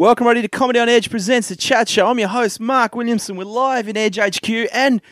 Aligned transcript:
Welcome, 0.00 0.28
everybody, 0.28 0.48
to 0.48 0.48
Comedy 0.48 0.78
on 0.78 0.88
Edge 0.88 1.10
presents 1.10 1.50
the 1.50 1.56
Chat 1.56 1.86
Show. 1.86 2.06
I'm 2.06 2.18
your 2.18 2.28
host, 2.28 2.58
Mark 2.58 2.94
Williamson. 2.94 3.36
We're 3.36 3.44
live 3.44 3.86
in 3.86 3.98
Edge 3.98 4.18
HQ, 4.18 4.48
and 4.72 5.02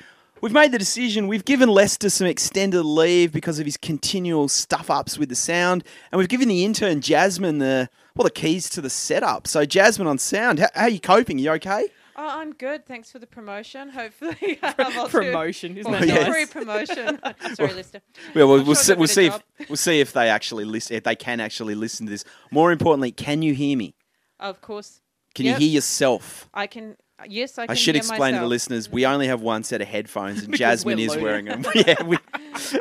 we've 0.40 0.50
made 0.50 0.72
the 0.72 0.78
decision. 0.78 1.28
We've 1.28 1.44
given 1.44 1.68
Lester 1.68 2.08
some 2.08 2.26
extended 2.26 2.82
leave 2.84 3.30
because 3.30 3.58
of 3.58 3.66
his 3.66 3.76
continual 3.76 4.48
stuff 4.48 4.88
ups 4.88 5.18
with 5.18 5.28
the 5.28 5.34
sound, 5.34 5.84
and 6.10 6.18
we've 6.18 6.30
given 6.30 6.48
the 6.48 6.64
intern 6.64 7.02
Jasmine 7.02 7.58
the 7.58 7.90
well 8.16 8.24
the 8.24 8.30
keys 8.30 8.70
to 8.70 8.80
the 8.80 8.88
setup. 8.88 9.46
So, 9.46 9.66
Jasmine 9.66 10.08
on 10.08 10.16
sound, 10.16 10.58
how, 10.58 10.68
how 10.74 10.82
are 10.84 10.88
you 10.88 11.00
coping? 11.00 11.38
You 11.38 11.50
okay? 11.50 11.84
Oh, 12.16 12.40
I'm 12.40 12.54
good. 12.54 12.86
Thanks 12.86 13.12
for 13.12 13.18
the 13.18 13.26
promotion. 13.26 13.90
Hopefully, 13.90 14.58
I'll 14.62 15.04
do- 15.04 15.08
Promotion, 15.10 15.76
isn't 15.76 15.92
that 15.92 16.06
yeah. 16.06 16.14
nice? 16.14 16.32
Free 16.32 16.46
promotion. 16.46 17.20
Sorry, 17.54 17.74
Lister. 17.74 18.00
Well, 18.34 18.48
we'll, 18.48 18.60
I'm 18.60 18.66
we'll, 18.66 18.74
sure 18.74 18.84
see, 18.84 18.94
we'll 18.94 19.06
see 19.06 19.26
if 19.26 19.42
we'll 19.68 19.76
see 19.76 20.00
if 20.00 20.14
they 20.14 20.30
actually 20.30 20.64
listen. 20.64 20.96
If 20.96 21.04
they 21.04 21.14
can 21.14 21.40
actually 21.40 21.74
listen 21.74 22.06
to 22.06 22.10
this. 22.10 22.24
More 22.50 22.72
importantly, 22.72 23.12
can 23.12 23.42
you 23.42 23.52
hear 23.52 23.76
me? 23.76 23.94
Of 24.40 24.60
course, 24.60 25.00
Can 25.34 25.46
Yep. 25.46 25.60
you 25.60 25.66
hear 25.66 25.74
yourself? 25.74 26.48
I 26.54 26.66
can. 26.66 26.96
Yes, 27.26 27.58
I 27.58 27.66
can. 27.66 27.72
I 27.72 27.74
should 27.74 27.96
hear 27.96 28.00
explain 28.00 28.34
to 28.34 28.40
the 28.40 28.46
listeners 28.46 28.88
we 28.88 29.04
only 29.04 29.26
have 29.26 29.40
one 29.40 29.64
set 29.64 29.80
of 29.80 29.88
headphones, 29.88 30.44
and 30.44 30.56
Jasmine 30.56 30.98
is 31.00 31.16
wearing 31.16 31.46
them. 31.46 31.64
yeah, 31.74 32.00
we, 32.04 32.16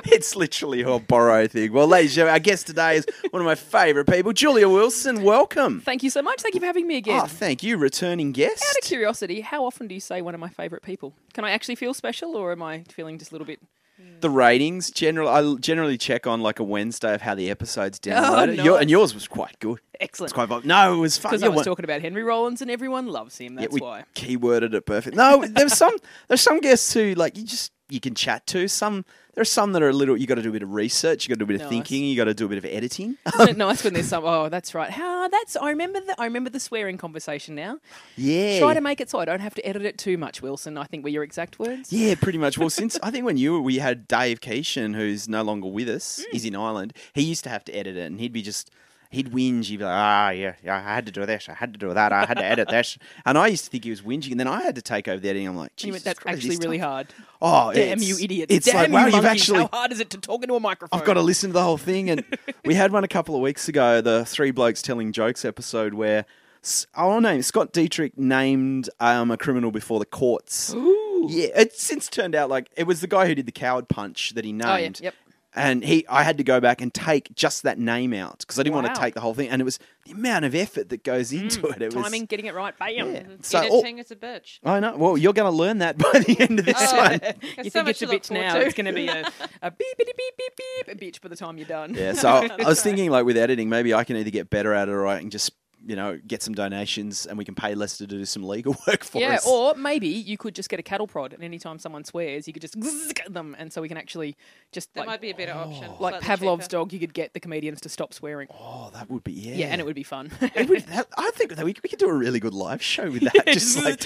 it's 0.06 0.36
literally 0.36 0.82
a 0.84 1.00
borrow 1.00 1.48
thing. 1.48 1.74
Well, 1.74 1.88
ladies 1.88 2.12
and 2.12 2.16
gentlemen, 2.18 2.34
our 2.34 2.40
guest 2.40 2.68
today 2.68 2.98
is 2.98 3.06
one 3.32 3.42
of 3.42 3.46
my 3.48 3.56
favourite 3.56 4.08
people, 4.08 4.34
Julia 4.34 4.70
Wilson. 4.70 5.24
Welcome. 5.24 5.82
Thank 5.82 6.04
you 6.04 6.12
so 6.12 6.22
much. 6.22 6.42
Thank 6.42 6.54
you 6.54 6.60
for 6.60 6.68
having 6.68 6.86
me 6.88 6.98
again. 6.98 7.20
Oh, 7.24 7.26
thank 7.28 7.64
you, 7.64 7.78
returning 7.78 8.32
guest. 8.32 8.64
Out 8.70 8.78
of 8.78 8.88
curiosity, 8.88 9.42
how 9.42 9.66
often 9.66 9.88
do 9.88 9.96
you 9.96 10.02
say 10.02 10.22
one 10.22 10.36
of 10.36 10.40
my 10.40 10.50
favourite 10.50 10.84
people? 10.84 11.16
Can 11.34 11.44
I 11.44 11.50
actually 11.52 11.76
feel 11.76 11.96
special, 11.96 12.36
or 12.36 12.52
am 12.52 12.62
I 12.62 12.84
feeling 12.90 13.18
just 13.18 13.32
a 13.32 13.34
little 13.34 13.48
bit? 13.48 13.60
Mm. 14.00 14.22
the 14.22 14.30
ratings, 14.30 14.92
general, 14.92 15.28
I 15.28 15.56
generally 15.60 15.98
check 15.98 16.28
on 16.28 16.42
like 16.42 16.60
a 16.60 16.64
Wednesday 16.64 17.14
of 17.16 17.22
how 17.22 17.34
the 17.34 17.50
episode's 17.50 18.00
Oh, 18.06 18.10
downloaded. 18.10 18.64
Your, 18.64 18.80
and 18.80 18.90
yours 18.92 19.14
was 19.14 19.28
quite 19.28 19.58
good. 19.60 19.80
Excellent. 20.00 20.28
It's 20.30 20.34
quite 20.34 20.50
fun. 20.50 20.62
No, 20.66 20.94
it 20.94 20.98
was 20.98 21.18
fun. 21.18 21.32
Because 21.32 21.42
Yeah, 21.42 21.48
I 21.48 21.52
was 21.52 21.66
talking 21.66 21.84
about 21.86 22.02
Henry 22.02 22.22
Rollins, 22.24 22.62
and 22.62 22.70
everyone 22.70 23.08
loves 23.08 23.38
him. 23.40 23.56
Yeah, 23.56 23.62
That's 23.62 23.74
we 23.74 23.80
why. 23.82 24.04
keyworded 24.14 24.74
it 24.76 24.86
perfect. 24.86 25.16
No, 25.16 25.44
there's 25.48 25.74
some 25.74 25.96
there's 26.28 26.42
some 26.42 26.60
guests 26.60 26.94
who 26.94 27.16
like 27.16 27.36
you 27.38 27.44
just 27.44 27.72
you 27.90 28.00
can 28.00 28.16
chat 28.16 28.46
to. 28.48 28.68
Some 28.68 29.06
there 29.34 29.42
are 29.42 29.46
some 29.46 29.74
that 29.74 29.84
are 29.84 29.90
a 29.90 29.94
little. 29.94 30.18
You 30.18 30.26
got 30.26 30.36
to 30.36 30.42
do 30.42 30.50
a 30.50 30.52
bit 30.52 30.64
of 30.64 30.74
research. 30.74 31.28
You 31.28 31.36
got 31.36 31.40
to 31.40 31.46
do 31.46 31.54
a 31.54 31.58
bit 31.58 31.62
of 31.62 31.70
thinking. 31.70 32.04
You 32.04 32.16
got 32.18 32.26
to 32.26 32.34
do 32.34 32.46
a 32.46 32.50
bit 32.50 32.58
of 32.58 32.66
editing. 32.66 33.18
Isn't 33.36 33.50
it 33.50 33.58
nice 33.58 33.84
when 33.84 33.94
there's 33.94 34.08
some? 34.10 34.26
Oh, 34.26 34.50
that's 34.50 34.74
right. 34.74 34.90
How 34.90 35.28
that's. 35.28 35.56
I 35.56 35.70
remember 35.70 36.00
the. 36.02 36.16
I 36.20 36.26
remember 36.26 36.50
the 36.50 36.60
swearing 36.60 36.98
conversation 36.98 37.54
now. 37.56 37.80
yeah. 38.16 38.60
Try 38.60 38.74
to 38.74 38.82
make 38.82 39.00
it 39.00 39.10
so 39.10 39.20
I 39.20 39.26
don't 39.26 39.40
have 39.40 39.54
to 39.56 39.66
edit 39.66 39.84
it 39.84 39.98
too 39.98 40.18
much, 40.18 40.42
Wilson. 40.42 40.78
I 40.78 40.86
think 40.86 41.04
were 41.04 41.10
your 41.10 41.24
exact 41.24 41.60
words. 41.60 41.94
Yeah, 41.94 42.16
pretty 42.16 42.40
much. 42.40 42.58
Well, 42.58 42.70
since 42.82 42.98
I 43.04 43.12
think 43.12 43.26
when 43.26 43.38
you 43.38 43.54
were, 43.54 43.62
we 43.62 43.78
had 43.78 44.08
Dave 44.08 44.42
Keishan, 44.42 44.96
who's 44.96 45.30
no 45.30 45.44
longer 45.44 45.68
with 45.68 45.88
us. 45.90 46.18
Hmm. 46.24 46.32
He's 46.32 46.46
in 46.46 46.56
Ireland. 46.56 46.94
He 47.14 47.22
used 47.22 47.44
to 47.44 47.50
have 47.50 47.64
to 47.66 47.72
edit 47.74 47.96
it, 47.96 48.06
and 48.08 48.20
he'd 48.20 48.34
be 48.34 48.42
just. 48.42 48.72
He'd 49.10 49.32
whinge. 49.32 49.66
He'd 49.66 49.78
be 49.78 49.84
like, 49.86 49.94
"Ah, 49.94 50.30
yeah, 50.32 50.56
yeah, 50.64 50.76
I 50.78 50.82
had 50.96 51.06
to 51.06 51.12
do 51.12 51.26
this. 51.26 51.48
I 51.50 51.54
had 51.54 51.74
to 51.74 51.80
do 51.80 51.94
that. 51.94 52.12
I 52.12 52.26
had 52.26 52.38
to 52.38 52.44
edit 52.46 52.68
this." 52.70 52.98
And 53.26 53.38
I 53.38 53.48
used 53.48 53.66
to 53.66 53.72
think 53.72 53.84
he 53.86 53.90
was 53.90 54.02
whinging, 54.02 54.32
and 54.32 54.40
then 54.40 54.48
I 54.48 54.62
had 54.64 54.76
to 54.76 54.82
take 54.82 55.08
over 55.08 55.20
the 55.20 55.30
editing. 55.30 55.48
I'm 55.48 55.56
like, 55.56 55.76
Jesus 55.76 56.04
that's 56.04 56.20
Christ, 56.20 56.38
actually 56.38 56.56
this 56.58 56.66
really 56.66 56.78
hard. 56.78 57.08
Oh, 57.42 57.72
Damn 57.74 58.00
it's- 58.00 58.08
you 58.08 58.18
idiots! 58.24 58.54
It's 58.54 58.66
Damn 58.66 58.76
like, 58.76 58.88
you 58.90 58.94
wow, 58.94 59.06
you've 59.06 59.24
monkeys. 59.24 59.42
actually 59.42 59.60
How 59.62 59.68
hard 59.72 59.92
is 59.92 60.00
it 60.00 60.10
to 60.12 60.18
talk 60.18 60.44
into 60.44 60.56
a 60.56 60.60
microphone? 60.60 61.00
I've 61.00 61.06
got 61.06 61.14
to 61.16 61.22
listen 61.22 61.50
to 61.50 61.54
the 61.54 61.64
whole 61.64 61.78
thing. 61.78 62.10
And 62.10 62.24
we 62.66 62.74
had 62.76 62.92
one 62.92 63.04
a 63.04 63.08
couple 63.08 63.36
of 63.36 63.42
weeks 63.42 63.68
ago, 63.70 64.02
the 64.02 64.26
Three 64.26 64.52
Blokes 64.52 64.82
Telling 64.82 65.12
Jokes 65.14 65.44
episode, 65.46 65.94
where 65.94 66.26
S- 66.64 66.86
our 66.96 67.22
name 67.22 67.42
Scott 67.44 67.72
Dietrich 67.74 68.18
named 68.18 68.90
um, 69.00 69.32
a 69.32 69.38
criminal 69.38 69.72
before 69.72 70.00
the 70.00 70.06
courts. 70.06 70.74
Ooh. 70.74 71.28
Yeah, 71.30 71.48
it's 71.56 71.82
since 71.82 72.08
turned 72.10 72.36
out 72.36 72.50
like 72.50 72.70
it 72.76 72.84
was 72.86 73.02
the 73.02 73.08
guy 73.08 73.28
who 73.28 73.36
did 73.36 73.46
the 73.46 73.52
coward 73.52 73.88
punch 73.90 74.32
that 74.36 74.44
he 74.46 74.52
Oh 74.54 74.56
yeah. 74.76 74.76
named. 74.78 75.00
Yep. 75.02 75.14
And 75.58 75.84
he, 75.84 76.06
I 76.08 76.24
had 76.24 76.38
to 76.38 76.44
go 76.44 76.60
back 76.62 76.82
and 76.82 76.94
take 76.94 77.34
just 77.36 77.64
that 77.64 77.80
name 77.80 78.14
out 78.14 78.40
because 78.40 78.60
I 78.60 78.64
didn't 78.64 78.76
want 78.76 78.88
Wow. 78.88 78.94
to 78.94 79.00
take 79.02 79.14
the 79.16 79.22
whole 79.22 79.34
thing. 79.34 79.50
And 79.50 79.62
it 79.62 79.66
was 79.66 79.80
the 80.06 80.12
amount 80.12 80.46
of 80.46 80.54
effort 80.54 80.90
that 80.90 81.04
goes 81.04 81.34
into 81.34 81.66
it. 81.68 81.82
It 81.82 81.92
Mm. 81.92 82.04
Timing, 82.04 82.22
was. 82.22 82.28
getting 82.28 82.46
it 82.46 82.54
right. 82.54 82.78
Bam. 82.78 83.14
Yeah. 83.16 83.24
So, 83.42 83.60
oh, 83.60 83.80
Editing 83.80 83.98
is 83.98 84.12
a 84.12 84.16
bitch. 84.16 84.60
I 84.64 84.80
know. 84.80 84.96
Well, 84.96 85.18
you're 85.18 85.34
going 85.34 85.52
to 85.52 85.58
learn 85.58 85.80
that 85.80 85.98
by 86.12 86.20
the 86.20 86.38
end 86.40 86.60
of 86.60 86.66
this 86.66 86.76
Oh. 86.80 86.98
one. 86.98 87.20
There's 87.22 87.36
you 87.58 87.64
so 87.66 87.70
think 87.70 87.86
much 87.86 87.90
it's 87.90 88.02
a 88.02 88.06
to 88.06 88.12
look 88.14 88.22
bitch 88.24 88.32
now? 88.32 88.54
to. 88.54 88.62
It's 88.66 88.76
going 88.76 88.86
to 88.86 88.94
be 88.94 89.08
a, 89.08 89.22
a 89.64 89.72
beep, 89.72 89.98
beep, 89.98 90.08
beep, 90.16 90.38
beep, 90.38 90.54
beep, 90.58 90.88
a 90.96 90.96
bitch 90.96 91.22
by 91.22 91.30
the 91.30 91.36
time 91.36 91.58
you're 91.58 91.68
done. 91.68 91.94
Yeah, 91.96 92.14
so 92.14 92.30
I, 92.30 92.50
I 92.64 92.68
was 92.70 92.82
thinking 92.82 93.10
like 93.10 93.26
with 93.26 93.36
editing, 93.38 93.68
maybe 93.70 93.94
I 93.94 94.04
can 94.04 94.16
either 94.18 94.30
get 94.30 94.50
better 94.50 94.74
at 94.74 94.88
it 94.88 94.92
or 94.92 95.08
I 95.08 95.20
can 95.20 95.30
just 95.30 95.52
you 95.86 95.96
know 95.96 96.20
get 96.28 96.42
some 96.42 96.54
donations 96.54 97.26
and 97.26 97.38
we 97.38 97.46
can 97.46 97.54
pay 97.56 97.76
Lester 97.76 98.06
to 98.08 98.18
do 98.18 98.26
some 98.26 98.44
legal 98.44 98.76
work 98.88 99.04
for 99.04 99.20
Yeah, 99.20 99.36
us. 99.36 99.48
or 99.48 99.76
maybe 99.76 100.08
you 100.08 100.38
could 100.38 100.56
just 100.56 100.70
get 100.70 100.80
a 100.80 100.84
cattle 100.84 101.08
prod, 101.08 101.34
and 101.34 101.44
anytime 101.44 101.80
someone 101.80 102.04
swears, 102.04 102.48
you 102.48 102.54
could 102.54 102.62
just 102.62 102.76
at 103.20 103.34
them, 103.34 103.56
and 103.60 103.72
so 103.72 103.82
we 103.82 103.88
can 103.88 103.98
actually 103.98 104.36
just 104.72 104.94
That 104.96 105.02
like, 105.02 105.08
might 105.08 105.22
be 105.22 105.30
a 105.30 105.36
better 105.36 105.54
oh. 105.56 105.70
option. 105.70 105.92
like 106.00 106.22
Pavlov's 106.22 106.66
cheaper. 106.68 106.78
dog, 106.78 106.94
you 106.94 107.00
could 107.00 107.14
get 107.14 107.34
the 107.34 107.40
comedians 107.40 107.82
to 107.82 107.90
stop 107.90 108.14
swearing. 108.14 108.48
oh, 108.52 108.90
that 108.94 109.10
would 109.10 109.24
be 109.24 109.32
yeah. 109.34 109.56
Yeah, 109.56 109.68
and 109.68 109.80
it 109.82 109.86
would 109.86 109.96
be 109.96 110.04
fun. 110.04 110.32
It 110.56 110.68
would- 110.70 110.84
that- 110.88 111.08
I 111.18 111.32
think 111.36 111.56
that 111.56 111.66
we, 111.66 111.76
we 111.84 111.90
could 111.90 112.00
do 112.00 112.10
a 112.10 112.14
really 112.14 112.40
good 112.40 112.54
live 112.54 112.82
show 112.82 113.10
with 113.12 113.22
that. 113.24 113.46
just 113.54 113.82
like 113.84 114.04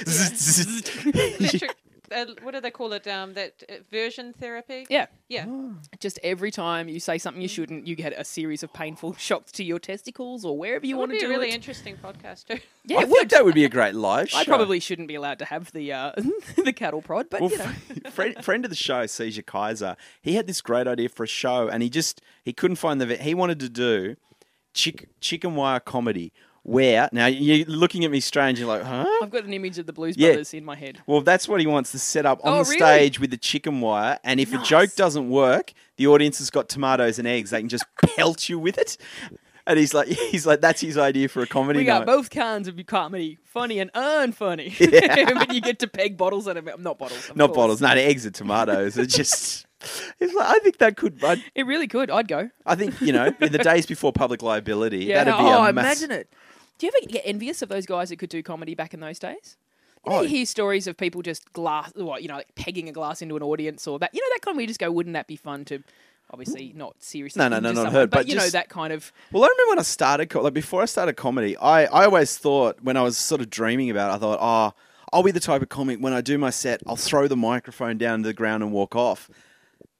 Electric. 1.05 1.75
Uh, 2.11 2.25
what 2.43 2.53
do 2.53 2.61
they 2.61 2.71
call 2.71 2.93
it? 2.93 3.07
Um, 3.07 3.33
that 3.35 3.63
uh, 3.69 3.73
version 3.91 4.33
therapy. 4.33 4.85
yeah, 4.89 5.05
Yeah. 5.29 5.45
just 5.99 6.19
every 6.23 6.51
time 6.51 6.87
you 6.89 6.99
say 6.99 7.17
something 7.17 7.41
you 7.41 7.47
shouldn't, 7.47 7.87
you 7.87 7.95
get 7.95 8.13
a 8.17 8.23
series 8.25 8.63
of 8.63 8.73
painful 8.73 9.13
shocks 9.17 9.51
to 9.53 9.63
your 9.63 9.79
testicles 9.79 10.43
or 10.45 10.57
wherever 10.57 10.85
you 10.85 10.95
It 10.95 10.99
would 10.99 11.09
want 11.09 11.11
be 11.13 11.19
to 11.19 11.25
a 11.25 11.27
do 11.29 11.33
really 11.33 11.49
it. 11.51 11.55
interesting 11.55 11.97
podcast 11.97 12.45
too. 12.47 12.59
Yeah, 12.83 12.97
I 12.97 13.01
it 13.01 13.05
think 13.05 13.17
would. 13.19 13.29
that 13.29 13.45
would 13.45 13.53
be 13.53 13.63
a 13.65 13.69
great 13.69 13.93
live 13.93 14.29
show. 14.31 14.39
I 14.39 14.43
probably 14.43 14.79
shouldn't 14.79 15.07
be 15.07 15.13
allowed 15.15 15.37
to 15.39 15.45
have 15.45 15.71
the 15.71 15.93
uh, 15.93 16.11
the 16.65 16.73
cattle 16.73 17.01
prod, 17.03 17.27
but 17.29 17.41
Well, 17.41 17.51
you 17.51 17.57
know. 17.59 18.09
friend, 18.09 18.43
friend 18.43 18.65
of 18.65 18.71
the 18.71 18.75
show, 18.75 19.05
Caesar 19.05 19.43
Kaiser, 19.43 19.95
he 20.21 20.33
had 20.33 20.47
this 20.47 20.61
great 20.61 20.87
idea 20.87 21.07
for 21.07 21.23
a 21.23 21.27
show, 21.27 21.67
and 21.67 21.83
he 21.83 21.89
just 21.91 22.21
he 22.43 22.53
couldn't 22.53 22.77
find 22.77 22.99
the. 22.99 23.15
He 23.17 23.35
wanted 23.35 23.59
to 23.59 23.69
do 23.69 24.15
chick, 24.73 25.09
chicken 25.19 25.53
wire 25.55 25.79
comedy. 25.79 26.33
Where 26.63 27.09
now 27.11 27.25
you're 27.25 27.65
looking 27.65 28.05
at 28.05 28.11
me 28.11 28.19
strange. 28.19 28.59
You're 28.59 28.67
like, 28.67 28.83
huh? 28.83 29.05
I've 29.23 29.31
got 29.31 29.45
an 29.45 29.53
image 29.53 29.79
of 29.79 29.87
the 29.87 29.93
Blues 29.93 30.15
Yeah. 30.15 30.29
Brothers 30.29 30.53
in 30.53 30.63
my 30.63 30.75
head. 30.75 30.99
Well, 31.07 31.21
that's 31.21 31.47
what 31.47 31.59
he 31.59 31.65
wants 31.65 31.91
to 31.91 31.99
set 31.99 32.25
up 32.27 32.39
on 32.43 32.53
Oh, 32.53 32.63
the 32.63 32.69
really? 32.69 32.77
stage 32.77 33.19
with 33.19 33.31
the 33.31 33.37
chicken 33.37 33.81
wire. 33.81 34.19
And 34.23 34.39
if 34.39 34.53
a 34.53 34.59
joke 34.59 34.93
doesn't 34.95 35.29
work, 35.29 35.73
the 35.97 36.05
audience 36.05 36.37
has 36.37 36.51
got 36.51 36.69
tomatoes 36.69 37.17
and 37.17 37.27
eggs. 37.27 37.49
They 37.49 37.61
can 37.61 37.69
just 37.69 37.85
pelt 38.15 38.47
you 38.47 38.59
with 38.59 38.77
it. 38.77 38.97
And 39.65 39.79
he's 39.79 39.93
like, 39.95 40.07
he's 40.31 40.45
like, 40.45 40.61
that's 40.61 40.81
his 40.81 40.99
idea 40.99 41.29
for 41.29 41.41
a 41.41 41.47
comedy 41.47 41.79
We 41.79 41.85
got 41.85 41.99
night. 41.99 42.05
both 42.05 42.29
kinds 42.29 42.67
of 42.67 42.77
comedy, 42.85 43.39
funny 43.43 43.79
and 43.79 43.91
unfunny. 43.93 44.73
Yeah. 44.91 45.33
but 45.33 45.53
you 45.55 45.61
get 45.61 45.79
to 45.79 45.87
peg 45.87 46.15
bottles 46.15 46.47
at 46.47 46.63
them. 46.63 46.69
Not 46.83 46.99
bottles. 46.99 47.31
Not 47.33 47.47
course. 47.47 47.55
bottles, 47.55 47.81
no, 47.81 47.87
eggs 47.89 48.25
and 48.25 48.35
tomatoes. 48.35 48.97
It's 48.99 49.15
just, 49.15 49.65
it's 50.19 50.33
like, 50.35 50.47
I 50.47 50.59
think 50.59 50.77
that 50.77 50.95
could. 50.95 51.23
I, 51.23 51.43
It 51.55 51.65
really 51.65 51.87
could. 51.87 52.11
I'd 52.11 52.27
go. 52.27 52.49
I 52.67 52.75
think 52.75 52.99
you 53.01 53.13
know, 53.13 53.33
in 53.39 53.51
the 53.51 53.57
days 53.59 53.85
before 53.87 54.11
public 54.13 54.43
liability, 54.43 55.05
Yeah. 55.05 55.23
that'd 55.23 55.39
be 55.39 55.43
oh, 55.43 55.63
a 55.65 55.73
mass- 55.73 56.01
imagine 56.03 56.11
it. 56.19 56.29
Do 56.81 56.87
you 56.87 56.91
ever 56.99 57.11
get 57.11 57.21
envious 57.25 57.61
of 57.61 57.69
those 57.69 57.85
guys 57.85 58.09
that 58.09 58.15
could 58.15 58.29
do 58.31 58.41
comedy 58.41 58.73
back 58.73 58.95
in 58.95 59.01
those 59.01 59.19
days? 59.19 59.55
You, 60.03 60.11
know, 60.11 60.17
Oh. 60.17 60.21
you 60.23 60.29
hear 60.29 60.45
stories 60.47 60.87
of 60.87 60.97
people 60.97 61.21
just 61.21 61.53
glass, 61.53 61.91
what 61.93 62.23
you 62.23 62.27
know, 62.27 62.37
like 62.37 62.55
pegging 62.55 62.89
a 62.89 62.91
glass 62.91 63.21
into 63.21 63.35
an 63.37 63.43
audience 63.43 63.85
or 63.85 63.99
that. 63.99 64.09
You 64.15 64.19
know 64.19 64.33
that 64.33 64.41
kind 64.41 64.53
of. 64.53 64.55
where 64.55 64.61
You 64.61 64.67
just 64.67 64.79
go, 64.79 64.91
wouldn't 64.91 65.13
that 65.13 65.27
be 65.27 65.35
fun 65.35 65.63
to? 65.65 65.83
Obviously, 66.31 66.73
not 66.75 66.95
seriously. 66.97 67.39
No, 67.39 67.49
no, 67.49 67.59
no, 67.59 67.71
not 67.71 67.91
hurt, 67.91 68.09
but, 68.09 68.21
but 68.21 68.27
you 68.27 68.33
know 68.35 68.49
that 68.49 68.69
kind 68.69 68.91
of. 68.93 69.11
Well, 69.31 69.43
I 69.43 69.47
remember 69.49 69.69
when 69.69 69.77
I 69.79 69.83
started, 69.83 70.31
co- 70.31 70.41
like 70.41 70.55
before 70.55 70.81
I 70.81 70.85
started 70.85 71.13
comedy, 71.13 71.55
I, 71.55 71.83
I 71.83 72.05
always 72.05 72.35
thought 72.35 72.81
when 72.81 72.97
I 72.97 73.03
was 73.03 73.15
sort 73.15 73.41
of 73.41 73.51
dreaming 73.51 73.91
about 73.91 74.09
it, 74.09 74.15
I 74.15 74.17
thought, 74.17 74.39
oh, 74.41 74.73
I'll 75.13 75.21
be 75.21 75.29
the 75.29 75.39
type 75.39 75.61
of 75.61 75.69
comic 75.69 75.99
when 75.99 76.13
I 76.13 76.21
do 76.21 76.39
my 76.39 76.49
set, 76.49 76.81
I'll 76.87 76.95
throw 76.95 77.27
the 77.27 77.35
microphone 77.37 77.99
down 77.99 78.23
to 78.23 78.27
the 78.29 78.33
ground 78.33 78.63
and 78.63 78.71
walk 78.71 78.95
off. 78.95 79.29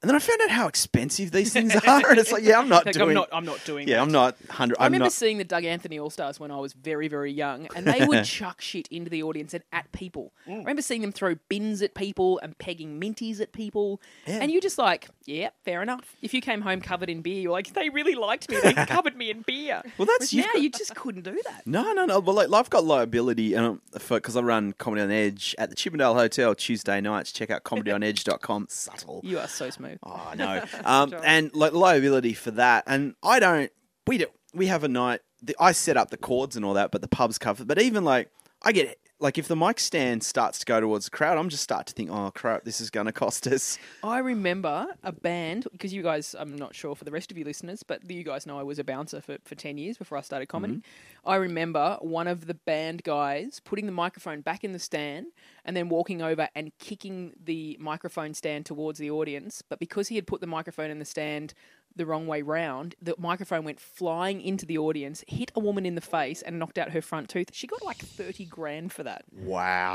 And 0.02 0.08
then 0.08 0.16
I 0.16 0.18
found 0.18 0.40
out 0.42 0.50
how 0.50 0.66
expensive 0.66 1.30
these 1.30 1.52
things 1.52 1.74
are, 1.76 2.10
and 2.10 2.18
it's 2.18 2.32
like, 2.32 2.42
yeah, 2.42 2.58
I'm 2.58 2.68
not 2.68 2.86
Like, 2.86 2.94
doing. 2.94 3.10
I'm 3.10 3.14
not. 3.14 3.28
I'm 3.32 3.44
not 3.44 3.64
doing. 3.64 3.86
yeah, 3.86 3.96
that. 3.96 4.02
I'm 4.02 4.10
not 4.10 4.36
hundred. 4.50 4.76
I 4.78 4.86
I'm 4.86 4.88
remember 4.92 5.04
not. 5.04 5.12
seeing 5.12 5.38
the 5.38 5.44
Doug 5.44 5.64
Anthony 5.64 5.98
All 5.98 6.10
Stars 6.10 6.40
when 6.40 6.50
I 6.50 6.56
was 6.58 6.72
very, 6.72 7.06
very 7.06 7.30
young, 7.32 7.68
and 7.76 7.86
they 7.86 8.04
would 8.04 8.24
chuck 8.26 8.60
shit 8.60 8.88
into 8.88 9.10
the 9.10 9.22
audience 9.22 9.54
and 9.54 9.62
at 9.72 9.90
people. 9.92 10.32
Mm. 10.48 10.52
I 10.54 10.56
remember 10.58 10.82
seeing 10.82 11.02
them 11.02 11.12
throw 11.12 11.36
bins 11.48 11.82
at 11.82 11.94
people 11.94 12.40
and 12.40 12.58
pegging 12.58 13.00
minties 13.00 13.40
at 13.40 13.52
people, 13.52 14.00
Yeah. 14.26 14.38
and 14.42 14.50
you're 14.50 14.60
just 14.60 14.76
like, 14.76 15.08
yeah, 15.24 15.50
fair 15.64 15.82
enough. 15.82 16.16
If 16.20 16.34
you 16.34 16.40
came 16.40 16.62
home 16.62 16.80
covered 16.80 17.08
in 17.08 17.22
beer, 17.22 17.40
you're 17.40 17.52
like, 17.52 17.72
they 17.72 17.88
really 17.88 18.16
liked 18.16 18.50
me. 18.50 18.58
They 18.60 18.72
covered 18.86 19.16
me 19.16 19.30
in 19.30 19.42
beer. 19.42 19.82
Well, 19.98 20.06
that's- 20.06 20.32
Whereas 20.32 20.32
you've 20.32 20.46
got- 20.46 20.62
you 20.62 20.70
just 20.70 20.96
couldn't 20.96 21.22
do 21.22 21.40
that. 21.46 21.62
No, 21.64 21.92
no, 21.92 22.06
no. 22.06 22.18
Well, 22.18 22.34
like, 22.34 22.52
I've 22.52 22.70
got 22.70 22.84
liability, 22.84 23.54
and 23.54 23.78
because 24.08 24.36
I 24.36 24.40
run 24.40 24.72
Comedy 24.72 25.02
on 25.02 25.10
Edge 25.12 25.54
at 25.58 25.70
the 25.70 25.76
Chippendale 25.76 26.14
Hotel 26.14 26.54
Tuesday 26.56 27.00
nights. 27.00 27.30
Check 27.30 27.50
out 27.50 27.62
comedyonedge.com. 27.62 28.66
Subtle. 28.68 29.20
You 29.22 29.38
are 29.38 29.46
so 29.48 29.70
smooth. 29.70 29.91
Oh, 30.02 30.28
I 30.30 30.34
know. 30.34 30.64
Um, 30.84 31.14
and 31.24 31.54
like 31.54 31.72
liability 31.72 32.34
for 32.34 32.50
that. 32.52 32.84
And 32.86 33.14
I 33.22 33.40
don't. 33.40 33.70
We 34.06 34.18
do. 34.18 34.26
We 34.54 34.66
have 34.66 34.84
a 34.84 34.88
night. 34.88 35.20
The, 35.42 35.56
I 35.58 35.72
set 35.72 35.96
up 35.96 36.10
the 36.10 36.16
cords 36.16 36.56
and 36.56 36.64
all 36.64 36.74
that, 36.74 36.90
but 36.90 37.02
the 37.02 37.08
pub's 37.08 37.38
covered. 37.38 37.66
But 37.66 37.80
even 37.80 38.04
like, 38.04 38.30
I 38.62 38.72
get 38.72 38.96
like 39.22 39.38
if 39.38 39.46
the 39.46 39.54
mic 39.54 39.78
stand 39.78 40.24
starts 40.24 40.58
to 40.58 40.66
go 40.66 40.80
towards 40.80 41.04
the 41.04 41.10
crowd, 41.12 41.38
I'm 41.38 41.48
just 41.48 41.62
start 41.62 41.86
to 41.86 41.92
think, 41.92 42.10
oh 42.10 42.32
crap, 42.34 42.64
this 42.64 42.80
is 42.80 42.90
going 42.90 43.06
to 43.06 43.12
cost 43.12 43.46
us. 43.46 43.78
I 44.02 44.18
remember 44.18 44.88
a 45.04 45.12
band 45.12 45.68
because 45.70 45.94
you 45.94 46.02
guys, 46.02 46.34
I'm 46.36 46.56
not 46.56 46.74
sure 46.74 46.96
for 46.96 47.04
the 47.04 47.12
rest 47.12 47.30
of 47.30 47.38
you 47.38 47.44
listeners, 47.44 47.84
but 47.84 48.10
you 48.10 48.24
guys 48.24 48.46
know 48.46 48.58
I 48.58 48.64
was 48.64 48.80
a 48.80 48.84
bouncer 48.84 49.20
for, 49.20 49.38
for 49.44 49.54
10 49.54 49.78
years 49.78 49.96
before 49.96 50.18
I 50.18 50.22
started 50.22 50.46
comedy. 50.46 50.74
Mm-hmm. 50.74 51.30
I 51.30 51.36
remember 51.36 51.98
one 52.00 52.26
of 52.26 52.48
the 52.48 52.54
band 52.54 53.04
guys 53.04 53.60
putting 53.64 53.86
the 53.86 53.92
microphone 53.92 54.40
back 54.40 54.64
in 54.64 54.72
the 54.72 54.80
stand 54.80 55.26
and 55.64 55.76
then 55.76 55.88
walking 55.88 56.20
over 56.20 56.48
and 56.56 56.76
kicking 56.78 57.32
the 57.42 57.76
microphone 57.80 58.34
stand 58.34 58.66
towards 58.66 58.98
the 58.98 59.10
audience. 59.10 59.62
But 59.62 59.78
because 59.78 60.08
he 60.08 60.16
had 60.16 60.26
put 60.26 60.40
the 60.40 60.48
microphone 60.48 60.90
in 60.90 60.98
the 60.98 61.04
stand 61.04 61.54
the 61.96 62.06
wrong 62.06 62.26
way 62.26 62.42
round. 62.42 62.94
The 63.00 63.14
microphone 63.18 63.64
went 63.64 63.80
flying 63.80 64.40
into 64.40 64.66
the 64.66 64.78
audience, 64.78 65.24
hit 65.26 65.52
a 65.54 65.60
woman 65.60 65.86
in 65.86 65.94
the 65.94 66.00
face, 66.00 66.42
and 66.42 66.58
knocked 66.58 66.78
out 66.78 66.90
her 66.90 67.02
front 67.02 67.28
tooth. 67.28 67.48
She 67.52 67.66
got 67.66 67.82
like 67.82 67.98
thirty 67.98 68.44
grand 68.44 68.92
for 68.92 69.02
that. 69.02 69.24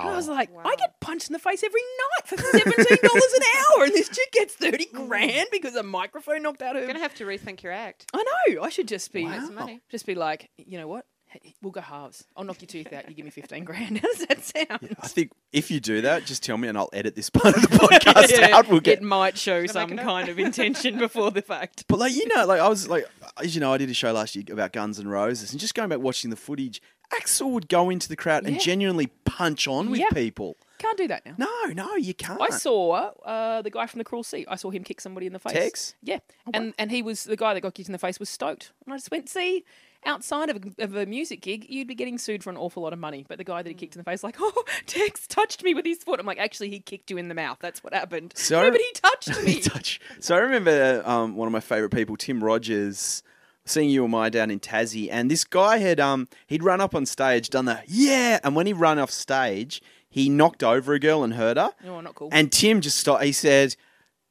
And 0.01 0.09
I 0.09 0.15
was 0.15 0.27
like, 0.27 0.49
I 0.65 0.75
get 0.75 0.99
punched 0.99 1.29
in 1.29 1.33
the 1.33 1.39
face 1.39 1.63
every 1.63 1.81
night 1.81 2.27
for 2.27 2.38
seventeen 2.38 2.97
dollars 3.03 3.33
an 3.35 3.44
hour, 3.57 3.83
and 3.85 3.94
this 3.94 4.09
chick 4.09 4.31
gets 4.31 4.53
thirty 4.55 4.85
mm. 4.85 5.07
grand 5.07 5.47
because 5.51 5.75
a 5.75 5.83
microphone 5.83 6.44
knocked 6.44 6.61
out 6.61 6.75
her. 6.75 6.81
You're 6.81 6.88
gonna 6.88 6.99
have 6.99 7.15
to 7.15 7.25
rethink 7.25 7.63
your 7.63 7.73
act. 7.73 8.05
I 8.13 8.23
know. 8.23 8.61
I 8.61 8.69
should 8.69 8.88
just 8.88 9.11
be 9.11 9.23
Wow. 9.23 9.45
Some 9.45 9.55
money. 9.55 9.81
just 9.89 10.05
be 10.05 10.15
like, 10.15 10.49
you 10.57 10.77
know 10.77 10.88
what? 10.88 11.05
Hey, 11.29 11.53
We'll 11.62 11.71
go 11.71 11.81
halves. 11.81 12.24
I'll 12.38 12.44
knock 12.45 12.62
your 12.62 12.68
tooth 12.68 12.94
out. 12.94 13.07
You 13.09 13.15
give 13.15 13.25
me 13.25 13.31
fifteen 13.31 13.63
grand. 13.65 13.97
How 14.01 14.07
does 14.07 14.25
that 14.27 14.44
sound? 14.44 14.95
I 15.01 15.07
think 15.07 15.31
if 15.51 15.69
you 15.69 15.79
do 15.79 16.01
that, 16.01 16.25
just 16.25 16.41
tell 16.44 16.57
me 16.57 16.68
and 16.69 16.77
I'll 16.77 16.89
edit 16.94 17.15
this 17.15 17.29
part 17.31 17.56
of 17.56 17.62
the 17.63 17.68
podcast 17.68 18.41
out. 18.50 18.69
We'll 18.69 18.79
get 18.79 19.00
it 19.00 19.03
might 19.03 19.38
show 19.38 19.59
Gonna 19.62 19.68
some 19.74 19.89
make 19.89 20.00
it 20.00 20.01
up. 20.01 20.06
kind 20.06 20.29
of 20.29 20.39
intention 20.47 20.97
before 20.97 21.31
the 21.31 21.41
fact. 21.41 21.83
But 21.89 22.00
like 22.00 22.13
you 22.15 22.27
know, 22.33 22.45
like 22.45 22.62
I 22.62 22.69
was 22.69 22.88
like, 22.88 23.06
as 23.44 23.53
you 23.56 23.62
know, 23.62 23.74
I 23.74 23.77
did 23.77 23.89
a 23.89 23.94
show 23.94 24.13
last 24.13 24.35
year 24.35 24.45
about 24.51 24.71
Guns 24.71 25.00
and 25.00 25.12
Roses, 25.12 25.51
and 25.51 25.59
just 25.59 25.75
going 25.75 25.89
back 25.89 26.00
watching 26.00 26.29
the 26.29 26.35
footage, 26.38 26.81
Axel 27.13 27.51
would 27.51 27.68
go 27.68 27.89
into 27.89 28.07
the 28.07 28.15
crowd 28.15 28.45
and 28.45 28.59
genuinely 28.59 29.07
punch 29.25 29.68
on 29.68 29.89
with 29.89 30.00
Yeah. 30.00 30.09
people. 30.13 30.56
Can't 30.80 30.97
do 30.97 31.07
that 31.07 31.25
now. 31.25 31.33
No, 31.39 31.73
no, 31.73 31.95
you 31.95 32.13
can't. 32.13 32.39
I 32.39 32.50
saw 32.50 32.91
uh, 33.25 33.63
the 33.63 33.71
guy 33.71 33.88
from 33.88 33.97
the 33.97 34.03
Cruel 34.03 34.23
Sea. 34.23 34.45
I 34.47 34.56
saw 34.57 34.69
him 34.69 34.83
kick 34.83 35.01
somebody 35.01 35.25
in 35.25 35.33
the 35.33 35.39
face. 35.39 35.53
Tex? 35.53 35.95
Yeah, 36.03 36.19
and 36.53 36.73
and 36.77 36.91
he 36.91 37.01
was 37.01 37.23
the 37.23 37.35
guy 37.35 37.53
that 37.56 37.62
got 37.62 37.73
kicked 37.73 37.89
in 37.89 37.94
the 37.94 37.97
face 37.97 38.19
was 38.19 38.30
stoked. 38.30 38.71
And 38.85 38.94
I 38.94 38.97
just 38.97 39.09
went, 39.09 39.27
see, 39.27 39.65
outside 40.07 40.50
of 40.50 40.57
a, 40.80 40.83
of 40.83 40.95
a 40.95 41.06
music 41.06 41.42
gig, 41.42 41.65
you'd 41.69 41.88
be 41.88 41.94
getting 41.95 42.18
sued 42.18 42.44
for 42.44 42.50
an 42.50 42.57
awful 42.57 42.81
lot 42.83 42.94
of 42.94 43.00
money. 43.00 43.25
But 43.27 43.38
the 43.38 43.44
guy 43.44 43.62
that 43.62 43.69
he 43.69 43.75
kicked 43.75 43.95
in 43.95 44.00
the 44.00 44.04
face, 44.04 44.24
like, 44.24 44.38
oh, 44.39 44.63
Tex 44.88 45.27
touched 45.27 45.63
me 45.63 45.74
with 45.75 45.86
his 45.86 46.00
foot. 46.04 46.19
I'm 46.19 46.25
like, 46.25 46.39
actually, 46.39 46.69
he 46.69 46.80
kicked 46.80 47.12
you 47.12 47.18
in 47.18 47.27
the 47.27 47.36
mouth. 47.36 47.57
That's 47.62 47.83
what 47.83 47.94
happened. 47.94 48.33
So- 48.36 48.62
no, 48.62 48.71
but 48.71 48.81
he 48.81 48.92
touched 48.94 49.44
me. 49.44 49.59
touch. 49.62 50.00
So 50.19 50.36
I 50.36 50.39
remember 50.39 51.04
um, 51.06 51.36
one 51.36 51.48
of 51.48 51.51
my 51.51 51.59
favorite 51.59 51.92
people, 51.92 52.18
Tim 52.18 52.44
Rogers, 52.44 53.21
seeing 53.65 53.89
You 53.89 54.06
Am 54.06 54.15
I 54.15 54.30
down 54.30 54.50
in 54.50 54.59
Tassie, 54.62 55.09
and 55.12 55.30
this 55.30 55.44
guy 55.44 55.77
had 55.80 56.00
um 56.00 56.27
he'd 56.48 56.63
run 56.63 56.80
up 56.80 56.95
on 56.95 57.06
stage, 57.06 57.50
done 57.50 57.65
the 57.65 57.81
yeah, 57.86 58.39
and 58.44 58.56
when 58.56 58.65
he 58.65 58.71
ran 58.74 58.98
off 58.98 59.12
stage, 59.12 59.81
he 60.09 60.30
knocked 60.30 60.63
over 60.63 60.94
a 60.94 61.00
girl 61.00 61.21
and 61.24 61.33
hurt 61.33 61.57
her. 61.57 61.71
oh, 61.86 62.00
not 62.00 62.15
cool. 62.15 62.30
And 62.31 62.50
Tim 62.50 62.80
just 62.80 62.98
stopped. 62.98 63.24
He 63.25 63.33
said, 63.33 63.75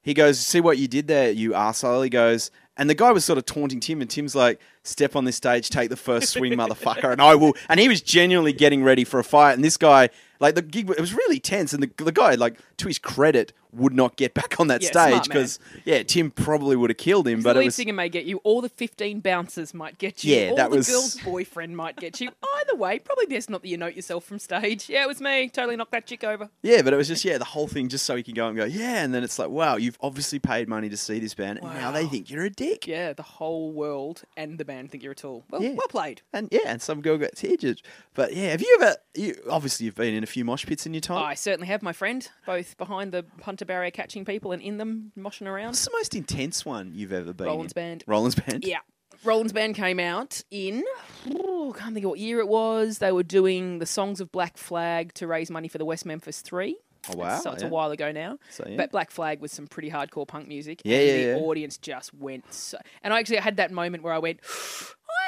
he 0.02 0.14
goes, 0.14 0.38
see 0.40 0.60
what 0.60 0.78
you 0.78 0.88
did 0.88 1.06
there, 1.06 1.30
you 1.30 1.50
arsehole. 1.50 2.02
He 2.02 2.08
goes, 2.08 2.50
and 2.78 2.88
the 2.88 2.94
guy 2.94 3.12
was 3.12 3.24
sort 3.26 3.36
of 3.38 3.44
taunting 3.44 3.78
Tim, 3.80 4.00
and 4.00 4.08
Tim's 4.08 4.34
like, 4.34 4.58
step 4.86 5.16
on 5.16 5.24
this 5.24 5.36
stage, 5.36 5.70
take 5.70 5.90
the 5.90 5.96
first 5.96 6.30
swing, 6.30 6.52
motherfucker, 6.52 7.12
and 7.12 7.20
I 7.20 7.34
will. 7.34 7.54
And 7.68 7.80
he 7.80 7.88
was 7.88 8.00
genuinely 8.00 8.52
getting 8.52 8.82
ready 8.82 9.04
for 9.04 9.18
a 9.18 9.24
fight. 9.24 9.54
And 9.54 9.64
this 9.64 9.76
guy, 9.76 10.10
like 10.40 10.54
the 10.54 10.62
gig, 10.62 10.90
it 10.90 11.00
was 11.00 11.14
really 11.14 11.38
tense. 11.40 11.72
And 11.72 11.82
the, 11.82 11.90
the 12.04 12.12
guy, 12.12 12.34
like 12.34 12.58
to 12.78 12.88
his 12.88 12.98
credit, 12.98 13.52
would 13.72 13.92
not 13.94 14.16
get 14.16 14.32
back 14.32 14.58
on 14.58 14.68
that 14.68 14.80
Yeah, 14.82 14.88
stage 14.88 15.10
smart 15.10 15.28
man. 15.28 15.36
because, 15.36 15.58
yeah, 15.84 16.02
Tim 16.02 16.30
probably 16.30 16.76
would 16.76 16.88
have 16.88 16.96
killed 16.96 17.28
him. 17.28 17.40
the 17.40 17.44
But 17.44 17.56
it 17.58 17.64
was, 17.66 17.74
singer 17.74 17.92
may 17.92 18.08
get 18.08 18.24
you, 18.24 18.38
All 18.38 18.62
the 18.62 18.70
15 18.70 19.20
bouncers 19.20 19.74
might 19.74 19.98
get 19.98 20.24
you, 20.24 20.34
Yeah, 20.34 20.50
or 20.52 20.56
that 20.56 20.70
the 20.70 20.76
was- 20.78 20.88
girl's 20.88 21.16
boyfriend 21.16 21.76
might 21.76 21.96
get 21.96 22.18
you. 22.20 22.30
Either 22.60 22.74
way, 22.76 22.98
probably 22.98 23.26
best 23.26 23.50
not 23.50 23.60
that 23.62 23.68
you 23.68 23.76
note 23.76 23.94
yourself 23.94 24.24
from 24.24 24.38
stage. 24.38 24.88
Yeah, 24.88 25.02
it 25.02 25.08
was 25.08 25.20
me. 25.20 25.48
Totally 25.50 25.76
knocked 25.76 25.92
that 25.92 26.06
chick 26.06 26.24
over. 26.24 26.48
yeah, 26.62 26.80
but 26.82 26.92
it 26.94 26.96
was 26.96 27.06
just 27.08 27.22
yeah, 27.24 27.36
the 27.38 27.44
whole 27.44 27.68
thing 27.68 27.88
just 27.88 28.06
so 28.06 28.16
he 28.16 28.22
can 28.22 28.32
go 28.34 28.48
and 28.48 28.56
go 28.56 28.64
yeah, 28.64 29.02
and 29.04 29.12
then 29.14 29.22
it's 29.22 29.38
like 29.38 29.50
wow, 29.50 29.76
you've 29.76 29.98
obviously 30.00 30.38
paid 30.38 30.68
money 30.68 30.88
to 30.88 30.96
see 30.96 31.18
this 31.18 31.34
band, 31.34 31.58
and 31.58 31.68
now 31.74 31.90
they 31.90 32.04
Wow. 32.04 32.10
think 32.10 32.30
you're 32.30 32.44
a 32.44 32.50
dick. 32.50 32.86
Yeah, 32.86 33.12
the 33.12 33.22
whole 33.22 33.72
world 33.72 34.22
and 34.36 34.58
the 34.58 34.64
band 34.64 34.90
think 34.90 35.02
you're 35.02 35.12
a 35.12 35.16
tool. 35.16 35.44
Well, 35.50 35.62
Yeah. 35.62 35.70
well 35.74 35.86
played. 35.88 36.22
And 36.32 36.48
yeah, 36.50 36.60
and 36.66 36.80
some 36.80 37.02
girl 37.02 37.18
gets 37.18 37.44
injured. 37.44 37.82
But 38.14 38.34
yeah, 38.34 38.50
have 38.50 38.62
you 38.62 38.78
ever? 38.80 38.96
You, 39.14 39.34
obviously, 39.50 39.84
you've 39.86 39.94
been 39.94 40.14
in 40.14 40.22
a 40.26 40.30
few 40.32 40.44
mosh 40.44 40.66
pits 40.66 40.86
in 40.86 40.92
your 40.92 41.00
time. 41.00 41.24
I 41.24 41.34
certainly 41.34 41.68
have 41.68 41.82
my 41.82 41.92
friend, 41.92 42.28
both 42.44 42.76
behind 42.76 43.12
the 43.12 43.24
punter 43.40 43.64
barrier 43.64 43.92
catching 43.92 44.24
people 44.24 44.52
and 44.52 44.60
in 44.60 44.76
them 44.76 45.12
moshing 45.16 45.46
around. 45.46 45.68
What's 45.68 45.84
the 45.84 45.92
most 45.92 46.14
intense 46.14 46.64
one 46.66 46.92
you've 46.94 47.12
ever 47.12 47.32
been 47.32 47.46
Rollins 47.46 47.72
in? 47.72 47.74
band. 47.74 48.04
Rollins 48.06 48.34
band. 48.34 48.64
Yeah. 48.64 48.80
Rollins 49.24 49.52
band 49.52 49.76
came 49.76 49.98
out 49.98 50.42
in, 50.50 50.84
oh, 51.30 51.74
can't 51.76 51.94
think 51.94 52.04
of 52.04 52.10
what 52.10 52.18
year 52.18 52.40
it 52.40 52.48
was. 52.48 52.98
They 52.98 53.12
were 53.12 53.22
doing 53.22 53.78
the 53.78 53.86
songs 53.86 54.20
of 54.20 54.30
Black 54.30 54.58
Flag 54.58 55.14
to 55.14 55.26
raise 55.26 55.50
money 55.50 55.68
for 55.68 55.78
the 55.78 55.84
West 55.84 56.04
Memphis 56.04 56.40
Three. 56.42 56.76
Oh 57.08 57.16
wow. 57.16 57.38
So 57.38 57.52
it's 57.52 57.62
yeah. 57.62 57.68
a 57.68 57.70
while 57.70 57.90
ago 57.92 58.10
now. 58.10 58.38
So, 58.50 58.64
yeah. 58.68 58.76
But 58.76 58.90
Black 58.90 59.10
Flag 59.10 59.40
was 59.40 59.52
some 59.52 59.68
pretty 59.68 59.90
hardcore 59.90 60.26
punk 60.26 60.48
music. 60.48 60.82
Yeah, 60.84 60.98
and 60.98 61.06
yeah, 61.06 61.16
the 61.16 61.40
yeah. 61.40 61.46
audience 61.46 61.78
just 61.78 62.12
went 62.14 62.52
so. 62.52 62.78
And 63.02 63.14
I 63.14 63.20
actually 63.20 63.38
had 63.38 63.58
that 63.58 63.70
moment 63.70 64.02
where 64.02 64.12
I 64.12 64.18
went, 64.18 64.40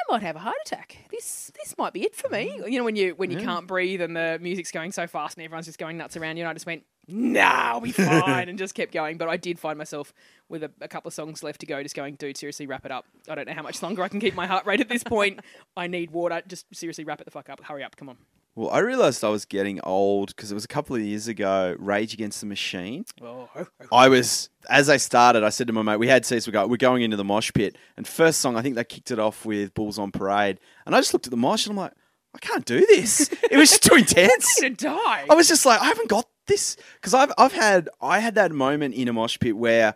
might 0.09 0.21
have 0.21 0.35
a 0.35 0.39
heart 0.39 0.57
attack. 0.65 0.97
This 1.11 1.51
this 1.57 1.77
might 1.77 1.93
be 1.93 2.03
it 2.03 2.15
for 2.15 2.29
me. 2.29 2.59
Mm. 2.59 2.71
You 2.71 2.77
know, 2.79 2.83
when 2.83 2.95
you 2.95 3.13
when 3.15 3.31
you 3.31 3.39
can't 3.39 3.67
breathe 3.67 4.01
and 4.01 4.15
the 4.15 4.37
music's 4.41 4.71
going 4.71 4.91
so 4.91 5.07
fast 5.07 5.37
and 5.37 5.43
everyone's 5.43 5.65
just 5.65 5.79
going 5.79 5.97
nuts 5.97 6.17
around 6.17 6.37
you, 6.37 6.43
and 6.43 6.49
I 6.49 6.53
just 6.53 6.65
went, 6.65 6.83
Nah, 7.11 7.71
I'll 7.71 7.81
be 7.81 7.91
fine, 7.93 8.49
and 8.49 8.57
just 8.57 8.75
kept 8.75 8.91
going. 8.91 9.17
But 9.17 9.29
I 9.29 9.37
did 9.37 9.59
find 9.59 9.77
myself 9.77 10.13
with 10.47 10.63
a, 10.63 10.71
a 10.81 10.87
couple 10.87 11.07
of 11.07 11.13
songs 11.13 11.43
left 11.43 11.59
to 11.61 11.65
go, 11.65 11.81
just 11.81 11.95
going, 11.95 12.15
dude, 12.15 12.37
seriously, 12.37 12.67
wrap 12.67 12.85
it 12.85 12.91
up. 12.91 13.05
I 13.27 13.35
don't 13.35 13.47
know 13.47 13.53
how 13.53 13.63
much 13.63 13.81
longer 13.81 14.03
I 14.03 14.07
can 14.07 14.19
keep 14.19 14.35
my 14.35 14.45
heart 14.45 14.65
rate 14.65 14.79
at 14.79 14.89
this 14.89 15.03
point. 15.03 15.39
I 15.77 15.87
need 15.87 16.11
water. 16.11 16.41
Just 16.47 16.65
seriously, 16.73 17.03
wrap 17.03 17.19
it 17.21 17.25
the 17.25 17.31
fuck 17.31 17.49
up. 17.49 17.63
Hurry 17.63 17.83
up, 17.83 17.95
come 17.95 18.09
on. 18.09 18.17
Well, 18.59 18.71
I 18.71 18.79
realised 18.79 19.23
I 19.23 19.29
was 19.29 19.45
getting 19.45 19.79
old 19.85 20.35
because 20.35 20.51
it 20.51 20.53
was 20.53 20.65
a 20.65 20.67
couple 20.67 20.93
of 20.93 21.01
years 21.01 21.29
ago. 21.29 21.77
Rage 21.79 22.13
Against 22.13 22.41
the 22.41 22.45
Machine. 22.45 23.05
Oh, 23.21 23.47
I 23.89 24.09
was 24.09 24.49
as 24.69 24.89
I 24.89 24.97
started. 24.97 25.45
I 25.45 25.49
said 25.49 25.67
to 25.67 25.73
my 25.73 25.81
mate, 25.81 25.95
"We 25.95 26.09
had 26.09 26.25
seats. 26.25 26.45
We 26.45 26.51
go. 26.51 26.67
We're 26.67 26.75
going 26.75 27.01
into 27.01 27.15
the 27.15 27.23
mosh 27.23 27.51
pit." 27.53 27.77
And 27.95 28.05
first 28.05 28.41
song, 28.41 28.57
I 28.57 28.61
think 28.61 28.75
they 28.75 28.83
kicked 28.83 29.11
it 29.11 29.17
off 29.17 29.45
with 29.45 29.73
"Bulls 29.73 29.97
on 29.97 30.11
Parade," 30.11 30.59
and 30.85 30.93
I 30.93 30.99
just 30.99 31.13
looked 31.13 31.25
at 31.25 31.31
the 31.31 31.37
mosh 31.37 31.67
and 31.67 31.71
I'm 31.71 31.77
like, 31.77 31.93
"I 32.35 32.39
can't 32.39 32.65
do 32.65 32.85
this. 32.85 33.29
It 33.49 33.55
was 33.55 33.69
just 33.69 33.83
too 33.83 33.95
intense." 34.03 34.57
I'm 34.61 34.75
gonna 34.75 34.75
die. 34.75 35.25
I 35.29 35.35
was 35.35 35.47
just 35.47 35.65
like, 35.65 35.79
I 35.79 35.85
haven't 35.85 36.09
got 36.09 36.27
this 36.47 36.75
because 36.95 37.13
I've 37.13 37.31
I've 37.37 37.53
had 37.53 37.87
I 38.01 38.19
had 38.19 38.35
that 38.35 38.51
moment 38.51 38.93
in 38.93 39.07
a 39.07 39.13
mosh 39.13 39.39
pit 39.39 39.55
where. 39.55 39.95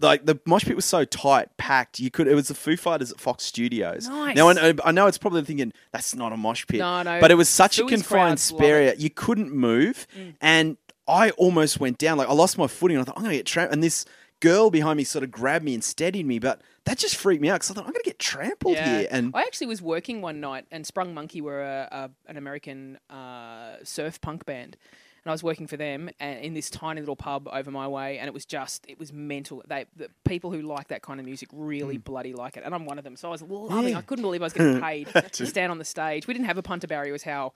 Like 0.00 0.26
the 0.26 0.38
mosh 0.46 0.64
pit 0.64 0.76
was 0.76 0.84
so 0.84 1.04
tight, 1.04 1.56
packed. 1.56 1.98
You 1.98 2.10
could. 2.10 2.28
It 2.28 2.34
was 2.34 2.48
the 2.48 2.54
Foo 2.54 2.76
Fighters 2.76 3.10
at 3.10 3.18
Fox 3.20 3.44
Studios. 3.44 4.08
Nice. 4.08 4.36
Now 4.36 4.48
I 4.48 4.52
know, 4.52 4.72
I 4.84 4.92
know 4.92 5.06
it's 5.08 5.18
probably 5.18 5.42
thinking 5.42 5.72
that's 5.90 6.14
not 6.14 6.32
a 6.32 6.36
mosh 6.36 6.66
pit. 6.66 6.78
No, 6.80 7.02
no. 7.02 7.18
But 7.20 7.30
it 7.30 7.34
was 7.34 7.48
such 7.48 7.78
a 7.78 7.84
confined 7.86 8.38
Mm. 8.38 8.60
area. 8.62 8.94
You 8.96 9.10
couldn't 9.10 9.50
move, 9.52 10.06
and 10.40 10.76
I 11.08 11.30
almost 11.30 11.80
went 11.80 11.98
down. 11.98 12.16
Like 12.18 12.28
I 12.28 12.32
lost 12.32 12.56
my 12.58 12.68
footing. 12.68 12.96
And 12.96 13.02
I 13.02 13.04
thought 13.06 13.16
I'm 13.18 13.24
gonna 13.24 13.34
get 13.36 13.46
trapped. 13.46 13.72
And 13.72 13.82
this 13.82 14.04
girl 14.40 14.70
behind 14.70 14.96
me 14.96 15.04
sort 15.04 15.22
of 15.24 15.30
grabbed 15.30 15.64
me 15.64 15.74
and 15.74 15.82
steadied 15.84 16.26
me, 16.26 16.38
but 16.38 16.60
that 16.84 16.98
just 16.98 17.14
freaked 17.16 17.40
me 17.42 17.48
out 17.48 17.54
because 17.54 17.70
I 17.70 17.74
thought 17.74 17.84
I'm 17.86 17.92
gonna 17.92 18.02
get 18.04 18.18
trampled 18.18 18.76
here. 18.76 19.06
And 19.10 19.30
I 19.34 19.42
actually 19.42 19.68
was 19.68 19.80
working 19.82 20.20
one 20.20 20.40
night, 20.40 20.66
and 20.70 20.86
Sprung 20.86 21.12
Monkey 21.14 21.40
were 21.40 21.62
a, 21.62 21.88
a, 21.90 22.10
an 22.30 22.36
American 22.36 22.98
uh, 23.10 23.76
surf 23.84 24.20
punk 24.20 24.44
band, 24.46 24.76
and 25.24 25.30
I 25.30 25.32
was 25.32 25.42
working 25.42 25.66
for 25.66 25.76
them 25.76 26.10
and 26.18 26.40
in 26.40 26.54
this 26.54 26.68
tiny 26.68 27.00
little 27.00 27.16
pub 27.16 27.48
over 27.52 27.70
my 27.70 27.86
way, 27.86 28.18
and 28.18 28.26
it 28.26 28.34
was 28.34 28.44
just 28.44 28.84
it 28.88 28.98
was 28.98 29.12
mental. 29.12 29.62
They 29.66 29.86
the 29.96 30.08
people 30.24 30.50
who 30.50 30.62
like 30.62 30.88
that 30.88 31.02
kind 31.02 31.20
of 31.20 31.26
music 31.26 31.48
really 31.52 31.98
bloody 31.98 32.32
like 32.32 32.56
it, 32.56 32.64
and 32.64 32.74
I'm 32.74 32.84
one 32.84 32.98
of 32.98 33.04
them. 33.04 33.16
So 33.16 33.28
I 33.28 33.32
was 33.32 33.42
loving. 33.42 33.90
Yeah. 33.90 33.98
I 33.98 34.02
couldn't 34.02 34.22
believe 34.22 34.42
I 34.42 34.46
was 34.46 34.52
getting 34.52 34.80
paid 34.82 35.08
to 35.32 35.46
stand 35.46 35.70
on 35.70 35.78
the 35.78 35.84
stage. 35.84 36.26
We 36.26 36.34
didn't 36.34 36.46
have 36.46 36.58
a 36.58 36.62
punter 36.62 36.86
barrier, 36.86 37.12
was 37.12 37.22
how 37.22 37.52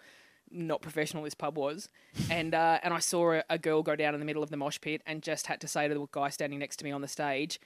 not 0.50 0.80
professional 0.80 1.25
this 1.25 1.35
pub 1.35 1.56
was, 1.58 1.88
and 2.30 2.54
uh, 2.54 2.78
and 2.82 2.94
I 2.94 3.00
saw 3.00 3.32
a, 3.32 3.44
a 3.50 3.58
girl 3.58 3.82
go 3.82 3.96
down 3.96 4.14
in 4.14 4.20
the 4.20 4.26
middle 4.26 4.42
of 4.42 4.50
the 4.50 4.56
mosh 4.56 4.80
pit 4.80 5.02
and 5.06 5.23
just 5.23 5.46
had 5.46 5.61
to 5.62 5.68
say 5.68 5.88
to 5.88 5.94
the 5.94 6.06
guy 6.12 6.28
standing 6.28 6.58
next 6.58 6.76
to 6.76 6.85
me 6.85 6.92
on 6.92 7.00
the 7.00 7.08
stage, 7.08 7.61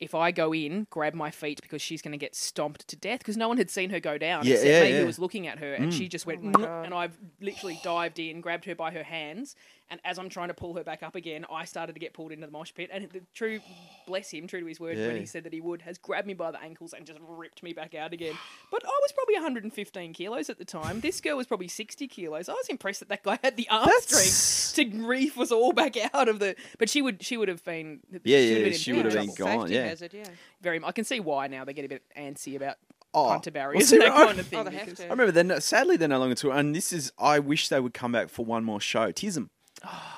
"If 0.00 0.14
I 0.14 0.30
go 0.30 0.52
in, 0.54 0.86
grab 0.90 1.14
my 1.14 1.30
feet 1.30 1.60
because 1.62 1.80
she's 1.82 2.02
going 2.02 2.12
to 2.12 2.18
get 2.18 2.34
stomped 2.34 2.86
to 2.88 2.96
death." 2.96 3.20
Because 3.20 3.36
no 3.36 3.48
one 3.48 3.56
had 3.58 3.70
seen 3.70 3.90
her 3.90 4.00
go 4.00 4.18
down 4.18 4.46
Yeah, 4.46 4.54
except 4.54 4.68
yeah, 4.70 4.82
me 4.82 4.90
yeah. 4.90 5.00
who 5.00 5.06
was 5.06 5.18
looking 5.18 5.46
at 5.46 5.58
her, 5.58 5.74
and 5.74 5.92
she 5.92 6.08
just 6.08 6.26
went, 6.26 6.40
Oh 6.42 6.46
my 6.46 6.52
"Mm," 6.52 6.62
God. 6.64 6.84
and 6.86 6.94
I've 6.94 7.16
literally 7.40 7.78
dived 7.82 8.18
in, 8.18 8.40
grabbed 8.40 8.64
her 8.66 8.74
by 8.74 8.90
her 8.90 9.04
hands, 9.04 9.56
and 9.90 10.00
as 10.04 10.18
I'm 10.18 10.28
trying 10.28 10.48
to 10.48 10.54
pull 10.54 10.74
her 10.74 10.84
back 10.84 11.02
up 11.02 11.14
again, 11.14 11.44
I 11.52 11.64
started 11.64 11.92
to 11.94 12.00
get 12.00 12.12
pulled 12.14 12.32
into 12.32 12.46
the 12.46 12.52
mosh 12.52 12.72
pit, 12.74 12.90
and 12.92 13.08
the 13.10 13.20
true, 13.34 13.60
bless 14.06 14.30
him, 14.30 14.46
true 14.46 14.60
to 14.60 14.66
his 14.66 14.80
word, 14.80 14.96
when 14.96 15.16
he 15.16 15.26
said 15.26 15.44
that 15.44 15.52
he 15.52 15.60
would, 15.60 15.82
has 15.82 15.98
grabbed 15.98 16.26
me 16.26 16.34
by 16.34 16.50
the 16.50 16.60
ankles 16.62 16.92
and 16.94 17.06
just 17.06 17.18
ripped 17.28 17.62
me 17.62 17.72
back 17.72 17.94
out 17.94 18.12
again. 18.12 18.34
But 18.70 18.84
I 18.84 18.88
was 19.02 19.12
probably 19.12 19.34
115 19.34 20.12
kilos 20.14 20.48
at 20.50 20.58
the 20.58 20.64
time. 20.64 21.00
This 21.00 21.20
girl 21.20 21.36
was 21.36 21.46
probably 21.46 21.68
60 21.68 22.08
kilos. 22.08 22.48
I 22.48 22.52
was 22.52 22.68
impressed 22.68 23.00
that 23.00 23.08
that 23.10 23.22
guy 23.22 23.38
had 23.42 23.56
the 23.56 23.68
arm 23.68 23.84
That's- 23.86 24.04
strength 24.04 24.90
to 24.90 25.06
reef 25.06 25.38
us 25.38 25.52
all 25.52 25.72
back 25.72 25.96
out 26.14 26.28
of 26.28 26.38
the. 26.38 26.56
But 26.78 26.88
she 26.88 27.02
would, 27.02 27.22
she 27.22 27.36
would 27.36 27.48
have 27.48 27.64
been. 27.64 28.00
Yeah, 28.24 28.38
she 28.38 28.48
yeah, 28.50 28.56
would 28.58 28.66
have 28.66 28.76
she 28.76 28.90
in 28.90 28.96
would 28.96 29.06
have 29.06 29.14
been 29.14 29.34
gone. 29.34 29.60
Safety 29.60 29.74
Yeah. 29.74 29.84
hazard, 29.86 30.14
yeah. 30.14 30.24
Very. 30.62 30.80
I 30.82 30.92
can 30.92 31.04
see 31.04 31.20
why 31.20 31.46
now 31.46 31.64
they 31.64 31.72
get 31.74 31.84
a 31.84 31.88
bit 31.88 32.02
antsy 32.16 32.56
about 32.56 32.76
Oh, 33.16 33.28
punter 33.28 33.52
well, 33.54 33.80
see, 33.80 33.98
that 33.98 34.10
I- 34.10 34.26
kind 34.26 34.40
of 34.40 34.46
thing. 34.48 34.58
Oh, 34.58 34.64
they 34.64 34.72
have 34.76 34.86
because- 34.86 34.98
to. 34.98 35.06
I 35.06 35.10
remember 35.10 35.30
then. 35.30 35.60
Sadly, 35.60 35.96
they're 35.96 36.08
no 36.08 36.18
longer 36.18 36.34
tour, 36.34 36.52
and 36.52 36.74
this 36.74 36.92
is. 36.92 37.12
I 37.18 37.38
wish 37.38 37.68
they 37.68 37.78
would 37.78 37.94
come 37.94 38.10
back 38.12 38.28
for 38.28 38.44
one 38.44 38.64
more 38.64 38.80
show. 38.80 39.12
Tism. 39.12 39.50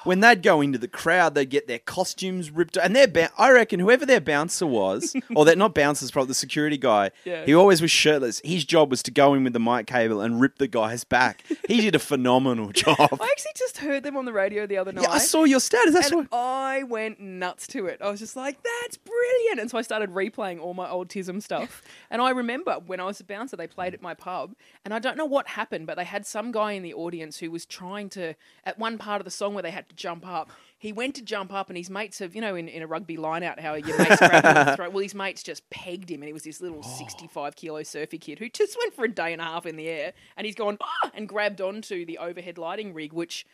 When 0.05 0.21
they'd 0.21 0.43
go 0.43 0.61
into 0.61 0.79
the 0.79 0.87
crowd, 0.89 1.35
they'd 1.35 1.51
get 1.51 1.67
their 1.67 1.81
costumes 1.81 2.51
ripped, 2.53 2.77
and 2.77 2.95
their 2.95 3.09
ba- 3.09 3.31
I 3.37 3.51
reckon 3.51 3.81
whoever 3.81 4.07
their 4.07 4.21
bouncer 4.21 4.67
was, 4.67 5.17
or 5.35 5.45
that 5.45 5.59
not 5.59 5.75
bouncers, 5.75 6.13
probably 6.13 6.29
the 6.29 6.35
security 6.35 6.79
guy. 6.79 7.11
Yeah. 7.25 7.45
He 7.45 7.55
always 7.55 7.83
was 7.83 7.91
shirtless. 7.91 8.41
His 8.45 8.65
job 8.65 8.91
was 8.91 9.03
to 9.05 9.11
go 9.11 9.35
in 9.35 9.43
with 9.43 9.53
the 9.53 9.59
mic 9.59 9.89
cable 9.89 10.21
and 10.21 10.41
rip 10.41 10.59
the 10.59 10.69
guy's 10.69 11.03
back. 11.03 11.43
He 11.67 11.81
did 11.81 11.97
a 11.97 11.99
phenomenal 11.99 12.71
job. 12.73 12.97
I 12.99 13.29
actually 13.33 13.53
just 13.57 13.79
heard 13.79 14.05
them 14.05 14.17
on 14.17 14.27
the 14.27 14.33
radio 14.33 14.67
the 14.67 14.79
other 14.79 14.93
night. 14.93 15.03
Yeah, 15.03 15.11
I 15.11 15.19
saw 15.19 15.43
your 15.43 15.59
status. 15.59 15.93
That's 15.93 16.11
and 16.13 16.29
what. 16.31 16.39
I 16.39 16.85
went 16.85 17.19
nuts 17.19 17.67
to 17.69 17.87
it. 17.87 18.01
I 18.01 18.09
was 18.09 18.21
just 18.21 18.37
like, 18.37 18.59
"That's 18.63 18.97
brilliant!" 18.99 19.61
And 19.61 19.71
so 19.71 19.79
I 19.79 19.83
started 19.83 20.11
replaying 20.11 20.61
all 20.61 20.75
my 20.75 20.89
old 20.89 21.09
Tism 21.09 21.43
stuff. 21.43 21.83
And 22.09 22.23
I 22.23 22.31
remember 22.31 22.75
when 22.87 23.01
I 23.01 23.05
was 23.05 23.19
a 23.19 23.25
bouncer, 23.25 23.57
they 23.57 23.67
played 23.67 23.93
at 23.93 24.01
my 24.01 24.15
pub, 24.15 24.55
and 24.85 24.95
I 24.95 25.01
don't 25.01 25.17
know 25.17 25.25
what 25.25 25.49
happened, 25.49 25.89
but 25.89 25.97
they 25.97 26.05
had 26.05 26.25
some 26.25 26.53
guy 26.53 26.73
in 26.73 26.85
the 26.85 26.95
audience 26.95 27.39
who 27.39 27.51
was 27.51 27.67
trying 27.67 28.09
to, 28.11 28.35
at 28.63 28.79
one 28.79 28.97
part 28.97 29.21
of 29.21 29.25
the 29.25 29.31
song 29.31 29.55
where 29.57 29.63
they 29.63 29.71
had 29.71 29.89
to 29.89 29.97
jump 29.97 30.27
up, 30.27 30.51
he 30.79 30.93
went 30.93 31.15
to 31.17 31.23
jump 31.23 31.53
up, 31.53 31.69
and 31.69 31.77
his 31.77 31.91
mates 31.91 32.19
have, 32.21 32.35
you 32.35 32.41
know, 32.41 32.55
in, 32.55 32.69
in 32.69 32.83
a 32.83 32.87
rugby 32.87 33.17
line 33.17 33.43
out, 33.43 33.59
how 33.59 33.75
your 33.75 33.99
mates 33.99 34.19
grab 34.19 34.45
him 34.45 34.57
and 34.57 34.77
throw. 34.77 34.91
Well, 34.91 35.03
his 35.03 35.15
mates 35.15 35.43
just 35.43 35.69
pegged 35.71 36.11
him, 36.11 36.23
and 36.23 36.29
he 36.29 36.33
was 36.33 36.45
this 36.45 36.61
little 36.61 36.83
65 36.83 37.57
kilo 37.57 37.83
surfy 37.83 38.19
kid 38.19 38.39
who 38.39 38.49
just 38.49 38.77
went 38.79 38.95
for 38.95 39.05
a 39.05 39.09
day 39.11 39.33
and 39.33 39.43
a 39.43 39.45
half 39.45 39.67
in 39.67 39.77
the 39.77 39.89
air, 39.89 40.13
and 40.37 40.47
he's 40.47 40.55
gone 40.55 40.79
ah, 40.81 41.11
and 41.15 41.29
grabbed 41.29 41.61
onto 41.61 42.05
the 42.05 42.19
overhead 42.19 42.59
lighting 42.59 42.95
rig, 42.95 43.13
which 43.13 43.47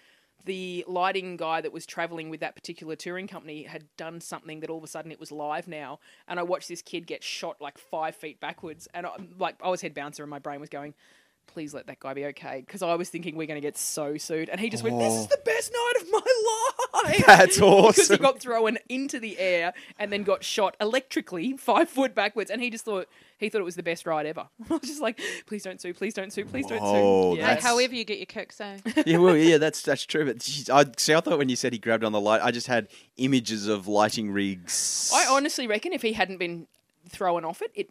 the 0.44 0.84
lighting 0.88 1.36
guy 1.36 1.60
that 1.60 1.72
was 1.72 1.86
traveling 1.86 2.28
with 2.28 2.40
that 2.40 2.54
particular 2.54 2.96
touring 2.96 3.28
company 3.28 3.62
had 3.62 3.84
done 3.96 4.20
something 4.20 4.60
that 4.60 4.70
all 4.70 4.78
of 4.78 4.84
a 4.84 4.88
sudden 4.88 5.12
it 5.12 5.20
was 5.20 5.30
live 5.30 5.68
now 5.68 6.00
and 6.26 6.40
i 6.40 6.42
watched 6.42 6.68
this 6.68 6.82
kid 6.82 7.06
get 7.06 7.22
shot 7.22 7.56
like 7.60 7.78
five 7.78 8.16
feet 8.16 8.40
backwards 8.40 8.88
and 8.94 9.06
I, 9.06 9.12
like 9.38 9.56
i 9.62 9.68
was 9.68 9.82
head 9.82 9.94
bouncer 9.94 10.22
and 10.22 10.30
my 10.30 10.38
brain 10.38 10.60
was 10.60 10.68
going 10.68 10.94
please 11.46 11.74
let 11.74 11.86
that 11.86 12.00
guy 12.00 12.14
be 12.14 12.24
okay 12.24 12.62
because 12.66 12.82
i 12.82 12.94
was 12.94 13.10
thinking 13.10 13.36
we're 13.36 13.46
going 13.46 13.60
to 13.60 13.66
get 13.66 13.76
so 13.76 14.16
sued 14.16 14.48
and 14.48 14.58
he 14.58 14.70
just 14.70 14.82
went 14.82 14.98
this 14.98 15.12
is 15.12 15.26
the 15.26 15.38
best 15.44 15.70
night 15.72 16.02
of 16.02 16.10
my 16.10 17.02
life 17.04 17.24
That's 17.26 17.60
awesome. 17.60 17.88
because 17.92 18.08
he 18.08 18.16
got 18.16 18.38
thrown 18.40 18.78
into 18.88 19.18
the 19.20 19.38
air 19.38 19.74
and 19.98 20.10
then 20.12 20.22
got 20.22 20.44
shot 20.44 20.76
electrically 20.80 21.56
five 21.58 21.88
foot 21.90 22.14
backwards 22.14 22.50
and 22.50 22.62
he 22.62 22.70
just 22.70 22.84
thought 22.86 23.06
he 23.38 23.48
thought 23.48 23.60
it 23.60 23.64
was 23.64 23.74
the 23.76 23.82
best 23.82 24.06
ride 24.06 24.24
ever 24.24 24.48
i 24.70 24.72
was 24.72 24.80
just 24.82 25.00
like 25.02 25.20
please 25.46 25.62
don't 25.62 25.80
sue 25.80 25.92
please 25.92 26.14
don't 26.14 26.32
sue 26.32 26.44
please 26.46 26.66
don't 26.66 26.80
Whoa, 26.80 27.34
sue 27.34 27.40
Hey, 27.40 27.46
that's- 27.46 27.62
however 27.64 27.94
you 27.94 28.04
get 28.04 28.18
your 28.18 28.26
kicks, 28.26 28.60
eh? 28.60 28.78
yeah, 29.04 29.18
well, 29.18 29.36
yeah, 29.36 29.58
that's 29.58 29.82
that's 29.82 30.06
true. 30.06 30.24
But 30.24 30.38
geez, 30.38 30.70
I 30.70 30.84
see. 30.96 31.12
I 31.14 31.20
thought 31.20 31.38
when 31.38 31.48
you 31.48 31.56
said 31.56 31.72
he 31.72 31.78
grabbed 31.78 32.04
on 32.04 32.12
the 32.12 32.20
light, 32.20 32.40
I 32.42 32.50
just 32.50 32.66
had 32.66 32.88
images 33.16 33.66
of 33.68 33.86
lighting 33.88 34.30
rigs. 34.30 35.10
I 35.14 35.26
honestly 35.28 35.66
reckon 35.66 35.92
if 35.92 36.02
he 36.02 36.12
hadn't 36.12 36.38
been 36.38 36.66
thrown 37.08 37.44
off 37.44 37.60
it, 37.62 37.72
it 37.74 37.90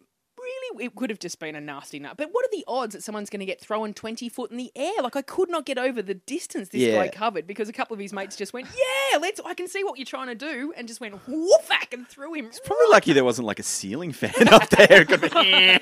it 0.80 0.94
could 0.94 1.10
have 1.10 1.18
just 1.18 1.38
been 1.38 1.54
a 1.54 1.60
nasty 1.60 1.98
nut. 1.98 2.14
But 2.16 2.28
what 2.32 2.44
are 2.44 2.50
the 2.52 2.64
odds 2.68 2.94
that 2.94 3.02
someone's 3.02 3.30
going 3.30 3.40
to 3.40 3.46
get 3.46 3.60
thrown 3.60 3.94
twenty 3.94 4.28
foot 4.28 4.50
in 4.50 4.56
the 4.56 4.70
air? 4.76 4.92
Like 5.02 5.16
I 5.16 5.22
could 5.22 5.48
not 5.50 5.66
get 5.66 5.78
over 5.78 6.02
the 6.02 6.14
distance 6.14 6.68
this 6.70 6.80
Yeah. 6.82 6.96
guy 6.96 7.08
covered 7.08 7.46
because 7.46 7.68
a 7.68 7.72
couple 7.72 7.94
of 7.94 8.00
his 8.00 8.12
mates 8.12 8.36
just 8.36 8.52
went, 8.52 8.68
"Yeah, 8.76 9.18
let's." 9.18 9.40
I 9.44 9.54
can 9.54 9.68
see 9.68 9.84
what 9.84 9.98
you're 9.98 10.06
trying 10.06 10.28
to 10.28 10.34
do, 10.34 10.72
and 10.76 10.86
just 10.88 11.00
went 11.00 11.14
whoofack 11.28 11.92
and 11.92 12.06
threw 12.08 12.34
him. 12.34 12.50
Probably 12.64 12.86
lucky 12.90 13.12
there 13.12 13.24
wasn't 13.24 13.46
like 13.46 13.58
a 13.58 13.62
ceiling 13.64 14.12
fan 14.12 14.48
up 14.48 14.68
there. 14.70 15.02
It 15.02 15.08
could 15.08 15.20
be, 15.20 15.28
"Yeah, 15.34 15.78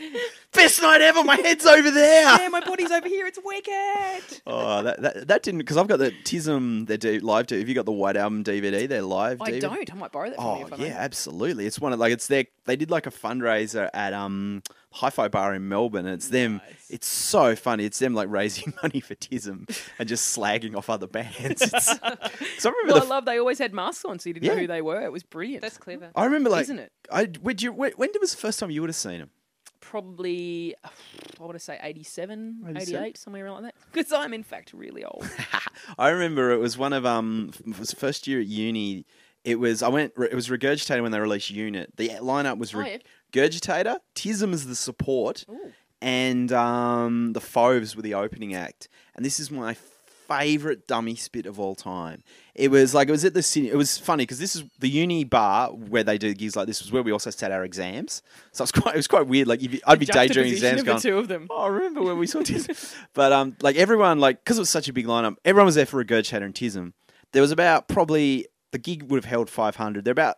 best 0.52 0.80
night 0.82 1.00
ever. 1.00 1.22
My 1.24 1.36
head's 1.36 1.66
over 1.66 1.90
there. 1.90 2.38
Yeah, 2.38 2.48
my 2.48 2.60
body's 2.60 2.90
over 2.90 3.08
here. 3.08 3.26
It's 3.26 3.38
wicked. 3.44 4.42
Oh, 4.46 4.82
that, 4.82 5.00
that 5.02 5.28
that 5.28 5.42
didn't 5.42 5.58
because 5.58 5.76
I've 5.76 5.88
got 5.88 5.98
the 5.98 6.10
Tism. 6.24 6.86
They're 6.86 6.96
d- 6.96 7.20
live. 7.20 7.46
D- 7.46 7.58
have 7.58 7.68
you 7.68 7.74
got 7.74 7.86
the 7.86 7.92
White 7.92 8.16
Album 8.16 8.44
DVD? 8.44 8.88
They're 8.88 9.02
live. 9.02 9.40
I 9.42 9.52
DVD? 9.52 9.60
don't. 9.60 9.92
I 9.92 9.96
might 9.96 10.12
borrow 10.12 10.30
that 10.30 10.36
from 10.36 10.44
you 10.58 10.64
Oh 10.64 10.66
if 10.66 10.72
I 10.72 10.76
yeah, 10.76 10.88
may. 10.88 10.94
absolutely. 10.94 11.66
It's 11.66 11.78
one 11.80 11.92
of 11.92 11.98
like 11.98 12.12
it's 12.12 12.26
their 12.26 12.44
they 12.64 12.76
did 12.76 12.90
like 12.90 13.06
a 13.06 13.10
fundraiser 13.10 13.88
at 13.94 14.12
um 14.12 14.62
Hi-Fi 14.92 15.28
Bar 15.28 15.54
in 15.54 15.68
Melbourne. 15.68 16.06
And 16.06 16.14
it's 16.14 16.28
them. 16.28 16.54
Nice. 16.66 16.90
It's 16.90 17.06
so 17.06 17.54
funny. 17.54 17.84
It's 17.84 17.98
them 18.00 18.12
like 18.14 18.28
raising 18.28 18.74
money 18.82 19.00
for 19.00 19.14
Tism 19.14 19.68
and 19.98 20.08
just 20.08 20.36
slagging 20.36 20.74
off 20.74 20.90
other 20.90 21.06
bands. 21.06 21.62
It's, 21.62 21.86
so 21.96 21.98
I 22.02 22.08
remember 22.10 22.68
Well, 22.86 23.00
the 23.00 23.06
I 23.06 23.08
love 23.08 23.24
they 23.24 23.38
always 23.38 23.58
had 23.58 23.72
masks 23.72 24.04
on, 24.04 24.18
so 24.18 24.28
you 24.28 24.34
didn't 24.34 24.46
Yeah. 24.46 24.54
know 24.54 24.60
who 24.62 24.66
they 24.66 24.82
were. 24.82 25.00
It 25.02 25.12
was 25.12 25.22
brilliant. 25.22 25.62
That's 25.62 25.78
clever. 25.78 26.10
I 26.16 26.24
remember 26.24 26.50
like 26.50 26.62
Isn't 26.62 26.80
it? 26.80 26.92
I 27.12 27.28
would 27.42 27.62
you 27.62 27.72
when, 27.72 27.92
when 27.92 28.10
was 28.20 28.32
the 28.32 28.40
first 28.40 28.58
time 28.58 28.70
you 28.70 28.80
would 28.80 28.90
have 28.90 28.96
seen 28.96 29.18
them? 29.20 29.30
Probably, 29.80 30.76
I 30.84 31.42
want 31.42 31.54
to 31.54 31.58
say 31.58 31.78
87, 31.82 32.64
87? 32.68 33.02
88, 33.02 33.18
somewhere 33.18 33.44
around 33.46 33.62
like 33.64 33.74
that. 33.74 33.74
Because 33.92 34.12
I'm, 34.12 34.32
in 34.34 34.42
fact, 34.44 34.72
really 34.72 35.04
old. 35.04 35.28
I 35.98 36.10
remember 36.10 36.52
it 36.52 36.58
was 36.58 36.76
one 36.78 36.92
of 36.92 37.04
um 37.06 37.50
f- 37.70 37.78
was 37.78 37.92
first 37.92 38.28
year 38.28 38.40
at 38.40 38.46
uni. 38.46 39.06
It 39.42 39.58
was 39.58 39.82
I 39.82 39.88
went. 39.88 40.12
It 40.18 40.34
was 40.34 40.48
Regurgitator 40.48 41.02
when 41.02 41.12
they 41.12 41.18
released 41.18 41.50
Unit. 41.50 41.92
The 41.96 42.10
lineup 42.20 42.58
was 42.58 42.74
Oh, 42.74 42.80
yeah. 42.80 42.98
Regurgitator, 43.30 43.98
Tism 44.14 44.52
is 44.52 44.66
the 44.66 44.74
support, 44.74 45.44
Ooh. 45.50 45.72
and 46.02 46.52
um, 46.52 47.32
the 47.32 47.40
Fauves 47.40 47.94
were 47.96 48.02
the 48.02 48.14
opening 48.14 48.54
act. 48.54 48.88
And 49.14 49.24
this 49.24 49.38
is 49.40 49.50
my 49.50 49.74
favorite 50.28 50.86
dummy 50.86 51.16
spit 51.16 51.44
of 51.46 51.58
all 51.58 51.74
time. 51.74 52.22
It 52.54 52.70
was 52.70 52.94
like 52.94 53.08
it 53.08 53.12
was 53.12 53.24
at 53.24 53.34
the 53.34 53.42
city. 53.42 53.68
It 53.68 53.76
was 53.76 53.98
funny 53.98 54.22
because 54.22 54.38
this 54.38 54.54
is 54.54 54.62
the 54.78 54.88
uni 54.88 55.24
bar 55.24 55.70
where 55.70 56.04
they 56.04 56.18
do 56.18 56.32
gigs 56.34 56.54
like 56.56 56.66
this. 56.66 56.80
Was 56.80 56.92
where 56.92 57.02
we 57.02 57.10
also 57.12 57.30
sat 57.30 57.50
our 57.50 57.64
exams. 57.64 58.22
So 58.52 58.62
it 58.62 58.64
was 58.64 58.72
quite. 58.82 58.94
It 58.94 58.98
was 58.98 59.08
quite 59.08 59.26
weird. 59.26 59.48
Like 59.48 59.62
if 59.62 59.74
you- 59.74 59.80
I'd 59.86 59.98
be 59.98 60.06
daydreaming 60.06 60.52
exams, 60.52 60.80
of 60.80 60.86
going, 60.86 60.98
the 60.98 61.02
two 61.02 61.18
of 61.18 61.28
them. 61.28 61.46
Oh, 61.50 61.62
I 61.62 61.68
remember 61.68 62.02
when 62.02 62.18
we 62.18 62.26
saw 62.26 62.38
Tism. 62.42 62.94
but 63.14 63.32
um, 63.32 63.56
like 63.60 63.76
everyone, 63.76 64.18
like 64.20 64.42
because 64.44 64.56
it 64.58 64.60
was 64.60 64.70
such 64.70 64.88
a 64.88 64.92
big 64.92 65.06
lineup, 65.06 65.36
everyone 65.44 65.66
was 65.66 65.74
there 65.74 65.86
for 65.86 66.02
Regurgitator 66.04 66.42
and 66.44 66.54
Tism. 66.54 66.92
There 67.32 67.42
was 67.42 67.50
about 67.52 67.88
probably 67.88 68.46
the 68.72 68.78
gig 68.78 69.04
would 69.10 69.16
have 69.18 69.24
held 69.30 69.50
500. 69.50 70.04
There 70.04 70.12
about 70.12 70.36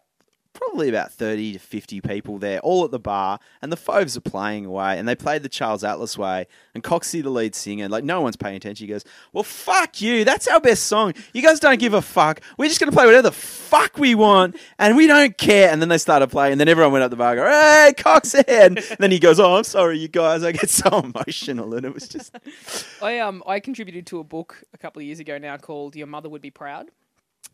probably 0.53 0.89
about 0.89 1.13
30 1.13 1.55
to 1.55 1.59
50 1.59 2.01
people 2.01 2.39
there, 2.39 2.61
all 2.61 2.85
at 2.85 2.91
the 2.91 2.99
bar, 2.99 3.39
and 3.61 3.73
the 3.73 3.77
Fauves 3.77 4.17
are 4.17 4.21
playing 4.21 4.67
away, 4.67 4.99
and 4.99 5.09
they 5.09 5.15
played 5.15 5.43
the 5.43 5.49
Charles 5.49 5.83
Atlas 5.85 6.17
way, 6.19 6.47
and 6.75 6.83
Coxie, 6.83 7.23
the 7.23 7.31
lead 7.31 7.55
singer, 7.55 7.89
like 7.89 8.05
no 8.05 8.21
one's 8.21 8.37
paying 8.37 8.57
attention. 8.57 8.87
He 8.87 8.93
goes, 8.93 9.05
"Well, 9.33 9.45
fuck 9.45 10.01
you. 10.01 10.25
That's 10.25 10.47
our 10.49 10.61
best 10.61 10.85
song. 10.87 11.15
You 11.33 11.43
guys 11.43 11.61
don't 11.61 11.81
give 11.81 11.95
a 11.95 12.03
fuck. 12.03 12.41
We're 12.59 12.69
just 12.69 12.81
gonna 12.81 12.93
play 12.93 13.07
whatever 13.07 13.23
the 13.23 13.33
fuck 13.33 13.99
we 13.99 14.15
want, 14.15 14.57
and 14.79 14.97
we 14.97 15.07
don't 15.07 15.37
care." 15.39 15.71
And 15.71 15.81
then 15.81 15.89
they 15.89 15.99
started 15.99 16.29
playing, 16.29 16.53
and 16.53 16.61
then 16.61 16.69
everyone 16.69 16.93
went 16.93 17.05
up 17.05 17.11
the 17.11 17.17
bar, 17.17 17.35
go, 17.37 17.45
"Hey, 17.47 17.93
Coxie!" 17.97 18.43
And 18.49 18.79
then 18.99 19.11
he 19.11 19.19
goes, 19.19 19.41
"Oh, 19.41 19.57
I'm 19.57 19.65
sorry, 19.65 19.99
you 19.99 20.09
guys. 20.09 20.45
I 20.45 20.53
get 20.53 20.71
so 20.71 20.89
emotional," 21.05 21.75
and 21.75 21.85
it 21.87 21.95
was 21.95 22.09
just 22.09 22.35
I 23.03 23.19
um 23.21 23.43
I 23.47 23.61
contributed 23.61 24.07
to 24.09 24.19
a 24.19 24.25
book 24.25 24.63
a 24.75 24.79
couple 24.79 25.01
of 25.01 25.07
years 25.07 25.21
ago 25.21 25.39
now 25.39 25.57
called 25.57 25.97
Your 25.97 26.07
Mother 26.07 26.29
Would 26.29 26.43
Be 26.43 26.51
Proud. 26.51 26.91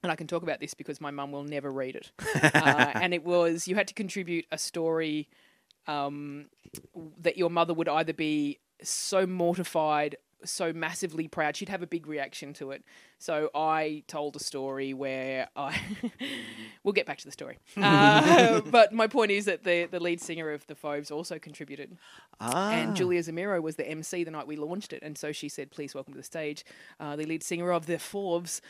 And 0.03 0.13
I 0.13 0.17
can 0.17 0.27
talk 0.27 0.43
about 0.43 0.61
this 0.61 0.75
because 0.75 1.01
my 1.01 1.11
mum 1.11 1.33
will 1.33 1.45
never 1.45 1.71
read 1.71 1.97
it. 1.97 2.13
uh, 2.55 2.93
and 2.95 3.13
it 3.13 3.25
was 3.25 3.67
you 3.67 3.75
had 3.75 3.89
to 3.89 3.95
contribute 3.95 4.47
a 4.53 4.59
story 4.59 5.29
um, 5.87 6.47
that 7.21 7.37
your 7.37 7.51
mother 7.51 7.75
would 7.75 7.89
either 7.89 8.13
be 8.13 8.59
so 8.83 9.27
mortified, 9.27 10.17
so 10.45 10.73
massively 10.73 11.27
proud, 11.27 11.57
she'd 11.57 11.69
have 11.69 11.83
a 11.83 11.87
big 11.87 12.07
reaction 12.07 12.53
to 12.55 12.71
it. 12.71 12.85
So 13.19 13.51
I 13.55 14.05
told 14.07 14.37
a 14.37 14.39
story 14.39 14.95
where 14.95 15.49
I. 15.57 15.81
we'll 16.85 16.93
get 16.93 17.07
back 17.07 17.19
to 17.19 17.25
the 17.25 17.33
story. 17.33 17.59
Uh, 17.89 18.61
but 18.61 18.93
my 18.93 19.07
point 19.07 19.31
is 19.31 19.47
that 19.47 19.65
the, 19.65 19.87
the 19.87 19.99
lead 19.99 20.21
singer 20.21 20.51
of 20.51 20.67
the 20.67 20.75
Fauves 20.75 21.11
also 21.11 21.39
contributed. 21.39 21.97
ah. 22.41 22.71
And 22.71 22.95
Julia 22.95 23.23
Zemiro 23.23 23.63
was 23.63 23.77
the 23.77 23.89
MC 23.89 24.25
the 24.25 24.31
night 24.31 24.47
we 24.47 24.57
launched 24.57 24.93
it. 24.93 25.03
And 25.03 25.17
so 25.17 25.33
she 25.33 25.49
said, 25.49 25.71
please 25.71 25.95
welcome 25.95 26.13
to 26.13 26.19
the 26.19 26.25
stage 26.25 26.65
uh, 27.01 27.17
the 27.17 27.25
lead 27.25 27.43
singer 27.43 27.71
of 27.73 27.87
the 27.87 27.99
Forbes. 27.99 28.61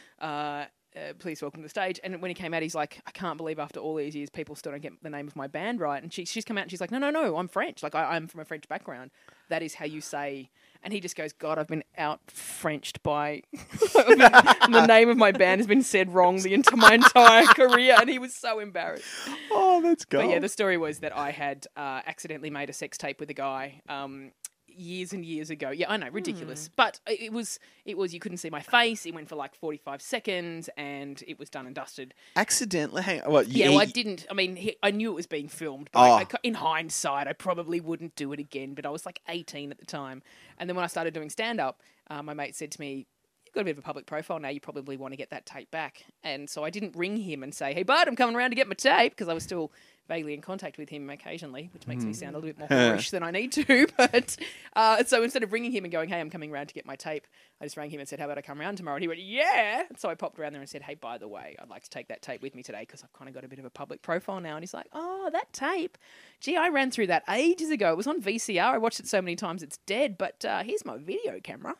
Uh, 0.98 1.12
please 1.18 1.40
welcome 1.42 1.62
to 1.62 1.64
the 1.64 1.70
stage. 1.70 2.00
And 2.02 2.20
when 2.20 2.30
he 2.30 2.34
came 2.34 2.52
out, 2.54 2.62
he's 2.62 2.74
like, 2.74 3.00
I 3.06 3.10
can't 3.10 3.36
believe 3.36 3.58
after 3.58 3.78
all 3.78 3.94
these 3.94 4.16
years, 4.16 4.30
people 4.30 4.56
still 4.56 4.72
don't 4.72 4.82
get 4.82 5.00
the 5.02 5.10
name 5.10 5.28
of 5.28 5.36
my 5.36 5.46
band 5.46 5.80
right. 5.80 6.02
And 6.02 6.12
she, 6.12 6.24
she's 6.24 6.44
come 6.44 6.58
out 6.58 6.62
and 6.62 6.70
she's 6.70 6.80
like, 6.80 6.90
no, 6.90 6.98
no, 6.98 7.10
no, 7.10 7.36
I'm 7.36 7.48
French. 7.48 7.82
Like, 7.82 7.94
I, 7.94 8.16
I'm 8.16 8.26
from 8.26 8.40
a 8.40 8.44
French 8.44 8.68
background. 8.68 9.10
That 9.48 9.62
is 9.62 9.74
how 9.74 9.84
you 9.84 10.00
say. 10.00 10.50
And 10.82 10.92
he 10.92 11.00
just 11.00 11.16
goes, 11.16 11.32
God, 11.32 11.58
I've 11.58 11.66
been 11.66 11.84
out 11.96 12.20
Frenched 12.30 13.02
by. 13.02 13.42
the 13.52 14.84
name 14.88 15.08
of 15.08 15.16
my 15.16 15.32
band 15.32 15.60
has 15.60 15.66
been 15.66 15.82
said 15.82 16.12
wrong 16.14 16.40
the 16.40 16.54
ent- 16.54 16.76
my 16.76 16.94
entire 16.94 17.46
career. 17.54 17.96
And 17.98 18.08
he 18.08 18.18
was 18.18 18.34
so 18.34 18.58
embarrassed. 18.58 19.04
oh, 19.50 19.80
that's 19.82 20.04
good. 20.04 20.18
But 20.18 20.30
yeah, 20.30 20.38
the 20.38 20.48
story 20.48 20.78
was 20.78 21.00
that 21.00 21.16
I 21.16 21.30
had 21.30 21.66
uh, 21.76 22.02
accidentally 22.06 22.50
made 22.50 22.70
a 22.70 22.72
sex 22.72 22.96
tape 22.96 23.20
with 23.20 23.30
a 23.30 23.34
guy 23.34 23.82
um, 23.88 24.32
years 24.78 25.12
and 25.12 25.24
years 25.24 25.50
ago. 25.50 25.70
Yeah, 25.70 25.90
I 25.90 25.96
know, 25.96 26.08
ridiculous. 26.10 26.70
But 26.74 27.00
it 27.06 27.32
was 27.32 27.58
it 27.84 27.96
was 27.98 28.14
you 28.14 28.20
couldn't 28.20 28.38
see 28.38 28.50
my 28.50 28.60
face. 28.60 29.04
It 29.06 29.14
went 29.14 29.28
for 29.28 29.36
like 29.36 29.54
forty 29.54 29.78
five 29.78 30.00
seconds, 30.00 30.68
and 30.76 31.22
it 31.26 31.38
was 31.38 31.50
done 31.50 31.66
and 31.66 31.74
dusted. 31.74 32.14
accidentally. 32.36 33.02
Hang 33.02 33.22
on. 33.22 33.32
What? 33.32 33.48
Yeah, 33.48 33.66
you- 33.66 33.70
well, 33.72 33.80
I 33.80 33.86
didn't. 33.86 34.26
I 34.30 34.34
mean, 34.34 34.56
he, 34.56 34.76
I 34.82 34.90
knew 34.90 35.10
it 35.10 35.14
was 35.16 35.26
being 35.26 35.48
filmed. 35.48 35.90
But 35.92 36.00
Oh. 36.08 36.14
I 36.14 36.24
ca- 36.24 36.38
in 36.42 36.54
hindsight, 36.54 37.26
I 37.26 37.32
probably 37.32 37.80
wouldn't 37.80 38.14
do 38.16 38.32
it 38.32 38.38
again. 38.40 38.74
But 38.74 38.86
I 38.86 38.90
was 38.90 39.04
like 39.06 39.20
eighteen 39.28 39.70
at 39.70 39.78
the 39.78 39.86
time, 39.86 40.22
and 40.58 40.68
then 40.68 40.76
when 40.76 40.84
I 40.84 40.88
started 40.88 41.14
doing 41.14 41.30
stand 41.30 41.60
up, 41.60 41.82
uh, 42.10 42.22
my 42.22 42.34
mate 42.34 42.54
said 42.56 42.70
to 42.72 42.80
me. 42.80 43.06
You've 43.46 43.54
got 43.54 43.60
a 43.62 43.64
bit 43.64 43.70
of 43.70 43.78
a 43.78 43.82
public 43.82 44.04
profile 44.04 44.38
now. 44.38 44.50
You 44.50 44.60
probably 44.60 44.98
want 44.98 45.12
to 45.14 45.16
get 45.16 45.30
that 45.30 45.46
tape 45.46 45.70
back. 45.70 46.04
And 46.22 46.50
so 46.50 46.64
I 46.64 46.68
didn't 46.68 46.94
ring 46.94 47.16
him 47.16 47.42
and 47.42 47.54
say, 47.54 47.72
"Hey, 47.72 47.82
bud, 47.82 48.06
I'm 48.06 48.14
coming 48.14 48.36
around 48.36 48.50
to 48.50 48.56
get 48.56 48.68
my 48.68 48.74
tape," 48.74 49.12
because 49.12 49.26
I 49.26 49.32
was 49.32 49.42
still 49.42 49.72
vaguely 50.08 50.34
in 50.34 50.40
contact 50.40 50.78
with 50.78 50.88
him 50.88 51.08
occasionally, 51.10 51.70
which 51.74 51.86
makes 51.86 52.04
me 52.04 52.12
sound 52.12 52.34
a 52.34 52.38
little 52.38 52.48
bit 52.54 52.58
more 52.58 52.68
boorish 52.90 53.10
than 53.10 53.22
I 53.22 53.30
need 53.30 53.52
to. 53.52 53.86
But 53.96 54.36
uh, 54.74 55.04
so 55.04 55.22
instead 55.22 55.42
of 55.42 55.52
ringing 55.52 55.70
him 55.72 55.84
and 55.84 55.92
going, 55.92 56.08
"Hey, 56.08 56.18
I'm 56.20 56.30
coming 56.30 56.50
around 56.50 56.68
to 56.68 56.74
get 56.74 56.86
my 56.86 56.96
tape," 56.96 57.26
I 57.60 57.64
just 57.64 57.76
rang 57.76 57.90
him 57.90 58.00
and 58.00 58.08
said, 58.08 58.18
"How 58.18 58.24
about 58.26 58.38
I 58.38 58.42
come 58.42 58.60
around 58.60 58.76
tomorrow?" 58.76 58.96
And 58.96 59.02
he 59.02 59.08
went, 59.08 59.20
"Yeah." 59.20 59.84
And 59.88 59.98
so 59.98 60.08
I 60.08 60.14
popped 60.14 60.38
around 60.38 60.52
there 60.52 60.60
and 60.62 60.68
said, 60.68 60.82
"Hey, 60.82 60.94
by 60.94 61.18
the 61.18 61.28
way, 61.28 61.56
I'd 61.60 61.68
like 61.68 61.82
to 61.84 61.90
take 61.90 62.08
that 62.08 62.22
tape 62.22 62.42
with 62.42 62.54
me 62.54 62.62
today 62.62 62.80
because 62.80 63.02
I've 63.02 63.12
kind 63.12 63.28
of 63.28 63.34
got 63.34 63.44
a 63.44 63.48
bit 63.48 63.58
of 63.58 63.64
a 63.64 63.70
public 63.70 64.02
profile 64.02 64.40
now." 64.40 64.54
And 64.56 64.62
he's 64.62 64.74
like, 64.74 64.86
"Oh, 64.92 65.28
that 65.32 65.52
tape? 65.52 65.98
Gee, 66.40 66.56
I 66.56 66.68
ran 66.68 66.90
through 66.90 67.08
that 67.08 67.24
ages 67.28 67.70
ago. 67.70 67.90
It 67.92 67.96
was 67.96 68.06
on 68.06 68.22
VCR. 68.22 68.60
I 68.74 68.78
watched 68.78 69.00
it 69.00 69.08
so 69.08 69.20
many 69.20 69.36
times 69.36 69.62
it's 69.62 69.78
dead. 69.78 70.16
But 70.16 70.44
uh, 70.44 70.62
here's 70.62 70.84
my 70.84 70.96
video 70.96 71.40
camera." 71.42 71.74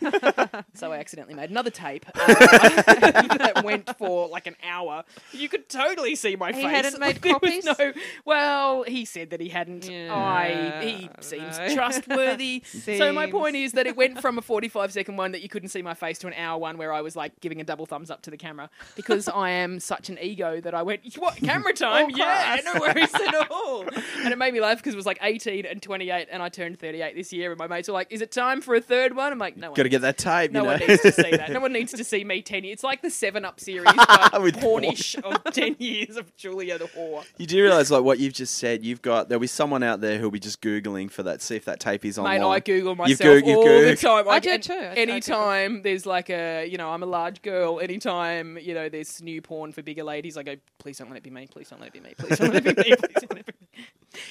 so 0.74 0.92
I 0.92 0.98
accidentally 0.98 1.34
made 1.34 1.50
another 1.50 1.70
tape 1.70 2.06
uh, 2.14 2.34
that 2.34 3.62
went 3.64 3.96
for 3.96 4.28
like 4.28 4.46
an 4.46 4.56
hour. 4.68 5.04
You 5.32 5.48
could 5.48 5.68
totally 5.68 6.14
see 6.16 6.36
my 6.36 6.52
He 6.52 6.62
face. 6.62 6.70
hadn't 6.70 7.00
made 7.00 7.16
It 7.16 7.22
no. 7.64 7.92
Well, 8.24 8.82
he 8.82 9.04
said 9.04 9.30
that 9.30 9.40
he 9.40 9.48
hadn't. 9.48 9.88
Yeah, 9.88 10.14
I 10.14 10.84
he 10.84 11.10
I 11.16 11.20
seems 11.20 11.58
know. 11.58 11.74
trustworthy. 11.74 12.62
so 12.66 13.12
my 13.12 13.30
point 13.30 13.56
is 13.56 13.72
that 13.72 13.86
it 13.86 13.96
went 13.96 14.20
from 14.20 14.38
a 14.38 14.42
forty-five 14.42 14.92
second 14.92 15.16
one 15.16 15.32
that 15.32 15.42
you 15.42 15.48
couldn't 15.48 15.68
see 15.68 15.82
my 15.82 15.94
face 15.94 16.18
to 16.20 16.26
an 16.26 16.34
hour 16.34 16.58
one 16.58 16.78
where 16.78 16.92
I 16.92 17.00
was 17.02 17.14
like 17.16 17.38
giving 17.40 17.60
a 17.60 17.64
double 17.64 17.86
thumbs 17.86 18.10
up 18.10 18.22
to 18.22 18.30
the 18.30 18.36
camera 18.36 18.68
because 18.96 19.28
I 19.28 19.50
am 19.50 19.80
such 19.80 20.08
an 20.08 20.18
ego 20.20 20.60
that 20.60 20.74
I 20.74 20.82
went, 20.82 21.02
"What 21.16 21.36
camera 21.36 21.72
time? 21.74 22.10
yeah, 22.10 22.58
no 22.64 22.80
worries 22.80 23.14
at 23.14 23.50
all." 23.50 23.84
And 24.18 24.32
it 24.32 24.38
made 24.38 24.52
me 24.54 24.60
laugh 24.60 24.78
because 24.78 24.94
it 24.94 24.96
was 24.98 25.06
like 25.06 25.18
eighteen 25.22 25.66
and 25.66 25.80
twenty-eight, 25.82 26.28
and 26.30 26.42
I 26.42 26.48
turned 26.48 26.78
thirty-eight 26.78 27.14
this 27.14 27.32
year, 27.32 27.52
and 27.52 27.58
my 27.58 27.66
mates 27.66 27.88
were 27.88 27.94
like, 27.94 28.08
"Is 28.10 28.20
it 28.20 28.32
time 28.32 28.60
for 28.60 28.74
a 28.74 28.80
third 28.80 29.14
one?" 29.14 29.32
I'm 29.32 29.38
like, 29.38 29.56
"No 29.56 29.68
one." 29.68 29.76
Got 29.76 29.84
to 29.84 29.88
get 29.88 30.02
that 30.02 30.18
tape. 30.18 30.52
No 30.52 30.60
you 30.60 30.64
know? 30.66 30.72
one 30.72 30.80
needs 30.80 31.02
to 31.02 31.12
see 31.12 31.30
that. 31.30 31.50
No 31.52 31.60
one 31.60 31.72
needs 31.72 31.92
to 31.92 32.04
see 32.04 32.24
me 32.24 32.42
ten 32.42 32.64
years. 32.64 32.74
It's 32.76 32.84
like 32.84 33.02
the 33.02 33.10
Seven 33.10 33.44
Up 33.44 33.60
series, 33.60 33.92
but 33.94 34.42
With 34.42 34.56
pornish 34.56 35.16
of 35.22 35.52
ten 35.54 35.76
years 35.78 36.16
of 36.16 36.34
Julia 36.36 36.78
the 36.78 36.86
whore. 36.86 37.24
You 37.38 37.46
do 37.46 37.60
realize, 37.62 37.90
like 37.90 38.02
what 38.02 38.18
you've 38.18 38.32
just 38.32 38.54
said, 38.56 38.82
you've 38.84 39.02
got 39.02 39.28
there'll 39.28 39.40
be 39.40 39.46
someone 39.46 39.82
out 39.82 40.00
there 40.00 40.18
who'll 40.18 40.30
be 40.30 40.40
just 40.40 40.62
googling 40.62 41.10
for 41.10 41.22
that, 41.24 41.42
see 41.42 41.54
if 41.56 41.66
that 41.66 41.80
tape 41.80 42.04
is 42.04 42.16
online. 42.18 42.40
Mate, 42.40 42.46
I 42.46 42.60
Google 42.60 42.90
You've 42.92 42.98
myself 42.98 43.20
Goog- 43.20 43.46
you've 43.46 43.56
all 43.58 43.64
Goog- 43.64 43.84
the 43.88 43.96
time. 43.96 44.28
I 44.28 44.30
Like, 44.32 44.42
do 44.44 44.58
too. 44.58 44.72
I- 44.72 44.76
I 44.76 44.94
Anytime 44.94 45.82
there's 45.82 46.06
like 46.06 46.30
a, 46.30 46.66
you 46.66 46.78
know, 46.78 46.90
I'm 46.90 47.02
a 47.02 47.06
large 47.06 47.42
girl. 47.42 47.78
Anytime 47.80 48.56
you 48.58 48.72
know 48.72 48.88
there's 48.88 49.20
new 49.22 49.42
porn 49.42 49.72
for 49.72 49.82
bigger 49.82 50.02
ladies, 50.04 50.36
I 50.38 50.42
go, 50.44 50.56
please 50.78 50.96
don't 50.98 51.08
let 51.10 51.18
it 51.18 51.22
be 51.22 51.30
me. 51.30 51.46
Please 51.46 51.68
don't 51.68 51.80
let 51.80 51.88
it 51.88 51.92
be 51.92 52.00
me. 52.00 52.14
Please 52.16 52.38
don't 52.38 52.54
let 52.54 52.66
it 52.66 52.76
be 52.76 52.82
me. 52.90 52.96
Please 52.96 53.12
don't 53.14 53.30
let 53.34 53.40
it 53.40 53.46
be 53.46 53.52
me. 53.78 53.84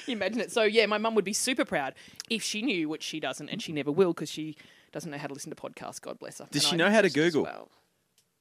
You 0.06 0.12
imagine 0.16 0.40
it. 0.40 0.50
So 0.50 0.64
yeah, 0.64 0.86
my 0.86 0.98
mum 0.98 1.14
would 1.14 1.24
be 1.24 1.32
super 1.32 1.64
proud 1.64 1.94
if 2.28 2.42
she 2.42 2.60
knew, 2.62 2.88
which 2.88 3.04
she 3.04 3.20
doesn't, 3.20 3.48
and 3.48 3.62
she 3.62 3.72
never 3.72 3.92
will 3.92 4.14
because 4.14 4.30
she 4.30 4.56
doesn't 4.92 5.10
know 5.12 5.18
how 5.18 5.28
to 5.28 5.34
listen 5.34 5.50
to 5.54 5.56
podcasts. 5.56 6.00
God 6.00 6.18
bless 6.18 6.38
her. 6.38 6.46
Does 6.50 6.64
And 6.64 6.70
she 6.70 6.74
I 6.74 6.76
know 6.88 6.90
how 6.92 7.02
to 7.02 7.10
Google? 7.10 7.44
well. 7.44 7.68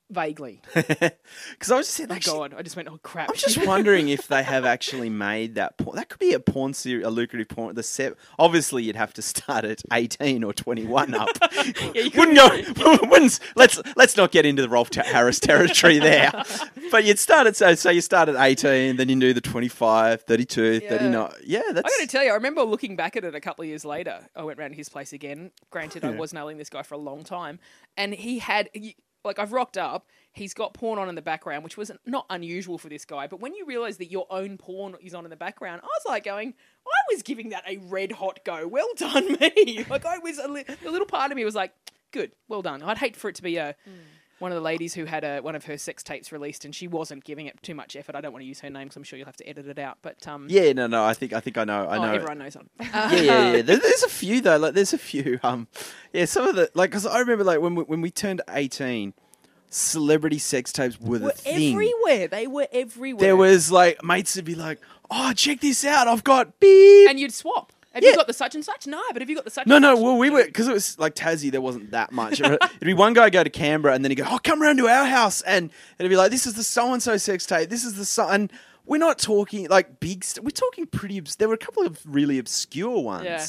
Vaguely. 0.10 0.62
Because 1.52 1.72
I 1.72 1.78
was 1.78 1.88
just 1.88 1.98
saying, 1.98 2.12
Oh 2.12 2.16
actually, 2.16 2.38
God, 2.50 2.54
I 2.58 2.62
just 2.62 2.76
went, 2.76 2.88
oh 2.90 3.00
crap. 3.02 3.30
I'm 3.30 3.36
just 3.36 3.66
wondering 3.66 4.10
if 4.10 4.28
they 4.28 4.44
have 4.44 4.66
actually 4.66 5.10
made 5.10 5.56
that 5.56 5.78
porn. 5.78 5.96
That 5.96 6.10
could 6.10 6.20
be 6.20 6.34
a 6.34 6.40
porn 6.40 6.74
series, 6.74 7.06
a 7.06 7.10
lucrative 7.10 7.48
porn. 7.50 7.74
The 7.76 7.82
set, 7.84 8.14
obviously, 8.38 8.84
you'd 8.84 8.96
have 8.96 9.14
to 9.16 9.22
start 9.22 9.66
at 9.66 9.82
18 9.92 10.44
or 10.44 10.54
21 10.54 11.14
up. 11.16 11.30
you 11.96 12.12
wouldn't 12.16 12.36
go. 12.38 12.98
Wouldn't, 13.10 13.40
let's 13.56 13.82
let's 13.96 14.16
not 14.18 14.32
get 14.32 14.46
into 14.46 14.62
the 14.62 14.70
Rolf 14.70 14.94
Harris 14.94 15.40
territory 15.40 15.98
there. 16.00 16.32
but 16.92 17.06
you'd 17.06 17.20
start 17.20 17.48
at 17.48 17.56
so 17.56 17.74
so 17.76 17.90
you 17.90 18.02
start 18.02 18.30
at 18.30 18.36
18, 18.36 18.98
then 18.98 19.10
you 19.10 19.20
do 19.20 19.34
the 19.34 19.42
25, 19.42 20.22
32, 20.24 20.82
Yeah. 20.84 20.90
39. 20.90 21.32
Yeah, 21.46 21.62
that's. 21.72 21.86
I 21.88 21.90
got 22.00 22.02
to 22.02 22.08
tell 22.08 22.24
you, 22.24 22.32
I 22.32 22.36
remember 22.36 22.64
looking 22.64 22.96
back 22.96 23.16
at 23.16 23.24
it 23.24 23.34
a 23.34 23.42
couple 23.42 23.64
of 23.64 23.70
years 23.70 23.86
later. 23.86 24.28
I 24.36 24.44
went 24.44 24.60
round 24.60 24.74
to 24.74 24.78
his 24.78 24.90
place 24.90 25.14
again. 25.14 25.52
Granted, 25.72 26.04
I 26.06 26.12
was 26.12 26.34
nailing 26.34 26.58
this 26.58 26.70
guy 26.70 26.84
for 26.84 26.94
a 26.96 27.00
long 27.00 27.24
time, 27.24 27.60
and 27.98 28.14
he 28.14 28.40
had 28.40 28.70
he- 28.74 28.96
like 29.26 29.40
I've 29.40 29.52
rocked 29.52 29.78
up. 29.78 30.08
He's 30.32 30.54
got 30.54 30.74
porn 30.74 31.00
on 31.00 31.08
in 31.10 31.16
the 31.16 31.22
background, 31.22 31.64
which 31.64 31.78
was 31.78 31.92
not 32.06 32.26
unusual 32.30 32.78
for 32.78 32.90
this 32.90 33.06
guy. 33.06 33.28
But 33.28 33.40
when 33.40 33.54
you 33.56 33.66
realise 33.66 33.98
that 33.98 34.12
your 34.12 34.28
own 34.30 34.58
porn 34.58 34.96
is 35.02 35.14
on 35.14 35.24
in 35.24 35.30
the 35.30 35.36
background, 35.38 35.82
I 35.84 35.88
was 35.88 36.04
like 36.06 36.24
going, 36.26 36.54
I 36.86 37.14
was 37.14 37.24
giving 37.24 37.50
that 37.50 37.64
a 37.68 37.78
red 37.78 38.12
hot 38.12 38.40
go. 38.46 38.68
Well 38.68 38.90
done, 38.98 39.34
me. 39.40 39.86
Like 39.90 40.06
I 40.06 40.18
was 40.20 40.38
a, 40.38 40.48
li- 40.48 40.66
a 40.86 40.90
little 40.90 41.08
part 41.08 41.32
of 41.32 41.36
me 41.38 41.46
was 41.46 41.56
like, 41.56 41.74
good, 42.12 42.32
well 42.48 42.62
done. 42.62 42.84
I'd 42.84 42.98
hate 42.98 43.16
for 43.16 43.30
it 43.30 43.36
to 43.36 43.44
be 43.44 43.58
a. 43.58 43.76
One 44.40 44.52
of 44.52 44.56
the 44.56 44.62
ladies 44.62 44.94
who 44.94 45.06
had 45.06 45.24
a, 45.24 45.40
one 45.40 45.56
of 45.56 45.66
her 45.66 45.78
sex 45.78 46.04
tapes 46.04 46.32
released, 46.32 46.66
and 46.66 46.76
she 46.76 46.88
wasn't 46.88 47.24
giving 47.24 47.46
it 47.46 47.62
too 47.64 47.74
much 47.74 47.96
effort. 47.96 48.16
I 48.16 48.22
don't 48.22 48.34
want 48.34 48.44
to 48.44 48.48
use 48.48 48.60
her 48.60 48.70
name 48.70 48.84
because 48.84 48.98
I'm 48.98 49.04
sure 49.04 49.18
you'll 49.18 49.28
have 49.28 49.38
to 49.38 49.48
edit 49.48 49.68
it 49.68 49.80
out. 49.80 49.98
But 50.02 50.28
um, 50.28 50.48
yeah, 50.50 50.74
no, 50.74 50.88
no. 50.88 51.06
I 51.06 51.14
think 51.14 51.32
I 51.32 51.40
think 51.40 51.58
I 51.58 51.64
know. 51.64 51.88
I 51.88 51.98
oh, 51.98 52.02
know. 52.02 52.14
everyone 52.14 52.40
knows 52.40 52.56
on. 52.56 52.70
yeah, 52.80 53.12
yeah, 53.12 53.22
yeah. 53.22 53.62
There, 53.62 53.78
there's 53.78 54.04
a 54.04 54.10
few 54.10 54.42
though. 54.42 54.58
Like, 54.58 54.74
there's 54.74 54.94
a 54.94 54.98
few. 54.98 55.40
Um, 55.42 55.68
yeah, 56.12 56.26
some 56.26 56.48
of 56.48 56.56
the 56.56 56.70
like, 56.74 56.90
because 56.90 57.06
I 57.06 57.20
remember 57.20 57.44
like 57.44 57.62
when 57.62 57.76
we, 57.76 57.84
when 57.84 58.02
we 58.02 58.12
turned 58.12 58.42
18, 58.50 59.14
celebrity 59.70 60.40
sex 60.40 60.72
tapes 60.72 61.00
were 61.00 61.20
the 61.20 61.26
were 61.26 61.32
thing. 61.32 61.74
everywhere. 61.74 62.28
They 62.28 62.48
were 62.48 62.68
everywhere. 62.72 63.22
There 63.22 63.36
was 63.36 63.72
like 63.72 64.04
mates 64.04 64.36
would 64.36 64.46
be 64.46 64.56
like, 64.56 64.80
"Oh, 65.10 65.34
check 65.34 65.62
this 65.62 65.86
out! 65.86 66.08
I've 66.08 66.24
got 66.24 66.60
beep." 66.60 67.10
and 67.10 67.20
you'd 67.20 67.34
swap. 67.34 67.72
Have 67.96 68.04
Yeah. 68.04 68.12
you 68.12 68.16
got 68.18 68.28
the 68.28 68.34
such 68.34 68.54
and 68.54 68.64
such? 68.64 68.86
No, 68.86 69.02
but 69.14 69.22
have 69.22 69.30
you 69.30 69.36
got 69.36 69.46
the 69.46 69.50
such? 69.52 69.66
no, 69.66 69.78
and 69.78 69.84
no. 69.84 69.96
such? 69.96 70.04
Well, 70.04 70.18
we 70.18 70.30
were 70.30 70.44
because 70.46 70.68
it 70.68 70.74
was 70.74 71.00
like 71.00 71.16
Tassie. 71.16 71.50
There 71.52 71.62
wasn't 71.62 71.92
that 71.92 72.12
much. 72.12 72.40
It'd 72.42 72.60
be 72.82 72.94
one 72.94 73.14
guy 73.14 73.30
go 73.32 73.44
to 73.44 73.50
Canberra, 73.50 73.96
and 73.96 74.04
then 74.06 74.12
he'd 74.12 74.16
go, 74.18 74.26
"Oh, 74.30 74.38
come 74.44 74.62
round 74.62 74.78
to 74.80 74.88
our 74.88 75.06
house," 75.06 75.42
and 75.42 75.72
it'd 75.98 76.10
be 76.10 76.16
like, 76.18 76.30
"This 76.30 76.46
is 76.46 76.54
the 76.54 76.64
so 76.64 76.94
and 76.94 77.02
so 77.02 77.18
sex 77.18 77.46
tape. 77.46 77.70
This 77.70 77.84
is 77.86 77.96
the 77.96 78.06
so." 78.06 78.28
And 78.28 78.52
we're 78.86 78.98
not 79.00 79.18
talking 79.18 79.68
like 79.70 80.00
big. 80.00 80.24
St- 80.24 80.44
we're 80.44 80.52
talking 80.52 80.86
pretty. 80.86 81.18
Obs- 81.20 81.38
there 81.38 81.48
were 81.48 81.54
a 81.56 81.58
couple 81.58 81.86
of 81.86 82.00
really 82.06 82.38
obscure 82.38 83.02
ones. 83.02 83.26
Yeah. 83.26 83.46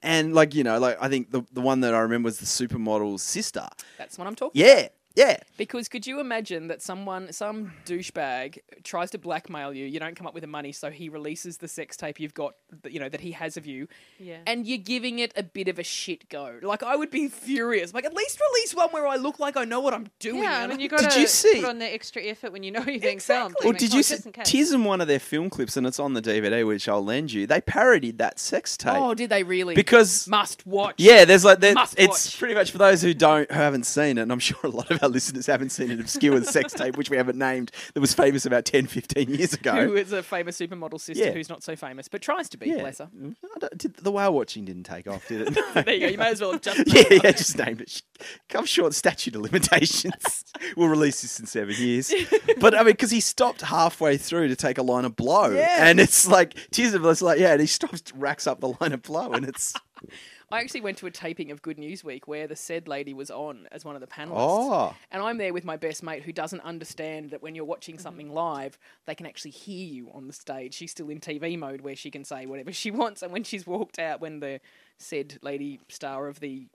And 0.00 0.34
like 0.34 0.54
you 0.54 0.62
know, 0.62 0.78
like 0.78 0.96
I 1.00 1.08
think 1.08 1.30
the 1.32 1.42
the 1.52 1.60
one 1.62 1.80
that 1.80 1.94
I 1.94 1.98
remember 2.00 2.26
was 2.26 2.38
the 2.38 2.46
supermodel's 2.46 3.22
sister. 3.22 3.66
That's 3.96 4.16
what 4.18 4.26
I'm 4.28 4.36
talking. 4.36 4.60
Yeah, 4.60 4.88
yeah. 5.18 5.36
Because 5.56 5.88
could 5.88 6.06
you 6.06 6.20
imagine 6.20 6.68
that 6.68 6.80
someone, 6.80 7.32
some 7.32 7.72
douchebag, 7.84 8.58
tries 8.84 9.10
to 9.10 9.18
blackmail 9.18 9.74
you? 9.74 9.84
You 9.86 9.98
don't 9.98 10.14
come 10.16 10.26
up 10.26 10.34
with 10.34 10.42
the 10.42 10.46
money, 10.48 10.70
so 10.72 10.90
he 10.90 11.08
releases 11.08 11.58
the 11.58 11.66
sex 11.68 11.96
tape 11.96 12.20
you've 12.20 12.34
got, 12.34 12.54
that, 12.82 12.92
you 12.92 13.00
know, 13.00 13.08
that 13.08 13.20
he 13.20 13.32
has 13.32 13.56
of 13.56 13.66
you, 13.66 13.88
Yeah. 14.18 14.38
and 14.46 14.66
you're 14.66 14.78
giving 14.78 15.18
it 15.18 15.32
a 15.36 15.42
bit 15.42 15.66
of 15.68 15.78
a 15.78 15.82
shit 15.82 16.28
go. 16.28 16.58
Like 16.62 16.82
I 16.82 16.94
would 16.96 17.10
be 17.10 17.28
furious. 17.28 17.92
Like 17.92 18.04
at 18.04 18.14
least 18.14 18.40
release 18.40 18.74
one 18.74 18.90
where 18.90 19.06
I 19.06 19.16
look 19.16 19.38
like 19.40 19.56
I 19.56 19.64
know 19.64 19.80
what 19.80 19.92
I'm 19.94 20.06
doing. 20.20 20.42
yeah, 20.44 20.58
I 20.58 20.62
and 20.62 20.70
mean, 20.70 20.80
you 20.80 20.88
got 20.88 21.10
to 21.10 21.20
you 21.20 21.26
put 21.60 21.64
on 21.64 21.78
the 21.80 21.92
extra 21.92 22.22
effort 22.22 22.52
when 22.52 22.62
you 22.62 22.70
know 22.70 22.80
you're 22.86 23.00
being 23.00 23.18
filmed. 23.18 23.50
Exactly. 23.56 23.66
Or 23.68 23.72
Like, 23.72 23.80
did 23.80 23.92
you 23.94 24.02
see 24.04 24.16
in 24.24 24.32
case. 24.32 24.48
Tears 24.48 24.72
in 24.72 24.84
one 24.84 25.00
of 25.00 25.08
their 25.08 25.18
film 25.18 25.50
clips, 25.50 25.76
and 25.76 25.86
it's 25.86 25.98
on 25.98 26.14
the 26.14 26.22
DVD, 26.22 26.66
which 26.66 26.88
I'll 26.88 27.04
lend 27.04 27.32
you. 27.32 27.46
They 27.46 27.60
parodied 27.60 28.18
that 28.18 28.38
sex 28.38 28.76
tape 28.76 28.94
oh, 28.96 29.14
did 29.14 29.30
they 29.30 29.42
really? 29.42 29.74
because 29.74 30.28
must 30.28 30.66
watch. 30.66 30.94
Yeah, 30.98 31.24
there's 31.24 31.44
like 31.44 31.60
there, 31.60 31.74
Must 31.74 31.98
it's 31.98 32.26
watch. 32.26 32.38
pretty 32.38 32.54
much 32.54 32.70
for 32.70 32.78
those 32.78 33.02
who 33.02 33.14
don't 33.14 33.50
who 33.50 33.58
haven't 33.58 33.84
seen 33.84 34.18
it, 34.18 34.22
and 34.22 34.30
I'm 34.32 34.38
sure 34.38 34.58
a 34.62 34.68
lot 34.68 34.90
of 34.90 35.02
our 35.02 35.07
listeners 35.08 35.46
haven't 35.46 35.70
seen 35.70 35.90
an 35.90 36.00
obscure 36.00 36.42
sex 36.44 36.72
tape 36.72 36.96
which 36.96 37.10
we 37.10 37.16
haven't 37.16 37.38
named 37.38 37.70
that 37.94 38.00
was 38.00 38.14
famous 38.14 38.46
about 38.46 38.64
10, 38.64 38.86
15 38.86 39.30
years 39.30 39.52
ago. 39.54 39.86
Who 39.86 39.94
is 39.96 40.12
a 40.12 40.22
famous 40.22 40.58
supermodel 40.58 41.00
sister 41.00 41.24
Yeah. 41.24 41.30
who's 41.32 41.48
not 41.48 41.62
so 41.62 41.76
famous, 41.76 42.08
but 42.08 42.22
tries 42.22 42.48
to 42.50 42.56
be. 42.58 42.70
yeah, 42.70 42.78
Bless 42.80 42.98
her. 42.98 43.08
Mm. 43.16 43.34
I 43.56 43.58
don't- 43.58 43.78
did, 43.78 43.94
the 43.96 44.10
whale 44.12 44.32
watching 44.32 44.64
didn't 44.64 44.84
take 44.84 45.06
off, 45.08 45.26
did 45.28 45.48
it? 45.48 45.58
There 45.84 45.94
you 45.94 46.00
go. 46.00 46.06
You 46.08 46.18
may 46.18 46.30
as 46.30 46.40
well 46.40 46.52
have 46.52 46.62
just. 46.62 46.82
yeah, 46.86 47.18
yeah, 47.24 47.30
just 47.32 47.56
named 47.58 47.80
it. 47.80 48.02
Come 48.48 48.64
short 48.66 48.94
statute 48.94 49.34
of 49.36 49.42
limitations. 49.42 50.44
we'll 50.76 50.88
release 50.88 51.22
this 51.22 51.38
in 51.40 51.46
seven 51.46 51.74
years. 51.78 52.12
But 52.60 52.74
I 52.74 52.78
mean, 52.78 52.86
because 52.92 53.10
he 53.10 53.20
stopped 53.20 53.60
halfway 53.62 54.16
through 54.16 54.48
to 54.48 54.56
take 54.56 54.78
a 54.78 54.82
line 54.82 55.04
of 55.04 55.16
blow, 55.16 55.50
Yeah. 55.50 55.86
and 55.88 56.00
it's 56.00 56.26
like 56.26 56.54
tears 56.70 56.94
of 56.94 57.02
bliss, 57.02 57.22
like 57.22 57.38
yeah, 57.38 57.52
and 57.52 57.60
he 57.60 57.66
stops, 57.66 58.02
racks 58.14 58.46
up 58.46 58.60
the 58.60 58.74
line 58.80 58.92
of 58.92 59.02
blow, 59.02 59.32
and 59.32 59.44
it's 59.46 59.72
I 60.50 60.60
actually 60.60 60.80
went 60.80 60.96
to 60.98 61.06
a 61.06 61.10
taping 61.10 61.50
of 61.50 61.60
Good 61.60 61.78
News 61.78 62.02
Week 62.02 62.26
where 62.26 62.46
the 62.46 62.56
said 62.56 62.88
lady 62.88 63.12
was 63.12 63.30
on 63.30 63.68
as 63.70 63.84
one 63.84 63.94
of 63.94 64.00
the 64.00 64.06
panelists. 64.06 64.36
oh, 64.36 64.94
And 65.10 65.22
I'm 65.22 65.36
there 65.36 65.52
with 65.52 65.64
my 65.64 65.76
best 65.76 66.02
mate 66.02 66.22
who 66.22 66.32
doesn't 66.32 66.60
understand 66.60 67.30
that 67.30 67.42
when 67.42 67.54
you're 67.54 67.66
watching 67.66 67.96
mm-hmm. 67.96 68.02
something 68.02 68.32
live, 68.32 68.78
they 69.04 69.14
can 69.14 69.26
actually 69.26 69.50
hear 69.50 69.86
you 69.86 70.10
on 70.14 70.26
the 70.26 70.32
stage. 70.32 70.72
She's 70.72 70.90
still 70.90 71.10
in 71.10 71.20
TV 71.20 71.58
mode 71.58 71.82
where 71.82 71.96
she 71.96 72.10
can 72.10 72.24
say 72.24 72.46
whatever 72.46 72.72
she 72.72 72.90
wants. 72.90 73.22
And 73.22 73.30
when 73.30 73.44
she's 73.44 73.66
walked 73.66 73.98
out, 73.98 74.22
when 74.22 74.40
the 74.40 74.60
said 74.96 75.38
lady 75.42 75.80
star 75.88 76.28
of 76.28 76.40
the 76.40 76.66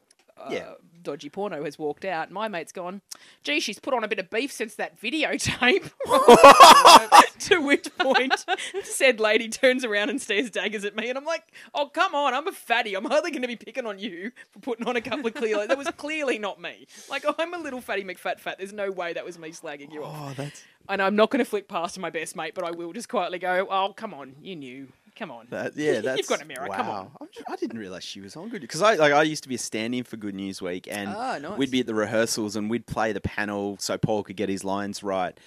Yeah. 0.49 0.60
Uh, 0.60 0.73
dodgy 1.03 1.29
porno 1.29 1.63
has 1.65 1.77
walked 1.77 2.06
out, 2.06 2.32
my 2.32 2.47
mate's 2.47 2.71
gone, 2.71 3.01
gee, 3.43 3.60
she's 3.60 3.79
put 3.79 3.93
on 3.93 4.03
a 4.03 4.08
bit 4.08 4.19
of 4.19 4.29
beef 4.29 4.51
since 4.51 4.75
that 4.75 4.99
videotape. 4.99 5.91
to 7.39 7.62
which 7.62 7.89
point, 7.97 8.45
said 8.84 9.19
lady 9.19 9.49
turns 9.49 9.84
around 9.84 10.10
and 10.10 10.21
stares 10.21 10.49
daggers 10.49 10.86
at 10.86 10.95
me. 10.95 11.10
And 11.10 11.17
I'm 11.17 11.25
like, 11.25 11.43
oh, 11.73 11.88
come 11.88 12.15
on, 12.15 12.34
I'm 12.34 12.47
a 12.47 12.51
fatty. 12.51 12.95
I'm 12.95 13.06
hardly 13.06 13.32
going 13.32 13.41
to 13.41 13.47
be 13.47 13.56
picking 13.56 13.86
on 13.86 13.99
you 13.99 14.32
for 14.51 14.60
putting 14.60 14.88
on 14.88 14.95
a 14.95 15.01
couple 15.01 15.27
of 15.27 15.34
clear. 15.34 15.67
That 15.67 15.77
was 15.77 15.89
clearly 15.97 16.39
not 16.39 16.60
me. 16.60 16.88
Like, 17.10 17.25
oh, 17.27 17.36
I'm 17.38 17.53
a 17.53 17.60
little 17.60 17.82
fatty 17.82 18.03
McFat 18.03 18.39
fat. 18.39 18.58
There's 18.58 18.73
no 18.73 18.91
way 18.91 19.13
that 19.13 19.25
was 19.25 19.38
me 19.38 19.51
slagging 19.51 19.93
you 19.93 20.03
off. 20.03 20.15
oh, 20.17 20.34
that's 20.36 20.63
And 20.89 21.01
I'm 21.01 21.15
not 21.15 21.29
going 21.29 21.43
to 21.43 21.49
flick 21.49 21.67
past 21.67 21.99
my 21.99 22.10
best 22.10 22.36
mate, 22.36 22.56
but 22.56 22.63
I 22.63 22.71
will 22.71 22.93
just 22.93 23.10
quietly 23.10 23.39
go, 23.39 23.67
oh, 23.69 23.93
come 23.93 24.13
on, 24.13 24.36
you 24.41 24.56
knew. 24.56 24.88
Come 25.17 25.32
on. 25.32 25.47
That, 25.49 25.73
yeah, 25.78 26.02
that's 26.02 26.17
You've 26.17 26.28
got 26.28 26.41
a 26.41 26.45
mirror, 26.45 26.67
Wow. 26.67 26.76
come 26.76 26.89
on. 26.89 27.12
I'm 27.21 27.28
I 27.49 27.56
didn't 27.56 27.78
realize 27.78 28.04
she 28.04 28.19
was 28.21 28.36
on 28.36 28.49
good 28.49 28.62
because 28.62 28.82
I 28.82 28.95
like 28.95 29.13
I 29.13 29.23
used 29.23 29.43
to 29.43 29.49
be 29.49 29.56
a 29.56 29.60
stand-in 29.60 30.04
for 30.04 30.17
Good 30.17 30.36
News 30.36 30.62
Week, 30.62 30.88
and 30.89 31.10
Ah, 31.10 31.38
nice. 31.38 31.58
we'd 31.58 31.71
be 31.71 31.82
at 31.82 31.88
the 31.88 31.95
rehearsals 31.95 32.56
and 32.56 32.69
we'd 32.69 32.88
play 32.88 33.13
the 33.13 33.21
panel 33.21 33.78
so 33.80 33.97
Paul 33.97 34.23
could 34.23 34.36
get 34.36 34.49
his 34.49 34.63
lines 34.63 35.04
right. 35.04 35.38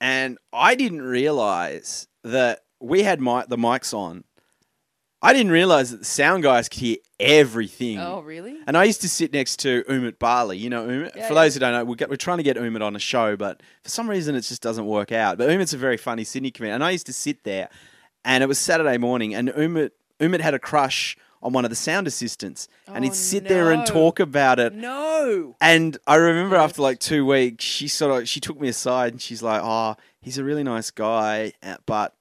And 0.00 0.38
I 0.52 0.74
didn't 0.74 1.02
realize 1.02 2.08
that 2.24 2.60
we 2.80 3.02
had 3.02 3.20
mi- 3.20 3.44
the 3.48 3.56
mics 3.56 3.94
on. 3.94 4.24
I 5.22 5.32
didn't 5.32 5.52
realize 5.52 5.90
that 5.90 5.98
the 6.00 6.04
sound 6.04 6.42
guys 6.42 6.68
could 6.68 6.80
hear 6.80 6.96
everything. 7.18 7.98
Oh, 7.98 8.20
really? 8.20 8.58
And 8.66 8.76
I 8.76 8.84
used 8.84 9.00
to 9.02 9.08
sit 9.08 9.32
next 9.32 9.58
to 9.60 9.82
Umit 9.84 10.18
Bali. 10.18 10.58
You 10.58 10.68
know 10.68 10.86
Umit? 10.86 11.16
Yeah, 11.16 11.28
for 11.28 11.32
yeah. 11.34 11.40
those 11.42 11.54
who 11.54 11.60
don't 11.60 11.72
know, 11.72 11.84
we're, 11.84 11.96
we're 12.10 12.16
trying 12.16 12.36
to 12.38 12.42
get 12.42 12.58
Umit 12.58 12.82
on 12.82 12.94
a 12.94 12.98
show, 12.98 13.34
but 13.34 13.62
for 13.82 13.88
some 13.88 14.10
reason 14.10 14.34
it 14.34 14.42
just 14.42 14.60
doesn't 14.60 14.84
work 14.84 15.12
out. 15.12 15.38
But 15.38 15.48
Umit's 15.48 15.72
a 15.72 15.78
very 15.78 15.96
funny 15.96 16.24
Sydney 16.24 16.50
comedian. 16.50 16.74
And 16.74 16.84
I 16.84 16.90
used 16.90 17.06
to 17.06 17.14
sit 17.14 17.42
there, 17.44 17.70
and 18.24 18.42
it 18.42 18.46
was 18.46 18.58
Saturday 18.58 18.98
morning, 18.98 19.34
and 19.34 19.48
Umit, 19.50 19.90
Umit 20.20 20.40
had 20.40 20.54
a 20.54 20.58
crush 20.58 21.16
on 21.42 21.52
one 21.52 21.64
of 21.64 21.70
the 21.70 21.76
sound 21.76 22.06
assistants. 22.06 22.68
and 22.86 22.98
Oh, 22.98 23.02
he'd 23.02 23.14
sit 23.14 23.46
there 23.48 23.70
and 23.70 23.86
talk 23.86 24.18
about 24.18 24.58
it. 24.58 24.72
No. 24.72 25.56
And 25.60 25.98
I 26.06 26.14
remember 26.16 26.56
after 26.56 26.80
like 26.80 26.98
two 27.00 27.26
weeks, 27.26 27.62
she 27.64 27.86
sort 27.86 28.22
of 28.22 28.28
she 28.28 28.40
took 28.40 28.58
me 28.58 28.68
aside 28.68 29.12
and 29.12 29.20
she's 29.20 29.42
like, 29.42 29.60
"Oh, 29.62 29.96
he's 30.22 30.38
a 30.38 30.44
really 30.44 30.62
nice 30.62 30.90
guy, 30.90 31.52
uh, 31.62 31.76
but 31.84 32.14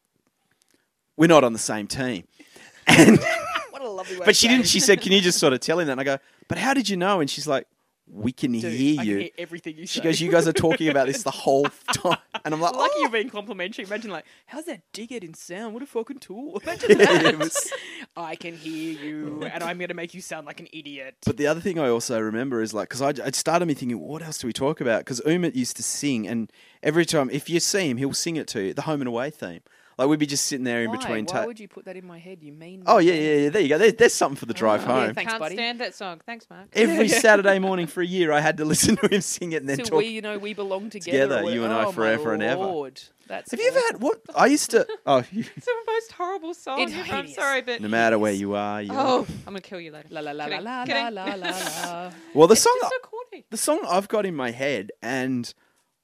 we're 1.16 1.28
not 1.28 1.44
on 1.44 1.54
the 1.54 1.60
same 1.60 1.88
team." 1.88 2.26
And 2.88 3.18
What 3.70 3.82
a 3.82 3.88
lovely 3.90 4.18
way 4.20 4.26
but 4.26 4.36
she 4.36 4.50
didn't. 4.50 4.68
She 4.68 4.82
said, 4.82 5.00
"Can 5.02 5.14
you 5.14 5.22
just 5.22 5.40
sort 5.40 5.54
of 5.54 5.62
tell 5.62 5.80
him 5.80 5.88
that?" 5.88 5.94
And 5.94 6.02
I 6.02 6.04
go, 6.04 6.18
"But 6.50 6.58
how 6.58 6.74
did 6.74 6.90
you 6.90 6.98
know?" 6.98 7.22
And 7.22 7.30
she's 7.30 7.48
like, 7.48 7.66
"We 8.14 8.32
can 8.32 8.52
Dude, 8.52 8.72
hear 8.72 9.00
I 9.00 9.04
you." 9.04 9.14
can 9.16 9.22
hear 9.22 9.30
everything 9.38 9.78
you 9.78 9.88
she 9.88 10.00
say. 10.00 10.04
goes, 10.04 10.22
"You 10.22 10.32
guys 10.32 10.48
are 10.48 10.54
talking 10.54 10.90
about 10.90 11.08
this 11.08 11.24
the 11.24 11.32
whole 11.32 11.66
time." 11.94 12.18
and 12.46 12.54
I'm 12.54 12.62
like, 12.62 12.74
Lucky 12.76 12.94
oh. 12.96 13.02
you're 13.02 13.10
being 13.10 13.30
complimentary. 13.30 13.86
Imagine 13.86 14.12
like, 14.12 14.26
how's 14.46 14.66
that 14.66 14.82
dickhead 14.94 15.24
in 15.24 15.34
sound? 15.34 15.74
What 15.74 15.82
a 15.84 15.86
fucking 15.86 16.20
tool. 16.20 16.60
Imagine 16.64 16.98
that. 16.98 17.40
was- 17.40 17.72
I 18.16 18.36
can 18.36 18.56
hear 18.56 18.94
you, 19.00 19.44
and 19.44 19.64
I'm 19.64 19.80
gonna 19.80 19.94
make 19.94 20.14
you 20.14 20.22
sound 20.22 20.46
like 20.46 20.60
an 20.60 20.68
idiot. 20.72 21.16
But 21.26 21.38
the 21.38 21.48
other 21.48 21.62
thing 21.62 21.80
I 21.80 21.90
also 21.90 22.20
remember 22.20 22.62
is 22.62 22.74
like, 22.74 22.90
because 22.90 23.02
I 23.02 23.10
it 23.26 23.36
started 23.36 23.66
me 23.66 23.74
thinking, 23.74 24.00
what 24.00 24.22
else 24.22 24.38
do 24.38 24.48
we 24.48 24.54
talk 24.54 24.82
about? 24.82 25.00
Because 25.00 25.20
Umit 25.22 25.56
used 25.56 25.76
to 25.78 25.84
sing, 25.84 26.28
and 26.28 26.52
every 26.84 27.06
time 27.06 27.30
if 27.32 27.50
you 27.50 27.60
see 27.60 27.90
him, 27.90 27.98
he'll 27.98 28.14
sing 28.14 28.36
it 28.36 28.48
to 28.50 28.62
you, 28.62 28.74
the 28.74 28.84
home 28.84 29.02
and 29.02 29.08
away 29.08 29.30
theme. 29.32 29.62
Like 29.98 30.08
we'd 30.10 30.20
be 30.20 30.26
just 30.26 30.46
sitting 30.48 30.64
there 30.64 30.82
in 30.84 30.90
Why? 30.90 30.98
between. 30.98 31.26
Why 31.26 31.32
ta- 31.42 31.46
would 31.46 31.60
you 31.60 31.68
put 31.68 31.86
that 31.86 31.96
in 31.96 32.06
my 32.06 32.18
head? 32.18 32.40
You 32.42 32.52
mean? 32.52 32.84
oh 32.88 32.98
yeah, 32.98 33.14
yeah, 33.14 33.36
yeah. 33.36 33.50
There 33.50 33.62
you 33.62 33.70
go. 33.70 33.78
There, 33.78 33.92
there's 33.92 34.14
something 34.14 34.36
for 34.38 34.46
the 34.48 34.54
drive 34.54 34.82
Oh, 34.88 34.88
yeah, 34.96 35.06
home. 35.08 35.14
thanks, 35.16 35.32
Can't 35.32 35.40
buddy. 35.40 35.56
stand 35.56 35.80
that 35.82 35.94
song. 35.96 36.22
Thanks, 36.26 36.50
Mark. 36.50 36.68
Every 36.74 37.08
Saturday 37.26 37.60
morning 37.60 37.88
for 37.88 38.02
a 38.02 38.06
year, 38.06 38.32
I 38.32 38.40
had 38.40 38.58
to 38.58 38.66
listen 38.74 38.96
to 38.98 39.08
him 39.08 39.22
sing 39.22 39.52
it 39.52 39.58
and 39.62 39.70
then 39.70 39.78
So 39.78 39.84
talk. 39.84 39.98
we, 40.00 40.08
you 40.08 40.22
know, 40.22 40.38
we 40.40 40.54
belong 40.54 40.90
together. 40.90 41.38
Together, 41.42 41.52
you 41.54 41.64
and. 41.64 41.74
I, 41.74 41.84
Oh, 41.84 41.86
my 41.88 41.92
forever 41.92 42.34
and 42.34 42.42
ever. 42.44 42.62
Lord. 42.62 43.02
That's 43.28 43.52
Have 43.52 43.60
you 43.60 43.68
ever 43.70 43.80
had 43.92 44.02
what? 44.02 44.20
I 44.36 44.48
used 44.48 44.72
to. 44.72 44.86
Oh, 45.06 45.24
you, 45.32 45.46
It's 45.56 45.66
the 45.66 45.74
most 45.88 46.12
horrible 46.14 46.54
song. 46.54 46.82
It's 46.82 46.92
ever. 46.94 47.02
I'm 47.04 47.16
hideous. 47.26 47.36
sorry, 47.36 47.62
but 47.62 47.80
no 47.82 47.88
matter 47.88 48.18
where 48.20 48.34
you 48.34 48.56
are. 48.56 48.82
You 48.82 48.92
Oh, 48.94 49.26
I'm 49.48 49.54
gonna 49.54 49.62
kill 49.62 49.80
you 49.80 49.92
later. 49.92 50.08
La 50.12 50.22
la 50.22 50.32
la 50.32 50.46
la 50.46 50.58
la 50.60 50.84
la 50.84 51.08
la 51.10 51.24
la 51.36 51.36
la. 51.36 52.12
Well, 52.34 52.48
the 52.48 52.54
It's 52.54 52.62
song, 52.62 52.78
just 52.82 52.92
so 52.94 53.00
corny. 53.10 53.46
the 53.50 53.58
song 53.58 53.80
I've 53.90 54.08
got 54.10 54.26
in 54.26 54.36
my 54.36 54.52
head, 54.52 54.92
and 55.02 55.54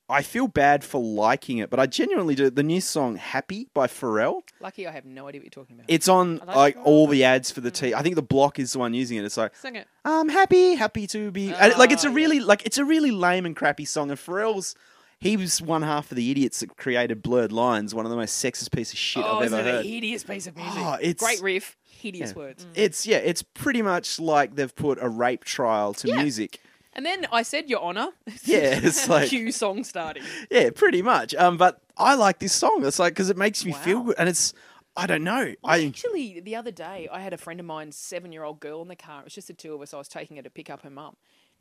I 0.10 0.24
feel 0.24 0.48
bad 0.48 0.84
for 0.84 1.00
liking 1.00 1.60
it, 1.60 1.70
but 1.70 1.80
I 1.80 1.86
genuinely 1.86 2.34
do. 2.34 2.50
The 2.50 2.64
new 2.64 2.82
song 2.82 3.16
"Happy" 3.16 3.68
by 3.74 3.88
Pharrell. 3.88 4.42
Lucky 4.60 4.88
I 4.88 4.92
have 4.92 5.06
no 5.06 5.28
idea 5.28 5.40
what 5.40 5.46
you're 5.46 5.50
talking 5.64 5.76
about. 5.76 5.86
It's 5.88 6.08
on 6.08 6.38
like 6.48 6.56
like 6.56 6.78
all 6.84 7.08
the 7.08 7.24
ads 7.24 7.52
for 7.52 7.62
the 7.62 7.72
mm. 7.72 7.76
T. 7.76 7.94
I 7.94 8.02
think 8.02 8.16
the 8.16 8.22
block 8.24 8.58
is 8.58 8.74
the 8.74 8.80
one 8.80 8.94
using 8.94 9.18
it. 9.18 9.26
It's 9.26 9.38
like 9.38 9.56
Sing 9.56 9.76
it. 9.76 9.88
I'm 10.04 10.30
happy, 10.30 10.76
happy 10.76 11.06
to 11.08 11.30
be. 11.32 11.54
and, 11.54 11.78
like 11.78 11.92
it's 11.92 12.04
a 12.04 12.08
Oh, 12.08 12.12
yeah. 12.12 12.16
really 12.16 12.40
like 12.40 12.66
it's 12.66 12.78
a 12.78 12.86
really 12.86 13.12
lame 13.12 13.46
and 13.46 13.56
crappy 13.56 13.86
song. 13.86 14.10
And 14.10 14.20
Pharrell's 14.20 14.76
he 15.20 15.36
was 15.36 15.62
one 15.62 15.82
half 15.82 16.12
of 16.12 16.16
the 16.16 16.32
idiots 16.32 16.62
that 16.62 16.76
created 16.78 17.22
Blurred 17.22 17.52
Lines, 17.52 17.94
one 17.94 18.06
of 18.06 18.10
the 18.10 18.16
most 18.18 18.44
sexist 18.44 18.72
piece 18.72 18.94
of 18.94 18.98
shit 18.98 19.24
oh, 19.26 19.40
I've 19.40 19.54
ever 19.54 19.62
heard. 19.62 19.86
a 19.86 19.88
hideous 19.88 20.24
piece 20.24 20.48
of 20.48 20.56
music? 20.56 20.74
Oh, 20.78 20.94
it's- 21.02 21.16
Great 21.20 21.42
riff, 21.42 21.76
hideous 21.84 22.32
Yeah. 22.32 22.36
words. 22.38 22.66
It's 22.74 23.06
yeah, 23.06 23.18
it's 23.18 23.44
pretty 23.44 23.82
much 23.82 24.20
like 24.20 24.56
they've 24.56 24.74
put 24.74 24.98
a 25.02 25.10
rape 25.10 25.44
trial 25.44 25.94
to 25.96 26.08
Yeah. 26.08 26.22
music. 26.22 26.62
And 27.00 27.06
then 27.06 27.28
I 27.32 27.44
said, 27.44 27.70
Your 27.70 27.80
Honour. 27.80 28.10
Yeah, 28.44 28.78
it's 28.84 29.08
like 29.08 29.30
Cue 29.30 29.54
song 29.54 29.86
starting. 29.86 30.22
yeah, 30.52 30.70
pretty 30.76 31.02
much. 31.02 31.34
Um, 31.34 31.56
but 31.56 31.82
I 31.98 32.16
like 32.16 32.40
this 32.40 32.52
song. 32.52 32.84
It's 32.84 33.00
like 33.00 33.14
because 33.14 33.30
it 33.30 33.38
makes 33.38 33.64
me 33.64 33.72
feel 33.72 34.02
good, 34.02 34.16
and 34.20 34.28
it's 34.28 34.54
I 34.98 35.08
don't 35.08 35.24
know. 35.24 35.54
I 35.64 35.86
actually 35.86 36.42
the 36.42 36.58
other 36.58 36.72
day 36.72 37.08
I 37.10 37.22
had 37.22 37.32
a 37.32 37.38
friend 37.38 37.58
of 37.62 37.66
mine's 37.66 37.96
seven 37.96 38.34
year 38.34 38.44
old 38.44 38.60
girl 38.60 38.82
in 38.82 38.90
the 38.90 38.98
car. 38.98 39.22
It 39.22 39.24
was 39.24 39.34
just 39.34 39.48
the 39.48 39.54
two 39.54 39.74
of 39.74 39.82
us. 39.82 39.94
I 39.94 39.98
was 39.98 40.10
taking 40.10 40.36
her 40.36 40.44
to 40.44 40.50
pick 40.50 40.70
up 40.70 40.82
her 40.82 40.90
mum, 40.90 41.16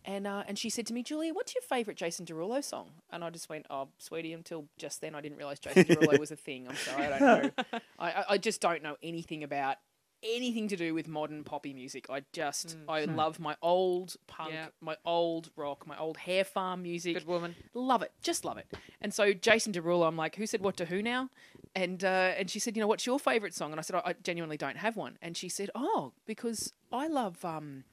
and 0.05 0.27
uh, 0.27 0.43
and 0.49 0.59
she 0.59 0.71
said 0.71 0.89
to 0.89 0.93
me, 0.93 1.05
Julia, 1.05 1.33
what's 1.33 1.55
your 1.55 1.63
favourite 1.63 1.97
Jason 1.97 2.27
Derulo 2.27 2.65
song? 2.65 2.91
And 3.13 3.23
I 3.23 3.31
just 3.31 3.49
went, 3.49 3.67
Oh, 3.71 3.91
sweetie. 3.99 4.33
Until 4.33 4.65
just 4.77 5.01
then, 5.01 5.15
I 5.15 5.21
didn't 5.21 5.39
realise 5.39 5.61
Jason 5.61 5.85
Derulo 5.85 6.19
was 6.19 6.33
a 6.33 6.37
thing. 6.37 6.67
I'm 6.67 6.75
sorry, 6.75 7.05
I 7.07 7.19
don't 7.21 7.45
know. 7.45 7.79
I 8.01 8.25
I 8.31 8.39
just 8.39 8.61
don't 8.61 8.83
know 8.83 8.97
anything 9.05 9.45
about 9.45 9.77
anything 10.23 10.69
to 10.69 10.77
do 10.77 10.95
with 10.95 11.09
modern 11.09 11.45
poppy 11.45 11.73
music. 11.73 12.07
I 12.11 12.23
just 12.33 12.77
I 12.89 13.05
love 13.05 13.39
my 13.39 13.57
old 13.63 14.17
punk, 14.27 14.53
Yeah. 14.53 14.67
my 14.81 14.97
old 15.05 15.51
rock, 15.57 15.87
my 15.87 15.99
old 15.99 16.17
hair 16.17 16.45
farm 16.45 16.83
music. 16.83 17.15
Good 17.15 17.27
woman. 17.27 17.55
Love 17.75 18.03
it, 18.03 18.13
just 18.23 18.45
love 18.45 18.59
it. 18.59 18.67
And 19.01 19.13
so 19.15 19.33
Jason 19.33 19.73
Derulo, 19.73 20.07
I'm 20.09 20.17
like, 20.17 20.37
who 20.37 20.47
said 20.47 20.61
what 20.61 20.77
to 20.79 20.85
who 20.87 21.03
now? 21.03 21.31
And 21.75 22.03
uh, 22.05 22.33
and 22.39 22.51
she 22.51 22.59
said, 22.59 22.77
you 22.77 22.81
know, 22.81 22.87
what's 22.89 23.07
your 23.07 23.19
favourite 23.19 23.55
song? 23.55 23.71
And 23.73 23.79
I 23.79 23.83
said, 23.83 23.97
I, 23.97 24.11
I 24.11 24.15
genuinely 24.23 24.57
don't 24.57 24.79
have 24.79 24.97
one. 24.97 25.19
And 25.23 25.37
she 25.37 25.49
said, 25.49 25.71
oh, 25.75 26.13
because 26.27 26.73
I 26.93 27.07
love 27.07 27.45
um, 27.45 27.85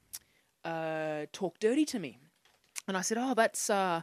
uh, 0.64 1.26
Talk 1.32 1.60
Dirty 1.60 1.86
to 1.86 2.00
Me. 2.00 2.18
And 2.88 2.96
I 2.98 3.02
said, 3.02 3.18
oh, 3.20 3.34
that's 3.34 3.70
uh, 3.70 4.02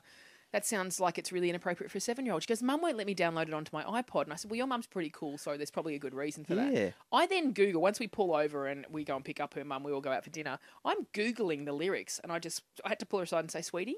that 0.53 0.65
sounds 0.67 1.01
like 1.01 1.19
it's 1.19 1.33
really 1.33 1.49
inappropriate 1.49 1.91
for 1.91 1.99
a 1.99 2.01
seven 2.01 2.25
year 2.25 2.33
old. 2.35 2.43
She 2.43 2.47
goes, 2.47 2.63
Mum 2.63 2.81
won't 2.81 2.97
let 2.97 3.07
me 3.07 3.15
download 3.15 3.49
it 3.49 3.55
onto 3.55 3.71
my 3.75 3.85
iPod. 3.85 4.25
And 4.25 4.33
I 4.33 4.37
said, 4.37 4.51
Well, 4.51 4.59
your 4.59 4.67
mum's 4.67 4.87
pretty 4.87 5.11
cool, 5.11 5.39
so 5.39 5.57
there's 5.57 5.71
probably 5.71 5.95
a 5.95 5.99
good 5.99 6.15
reason 6.15 6.45
for 6.45 6.55
Yeah. 6.55 6.71
that. 6.71 6.95
I 7.13 7.27
then 7.27 7.53
Google, 7.53 7.83
once 7.83 7.99
we 7.99 8.07
pull 8.07 8.35
over 8.35 8.67
and 8.67 8.87
we 8.91 9.05
go 9.05 9.17
and 9.17 9.25
pick 9.25 9.41
up 9.41 9.55
her 9.55 9.65
mum, 9.65 9.83
we 9.83 9.93
all 9.93 10.01
go 10.01 10.13
out 10.13 10.25
for 10.25 10.31
dinner. 10.31 10.59
I'm 10.85 11.07
Googling 11.15 11.65
the 11.65 11.73
lyrics 11.73 12.21
and 12.23 12.31
I 12.31 12.39
just, 12.39 12.63
I 12.85 12.91
had 12.91 12.99
to 13.01 13.07
pull 13.07 13.19
her 13.21 13.25
aside 13.25 13.41
and 13.41 13.51
say, 13.51 13.63
Sweetie, 13.63 13.97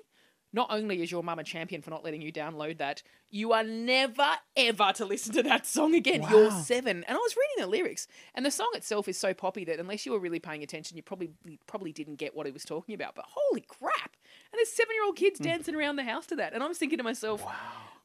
not 0.53 0.69
only 0.71 1.03
is 1.03 1.11
your 1.11 1.25
mum 1.25 1.41
a 1.41 1.45
champion 1.45 1.83
for 1.83 1.91
not 1.91 2.05
letting 2.05 2.23
you 2.23 2.33
download 2.33 2.79
that, 2.79 3.03
you 3.29 3.53
are 3.53 3.65
never 3.65 4.29
ever 4.57 4.93
to 4.95 5.05
listen 5.05 5.33
to 5.35 5.43
that 5.43 5.67
song 5.67 5.97
again. 5.97 6.23
You're 6.31 6.51
Wow. 6.51 6.63
seven. 6.63 7.03
And 7.09 7.17
I 7.17 7.21
was 7.21 7.35
reading 7.37 7.65
the 7.69 7.77
lyrics, 7.77 8.07
and 8.37 8.47
the 8.47 8.53
song 8.53 8.71
itself 8.75 9.09
is 9.09 9.19
so 9.19 9.35
poppy 9.35 9.65
that 9.65 9.81
unless 9.81 10.07
you 10.07 10.13
were 10.13 10.21
really 10.21 10.39
paying 10.39 10.63
attention, 10.63 10.97
you 10.97 11.03
probably 11.03 11.31
probably 11.67 11.93
didn't 11.93 12.17
get 12.17 12.37
what 12.37 12.47
he 12.47 12.53
was 12.53 12.65
talking 12.65 12.95
about. 12.95 13.17
But 13.17 13.25
holy 13.29 13.63
crap! 13.63 14.14
And 14.55 14.59
there's 14.61 14.71
seven 14.71 14.95
year 14.95 15.05
old 15.05 15.17
kids 15.17 15.41
mm. 15.41 15.43
dancing 15.43 15.75
around 15.75 15.97
the 15.97 16.05
house 16.05 16.27
to 16.27 16.37
that, 16.37 16.53
and 16.53 16.63
I'm 16.63 16.73
thinking 16.75 16.99
to 16.99 17.03
myself, 17.03 17.45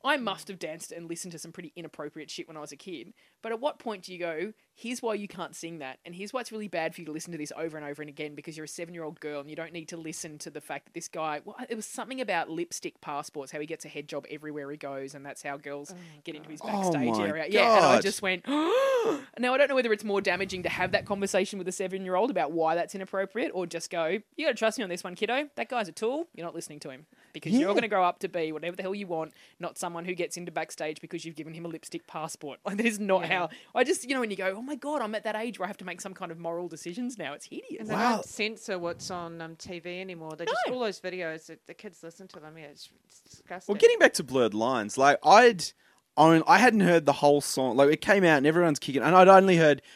I 0.04 0.16
must 0.18 0.48
have 0.48 0.60
danced 0.60 0.92
and 0.94 1.10
listened 1.10 1.34
to 1.34 1.40
some 1.40 1.52
pretty 1.52 1.74
inappropriate 1.76 2.30
shit 2.32 2.48
when 2.48 2.56
I 2.56 2.62
was 2.62 2.72
a 2.72 2.78
kid. 2.78 3.14
But 3.42 3.52
at 3.52 3.60
what 3.60 3.80
point 3.80 4.04
do 4.04 4.14
you 4.14 4.20
go, 4.20 4.54
here's 4.74 5.02
why 5.02 5.14
you 5.16 5.28
can't 5.28 5.56
sing 5.56 5.80
that, 5.80 6.00
and 6.06 6.16
here's 6.16 6.32
why 6.32 6.40
it's 6.42 6.52
really 6.54 6.68
bad 6.70 6.96
for 6.96 7.02
you 7.02 7.06
to 7.06 7.12
listen 7.12 7.32
to 7.34 7.38
this 7.38 7.52
over 7.58 7.78
and 7.78 7.86
over 7.86 8.02
and 8.02 8.08
again 8.10 8.34
because 8.36 8.56
you're 8.56 8.64
a 8.66 8.68
seven 8.68 8.94
year 8.94 9.04
old 9.04 9.20
girl 9.20 9.42
and 9.42 9.50
you 9.50 9.56
don't 9.58 9.74
need 9.74 9.90
to 9.90 9.98
listen 9.98 10.38
to 10.40 10.50
the 10.50 10.62
fact 10.62 10.86
that 10.86 10.94
this 10.94 11.08
guy, 11.10 11.42
well, 11.44 11.56
it 11.70 11.76
was 11.76 11.86
something 11.86 12.22
about 12.22 12.50
lipstick 12.50 13.02
passports, 13.02 13.52
how 13.52 13.60
he 13.60 13.66
gets 13.66 13.84
a 13.84 13.90
head 13.90 14.08
job 14.08 14.26
everywhere 14.32 14.72
he 14.72 14.78
goes, 14.78 15.16
and 15.16 15.26
that's 15.26 15.44
how 15.44 15.58
girls 15.58 15.92
oh 15.94 15.98
get 16.24 16.36
into 16.36 16.50
his 16.50 16.62
Oh 16.64 16.68
backstage 16.68 17.18
my 17.18 17.28
area. 17.28 17.46
Yeah, 17.50 17.78
and 17.78 17.86
I 17.86 18.00
just 18.02 18.22
went, 18.22 18.48
now 18.48 19.54
I 19.54 19.58
don't 19.58 19.68
know 19.70 19.76
whether 19.76 19.92
it's 19.94 20.04
more 20.04 20.22
damaging 20.22 20.64
to 20.64 20.70
have 20.70 20.92
that 20.94 21.06
conversation 21.06 21.60
with 21.60 21.68
a 21.68 21.72
seven 21.72 22.04
year 22.06 22.16
old 22.16 22.32
about 22.32 22.52
why 22.52 22.76
that's 22.76 22.96
inappropriate 22.96 23.52
or 23.54 23.66
just 23.66 23.90
go, 23.90 24.20
you 24.38 24.46
got 24.46 24.52
to 24.52 24.58
trust 24.58 24.78
me 24.78 24.84
on 24.84 24.90
this 24.90 25.04
one, 25.04 25.16
kiddo. 25.16 25.50
That 25.56 25.70
guy's 25.70 25.88
a 25.88 25.92
tool. 25.94 26.28
You're 26.36 26.46
not 26.46 26.56
listening 26.56 26.80
to 26.82 26.90
him 26.90 27.06
because 27.34 27.54
you're 27.54 27.62
Yeah. 27.70 27.74
going 27.74 27.82
to 27.84 27.88
grow 27.88 28.04
up 28.04 28.20
to 28.20 28.30
be 28.30 28.52
whatever 28.52 28.76
the 28.76 28.84
hell 28.84 28.96
you 28.96 29.08
want, 29.08 29.34
not 29.60 29.78
someone 29.90 30.06
who 30.06 30.14
gets 30.14 30.38
into 30.38 30.52
backstage 30.52 31.02
because 31.02 31.26
you've 31.26 31.36
given 31.36 31.52
him 31.52 31.66
a 31.66 31.68
lipstick 31.68 32.06
passport. 32.06 32.60
Like 32.70 32.78
that 32.78 32.86
is 32.86 33.00
not 33.00 33.26
how. 33.26 33.50
I 33.74 33.84
just, 33.84 34.08
you 34.08 34.14
know, 34.14 34.20
when 34.20 34.30
you 34.30 34.38
go, 34.38 34.54
oh 34.56 34.62
my 34.62 34.76
god, 34.76 35.02
I'm 35.02 35.16
at 35.16 35.24
that 35.24 35.36
age 35.36 35.58
where 35.58 35.66
I 35.66 35.70
have 35.70 35.78
to 35.78 35.86
make 35.86 36.00
some 36.02 36.14
kind 36.14 36.32
of 36.32 36.38
moral 36.38 36.68
decisions 36.68 37.18
now. 37.18 37.34
It's 37.34 37.46
hideous. 37.46 37.80
And 37.80 37.90
they 37.90 37.96
Wow. 37.96 38.18
don't 38.18 38.26
censor 38.26 38.78
what's 38.78 39.10
on 39.10 39.42
um, 39.42 39.56
TV 39.56 40.00
anymore. 40.00 40.36
They 40.38 40.46
just 40.46 40.58
No. 40.68 40.74
all 40.76 40.80
those 40.82 41.00
videos 41.00 41.48
that 41.48 41.66
the 41.66 41.74
kids 41.74 42.04
listen 42.04 42.28
to 42.28 42.40
them. 42.40 42.56
Yeah, 42.60 42.66
it's, 42.66 42.90
it's 43.08 43.22
disgusting. 43.22 43.74
Well, 43.74 43.80
getting 43.80 43.98
back 43.98 44.14
to 44.14 44.24
Blurred 44.24 44.54
Lines, 44.54 44.96
like 45.00 45.18
I'd, 45.26 45.66
own, 46.18 46.44
I 46.46 46.60
hadn't 46.60 46.82
heard 46.82 47.08
the 47.08 47.14
whole 47.14 47.42
song. 47.42 47.76
Like 47.78 47.90
it 47.92 48.02
came 48.02 48.24
out 48.24 48.38
and 48.38 48.46
everyone's 48.46 48.78
kicking, 48.78 49.02
and 49.02 49.16
I'd 49.16 49.28
only 49.28 49.58
heard 49.58 49.82
see, 49.82 49.88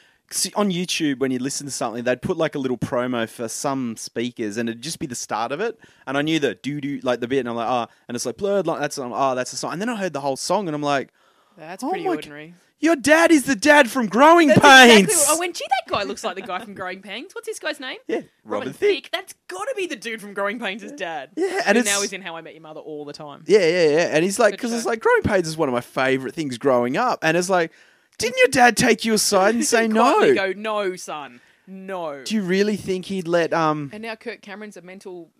on 0.55 0.71
YouTube 0.71 1.19
when 1.19 1.31
you 1.31 1.39
listen 1.39 1.65
to 1.67 1.71
something, 1.71 2.03
they'd 2.03 2.21
put 2.21 2.37
like 2.37 2.55
a 2.55 2.59
little 2.59 2.77
promo 2.77 3.27
for 3.29 3.47
some 3.47 3.95
speakers, 3.97 4.57
and 4.57 4.67
it'd 4.69 4.81
just 4.81 4.99
be 4.99 5.05
the 5.07 5.15
start 5.15 5.51
of 5.51 5.59
it, 5.61 5.77
and 6.07 6.17
I 6.17 6.21
knew 6.21 6.39
the 6.39 6.55
doo 6.55 6.81
doo 6.81 6.99
like 7.03 7.19
the 7.19 7.27
bit, 7.27 7.39
and 7.39 7.49
I'm 7.49 7.55
like, 7.55 7.69
oh, 7.69 7.91
and 8.07 8.15
it's 8.15 8.25
like 8.25 8.37
Blurred 8.37 8.65
Lines. 8.67 8.81
That's 8.81 8.99
oh, 8.99 9.35
that's 9.35 9.53
a 9.53 9.57
song, 9.57 9.73
and 9.73 9.81
then 9.81 9.89
I 9.89 9.95
heard 9.95 10.13
the 10.13 10.21
whole 10.21 10.35
song, 10.37 10.67
and 10.67 10.75
I'm 10.75 10.81
like, 10.83 11.09
That's 11.57 11.83
Oh 11.83 11.89
pretty 11.89 12.07
ordinary. 12.07 12.55
your 12.79 12.95
dad 12.95 13.31
is 13.31 13.43
the 13.43 13.55
dad 13.55 13.89
from 13.89 14.07
Growing 14.07 14.47
That's 14.49 14.59
Pains. 14.59 15.01
exactly 15.03 15.25
I 15.29 15.35
oh, 15.35 15.39
went, 15.39 15.55
gee, 15.55 15.65
that 15.69 15.91
guy 15.91 16.03
looks 16.03 16.23
like 16.23 16.35
the 16.35 16.41
guy 16.41 16.59
from 16.63 16.73
Growing 16.73 17.01
Pains. 17.01 17.33
What's 17.35 17.47
this 17.47 17.59
guy's 17.59 17.79
name? 17.79 17.97
yeah, 18.07 18.21
Robin, 18.43 18.73
Thicke. 18.73 19.09
That's 19.11 19.33
got 19.47 19.63
to 19.63 19.73
be 19.77 19.87
the 19.87 19.95
dude 19.95 20.19
from 20.19 20.33
Growing 20.33 20.59
Pains' 20.59 20.91
dad. 20.93 21.29
Yeah, 21.35 21.45
and 21.47 21.63
and 21.67 21.77
it's 21.77 21.87
now 21.87 22.01
he's 22.01 22.11
in 22.13 22.21
How 22.21 22.35
I 22.35 22.41
Met 22.41 22.53
Your 22.53 22.63
Mother 22.63 22.79
all 22.81 23.05
the 23.05 23.13
time. 23.13 23.43
Yeah, 23.47 23.59
yeah, 23.59 23.87
yeah. 23.89 24.09
And 24.11 24.23
he's 24.23 24.39
like, 24.39 24.53
because 24.53 24.73
it's 24.73 24.85
like 24.85 24.99
Growing 24.99 25.21
Pains 25.23 25.47
is 25.47 25.55
one 25.55 25.69
of 25.69 25.73
my 25.73 25.81
favorite 25.81 26.33
things 26.33 26.57
growing 26.57 26.97
up, 26.97 27.19
and 27.21 27.37
it's 27.37 27.49
like, 27.49 27.71
didn't 28.17 28.37
your 28.37 28.47
dad 28.49 28.77
take 28.77 29.05
you 29.05 29.13
aside 29.13 29.55
and 29.55 29.65
say 29.73 29.87
Quietly 29.87 30.33
no? 30.33 30.53
Go, 30.53 30.59
no, 30.59 30.95
son, 30.95 31.41
no. 31.67 32.23
Do 32.23 32.35
you 32.35 32.43
really 32.43 32.75
think 32.75 33.05
he'd 33.05 33.27
let 33.27 33.53
um? 33.53 33.89
And 33.93 34.01
now 34.03 34.15
Kirk 34.15 34.41
Cameron's 34.41 34.77
a 34.77 34.81
mental 34.81 35.31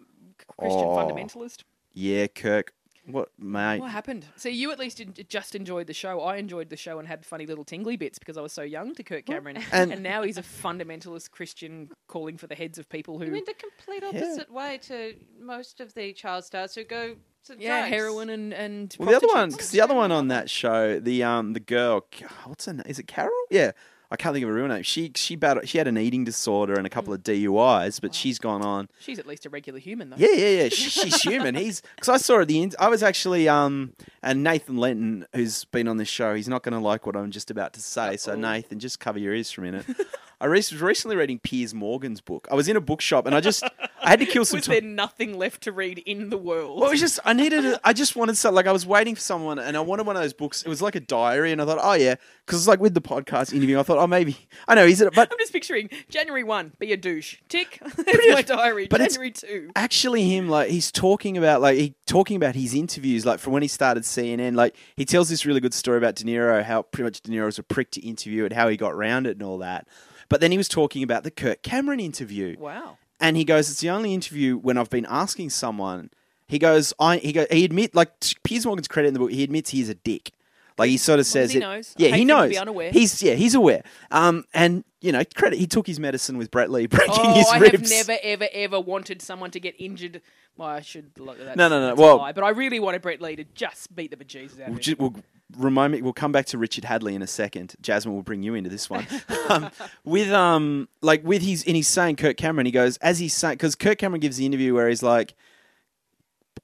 Christian 0.60 0.82
Oh. 0.86 0.96
fundamentalist. 0.98 1.64
Yeah, 1.94 2.28
Kirk. 2.28 2.74
What, 3.06 3.30
mate? 3.38 3.80
What 3.82 3.92
happened? 3.92 4.26
See, 4.38 4.52
you 4.52 4.72
at 4.72 4.80
least 4.80 5.02
en- 5.02 5.14
just 5.28 5.56
enjoyed 5.56 5.88
the 5.88 5.94
show. 5.94 6.22
I 6.22 6.38
enjoyed 6.38 6.70
the 6.70 6.78
show 6.78 7.00
and 7.00 7.08
had 7.08 7.26
funny 7.26 7.46
little 7.46 7.66
tingly 7.66 7.98
bits 7.98 8.18
because 8.18 8.38
I 8.38 8.42
was 8.42 8.54
so 8.54 8.62
young 8.62 8.96
to 8.96 9.04
Kirk 9.04 9.26
Cameron. 9.26 9.58
And- 9.74 9.92
and, 9.92 10.02
now 10.04 10.24
he's 10.24 10.38
a 10.38 10.42
fundamentalist 10.42 11.30
Christian 11.32 11.90
calling 12.08 12.38
for 12.38 12.48
the 12.48 12.56
heads 12.56 12.78
of 12.78 12.88
people 12.88 13.20
who, 13.20 13.26
I 13.26 13.30
mean, 13.30 13.44
the 13.46 13.56
complete 13.56 14.06
opposite 14.06 14.50
way 14.50 14.78
to 14.84 15.16
most 15.38 15.82
of 15.82 15.94
the 15.96 16.14
child 16.14 16.46
stars 16.46 16.76
who 16.76 16.86
go 16.86 17.18
to 17.46 17.56
yeah, 17.60 17.80
drugs. 17.82 17.90
heroin 17.90 18.30
and 18.30 18.54
and 18.54 18.96
Well, 19.00 19.10
the 19.10 19.16
other 19.18 19.28
one, 19.28 19.52
cause 19.52 19.72
the 19.72 19.82
other 19.82 19.96
one 19.96 20.12
on 20.12 20.28
that 20.30 20.50
show, 20.50 21.00
the 21.00 21.24
um, 21.24 21.54
the 21.54 21.60
girl, 21.60 22.06
what's 22.46 22.66
her 22.66 22.74
name? 22.74 22.84
Is 22.86 23.00
it 23.00 23.08
Carol? 23.08 23.32
Yeah, 23.50 23.72
I 24.14 24.16
can't 24.16 24.32
think 24.36 24.44
of 24.44 24.50
her 24.50 24.56
real 24.56 24.68
name. 24.68 24.84
She 24.84 25.12
she 25.16 25.36
battled, 25.36 25.68
she 25.68 25.80
had 25.80 25.88
an 25.88 25.98
eating 25.98 26.24
disorder 26.24 26.76
and 26.76 26.86
a 26.86 26.90
couple 26.90 27.12
of 27.14 27.24
DUIs, 27.24 28.00
but 28.00 28.14
she's 28.14 28.38
gone 28.38 28.62
on. 28.62 28.88
She's 29.00 29.18
at 29.18 29.26
least 29.26 29.48
a 29.48 29.50
regular 29.50 29.80
human, 29.80 30.12
though. 30.12 30.18
Yeah, 30.20 30.34
yeah, 30.36 30.64
yeah. 30.64 30.70
She, 30.70 30.90
she's 30.92 31.20
human. 31.24 31.56
He's 31.56 31.82
because 31.96 32.10
I 32.10 32.18
saw 32.18 32.40
at 32.40 32.48
the 32.48 32.62
end. 32.62 32.76
I 32.80 32.90
was 32.90 33.02
actually 33.02 33.50
um, 33.50 33.94
and 34.22 34.44
Nathan 34.44 34.78
Lenton, 34.78 35.26
who's 35.34 35.66
been 35.66 35.88
on 35.88 35.98
this 35.98 36.10
show, 36.10 36.36
he's 36.36 36.48
not 36.48 36.62
going 36.62 36.74
to 36.74 36.80
like 36.80 37.08
what 37.08 37.16
I'm 37.16 37.32
just 37.32 37.50
about 37.50 37.74
to 37.74 37.82
say. 37.82 38.16
So 38.18 38.34
Uh-oh. 38.34 38.40
Nathan, 38.40 38.78
just 38.80 39.00
cover 39.00 39.18
your 39.18 39.34
ears 39.34 39.50
for 39.52 39.62
a 39.62 39.64
minute. 39.64 39.86
I 40.42 40.48
re- 40.48 40.58
was 40.58 40.82
recently 40.82 41.16
reading 41.16 41.40
Piers 41.40 41.74
Morgan's 41.74 42.20
book. 42.20 42.50
I 42.52 42.56
was 42.56 42.68
in 42.68 42.76
a 42.76 42.82
bookshop 42.82 43.26
and 43.26 43.34
I 43.34 43.40
just 43.40 43.64
I 44.02 44.10
had 44.10 44.20
to 44.20 44.26
kill 44.26 44.44
some 44.46 44.58
Was 44.58 44.66
time. 44.66 44.74
there 44.74 44.82
nothing 44.82 45.38
left 45.38 45.64
to 45.64 45.72
read 45.72 46.00
in 46.00 46.30
the 46.32 46.38
world? 46.38 46.82
Well, 46.82 46.90
it 46.90 46.92
was 46.92 47.00
just 47.00 47.18
I 47.24 47.32
needed. 47.32 47.64
A, 47.66 47.80
I 47.88 47.94
just 47.94 48.18
wanted 48.18 48.36
something. 48.36 48.56
Like 48.56 48.68
I 48.68 48.74
was 48.74 48.86
waiting 48.86 49.16
for 49.16 49.22
someone, 49.22 49.58
and 49.58 49.78
I 49.78 49.80
wanted 49.80 50.06
one 50.06 50.18
of 50.18 50.22
those 50.22 50.34
books. 50.34 50.62
It 50.62 50.68
was 50.68 50.82
like 50.82 50.96
a 50.96 51.00
diary, 51.00 51.54
and 51.54 51.62
I 51.62 51.66
thought, 51.66 51.80
oh 51.82 51.94
yeah, 51.94 52.16
because 52.46 52.60
it's 52.60 52.68
like 52.68 52.82
with 52.82 52.94
the 52.94 53.00
podcast 53.02 53.54
interview. 53.54 53.80
I 53.80 53.84
thought, 53.84 54.00
oh 54.04 54.08
maybe 54.08 54.38
I 54.68 54.76
know. 54.76 54.86
Is 54.86 55.02
it? 55.02 55.14
But 55.14 55.30
I'm 55.32 55.38
just 55.40 55.54
picturing 55.54 55.90
January 56.10 56.44
1, 56.44 56.74
be 56.80 56.92
a 56.94 56.98
douche. 56.98 57.38
Tick. 57.50 57.80
My 58.30 58.42
diary. 58.42 58.88
but 58.88 59.00
January 59.00 59.32
2. 59.32 59.72
actually, 59.76 60.24
him 60.30 60.50
like 60.50 60.70
he's 60.70 60.92
talking 60.92 61.38
about 61.38 61.62
like 61.62 61.78
he 61.78 61.96
talking 62.06 62.36
about 62.38 62.56
his 62.56 62.74
interviews, 62.74 63.26
like 63.26 63.40
from 63.40 63.54
when 63.54 63.62
he 63.62 63.68
started 63.68 64.04
CNN. 64.04 64.56
Like 64.56 64.76
he 64.96 65.06
tells 65.06 65.30
this 65.30 65.46
really 65.46 65.60
good 65.60 65.74
story 65.74 65.98
about 65.98 66.16
De 66.16 66.24
Niro, 66.26 66.64
how 66.64 66.82
pretty 66.84 67.04
much 67.06 67.22
De 67.22 67.32
Niro 67.32 67.46
was 67.46 67.60
a 67.60 67.64
prick 67.64 67.92
to 67.92 68.02
interview, 68.06 68.44
and 68.44 68.54
how 68.54 68.68
he 68.68 68.78
got 68.78 68.94
around 68.94 69.26
it 69.28 69.32
and 69.32 69.44
all 69.44 69.58
that. 69.60 69.88
But 70.30 70.42
then 70.42 70.52
he 70.52 70.58
was 70.58 70.68
talking 70.68 71.04
about 71.04 71.24
the 71.24 71.32
Kirk 71.32 71.62
Cameron 71.64 72.00
interview. 72.00 72.56
Wow. 72.60 72.98
and 73.20 73.38
he 73.38 73.44
goes, 73.46 73.70
"It's 73.70 73.82
the 73.82 73.90
only 73.90 74.14
interview 74.14 74.58
when 74.58 74.78
I've 74.78 74.90
been 74.90 75.08
asking 75.10 75.52
someone." 75.52 76.10
He 76.48 76.60
goes, 76.60 76.94
"I." 77.00 77.18
He 77.18 77.32
go. 77.32 77.46
He 77.52 77.64
admit 77.66 77.96
like 77.96 78.20
to 78.22 78.36
Piers 78.44 78.66
Morgan's 78.66 78.88
credit 78.88 79.08
in 79.10 79.14
the 79.14 79.20
book. 79.20 79.32
He 79.32 79.44
admits 79.44 79.70
he's 79.72 79.90
a 79.90 79.96
dick. 79.96 80.32
Like 80.78 80.90
he 80.90 80.98
sort 80.98 81.20
of 81.20 81.26
says 81.26 81.52
he 81.52 81.58
it. 81.58 81.62
knows. 81.62 81.94
Yeah, 81.98 82.08
he 82.08 82.26
for 82.26 82.46
him 82.46 82.50
to 82.66 82.66
knows. 82.74 82.92
He's 82.94 83.22
yeah, 83.22 83.34
he's 83.36 83.54
aware. 83.56 83.84
Um, 84.12 84.46
and 84.54 84.84
you 85.02 85.12
know, 85.12 85.24
credit. 85.36 85.60
He 85.60 85.68
took 85.68 85.86
his 85.86 86.00
medicine 86.00 86.38
with 86.38 86.50
Brett 86.50 86.70
Lee 86.72 86.86
breaking 86.88 87.14
Oh, 87.18 87.34
his 87.34 87.48
I 87.48 87.58
ribs. 87.60 87.92
I 87.92 87.96
have 87.96 88.08
never, 88.08 88.20
ever, 88.24 88.48
ever 88.54 88.80
wanted 88.80 89.22
someone 89.22 89.52
to 89.52 89.60
get 89.60 89.76
injured. 89.80 90.22
Well, 90.58 90.70
I 90.70 90.82
should 90.82 91.18
look 91.20 91.40
at 91.40 91.46
that. 91.46 91.58
No, 91.58 91.68
no, 91.70 91.90
no, 91.90 91.96
well- 91.96 92.18
lie, 92.18 92.32
but 92.32 92.44
I 92.44 92.50
really 92.50 92.80
wanted 92.80 93.02
Brett 93.02 93.22
Lee 93.22 93.36
to 93.36 93.44
just 93.56 93.96
beat 93.96 94.12
the 94.12 94.18
bejesus 94.18 94.62
out 94.62 94.70
We'll, 94.70 94.78
of 94.80 94.86
him. 94.86 94.96
we'll 95.00 95.16
remind 95.58 95.94
me. 95.94 96.02
We'll 96.02 96.14
come 96.14 96.32
back 96.32 96.46
to 96.48 96.58
Richard 96.58 96.84
Hadlee 96.86 97.14
in 97.14 97.22
a 97.22 97.28
second. 97.28 97.76
Jasmine 97.82 98.14
will 98.16 98.24
bring 98.24 98.44
you 98.44 98.56
into 98.56 98.70
this 98.70 98.90
one. 98.90 99.06
um, 99.50 99.70
with 100.04 100.32
um, 100.32 100.88
like 101.02 101.24
with 101.24 101.42
his, 101.42 101.64
and 101.68 101.76
he's 101.76 101.88
saying 101.88 102.16
Kirk 102.16 102.38
Cameron. 102.38 102.66
He 102.66 102.72
goes 102.72 102.98
as 102.98 103.20
he's 103.20 103.34
saying 103.34 103.56
because 103.56 103.76
Kirk 103.76 103.98
Cameron 103.98 104.22
gives 104.22 104.38
the 104.38 104.46
interview 104.46 104.74
where 104.74 104.88
he's 104.90 105.04
like, 105.04 105.34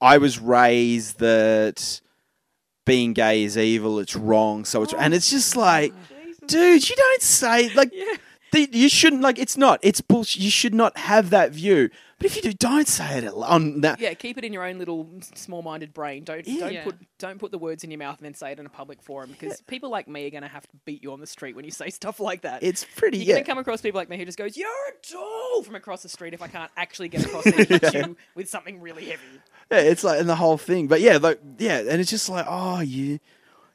"I 0.02 0.18
was 0.18 0.40
raised 0.40 1.20
that 1.20 2.02
being 2.90 3.14
gay 3.14 3.44
is 3.44 3.58
evil. 3.58 4.00
It's 4.00 4.16
wrong. 4.16 4.66
So 4.66 4.84
it's 4.84 4.94
and 4.94 5.14
oh, 5.14 5.18
it's 5.18 5.30
just 5.30 5.56
like, 5.56 5.94
dude, 6.48 6.90
you 6.90 6.96
don't 6.96 7.22
say 7.22 7.72
like." 7.74 7.92
Yeah. 7.94 8.16
the- 8.52 8.70
You 8.72 8.90
shouldn't 8.90 9.22
like. 9.22 9.38
It's 9.38 9.58
not. 9.58 9.80
It's 9.84 10.02
bullshit. 10.02 10.42
You 10.42 10.50
should 10.50 10.74
not 10.74 10.98
have 10.98 11.30
that 11.30 11.52
view. 11.52 11.90
But 12.20 12.26
if 12.26 12.36
you 12.36 12.42
do, 12.42 12.52
don't 12.52 12.88
say 12.88 13.20
it 13.20 13.28
on 13.34 13.80
that. 13.80 14.02
Yeah, 14.02 14.14
keep 14.14 14.38
it 14.38 14.44
in 14.44 14.52
your 14.52 14.66
own 14.66 14.78
little 14.78 15.10
small-minded 15.36 15.94
brain. 15.94 16.26
Don't 16.26 16.44
don't 16.44 16.84
put 16.84 16.96
don't 17.18 17.40
put 17.40 17.52
the 17.52 17.58
words 17.58 17.86
in 17.86 17.92
your 17.92 17.98
mouth 17.98 18.18
and 18.18 18.26
then 18.26 18.34
say 18.34 18.52
it 18.52 18.60
in 18.60 18.66
a 18.66 18.70
public 18.70 19.02
forum 19.02 19.32
because 19.32 19.62
people 19.62 19.90
like 19.90 20.10
me 20.10 20.28
are 20.28 20.30
going 20.30 20.44
to 20.44 20.50
have 20.50 20.64
to 20.64 20.78
beat 20.84 21.02
you 21.02 21.14
on 21.14 21.22
the 21.22 21.28
street 21.28 21.56
when 21.56 21.64
you 21.64 21.72
say 21.72 21.90
stuff 22.02 22.20
like 22.20 22.42
that. 22.42 22.62
It's 22.62 22.86
pretty. 22.98 23.20
You're 23.20 23.28
yeah. 23.28 23.34
going 23.36 23.46
to 23.46 23.50
come 23.52 23.58
across 23.58 23.82
people 23.82 24.00
like 24.00 24.10
me 24.10 24.18
who 24.18 24.26
just 24.26 24.38
goes, 24.38 24.58
"You're 24.58 24.68
a 24.68 25.14
doll" 25.14 25.64
from 25.64 25.76
across 25.76 26.04
the 26.04 26.10
street 26.10 26.34
if 26.34 26.42
I 26.42 26.48
can't 26.48 26.72
actually 26.76 27.08
get 27.08 27.26
across 27.26 27.46
and 27.46 27.56
hit 27.56 27.94
you 27.94 28.18
with 28.36 28.50
something 28.50 28.82
really 28.82 29.06
heavy. 29.06 29.24
Yeah, 29.72 29.80
it's 29.80 30.04
like 30.04 30.20
and 30.20 30.28
the 30.30 30.36
whole 30.36 30.58
thing. 30.58 30.88
But 30.88 31.02
yeah, 31.02 31.18
like 31.18 31.40
yeah, 31.58 31.80
and 31.80 32.02
it's 32.02 32.10
just 32.10 32.30
like 32.30 32.46
oh, 32.48 32.80
you 32.82 33.20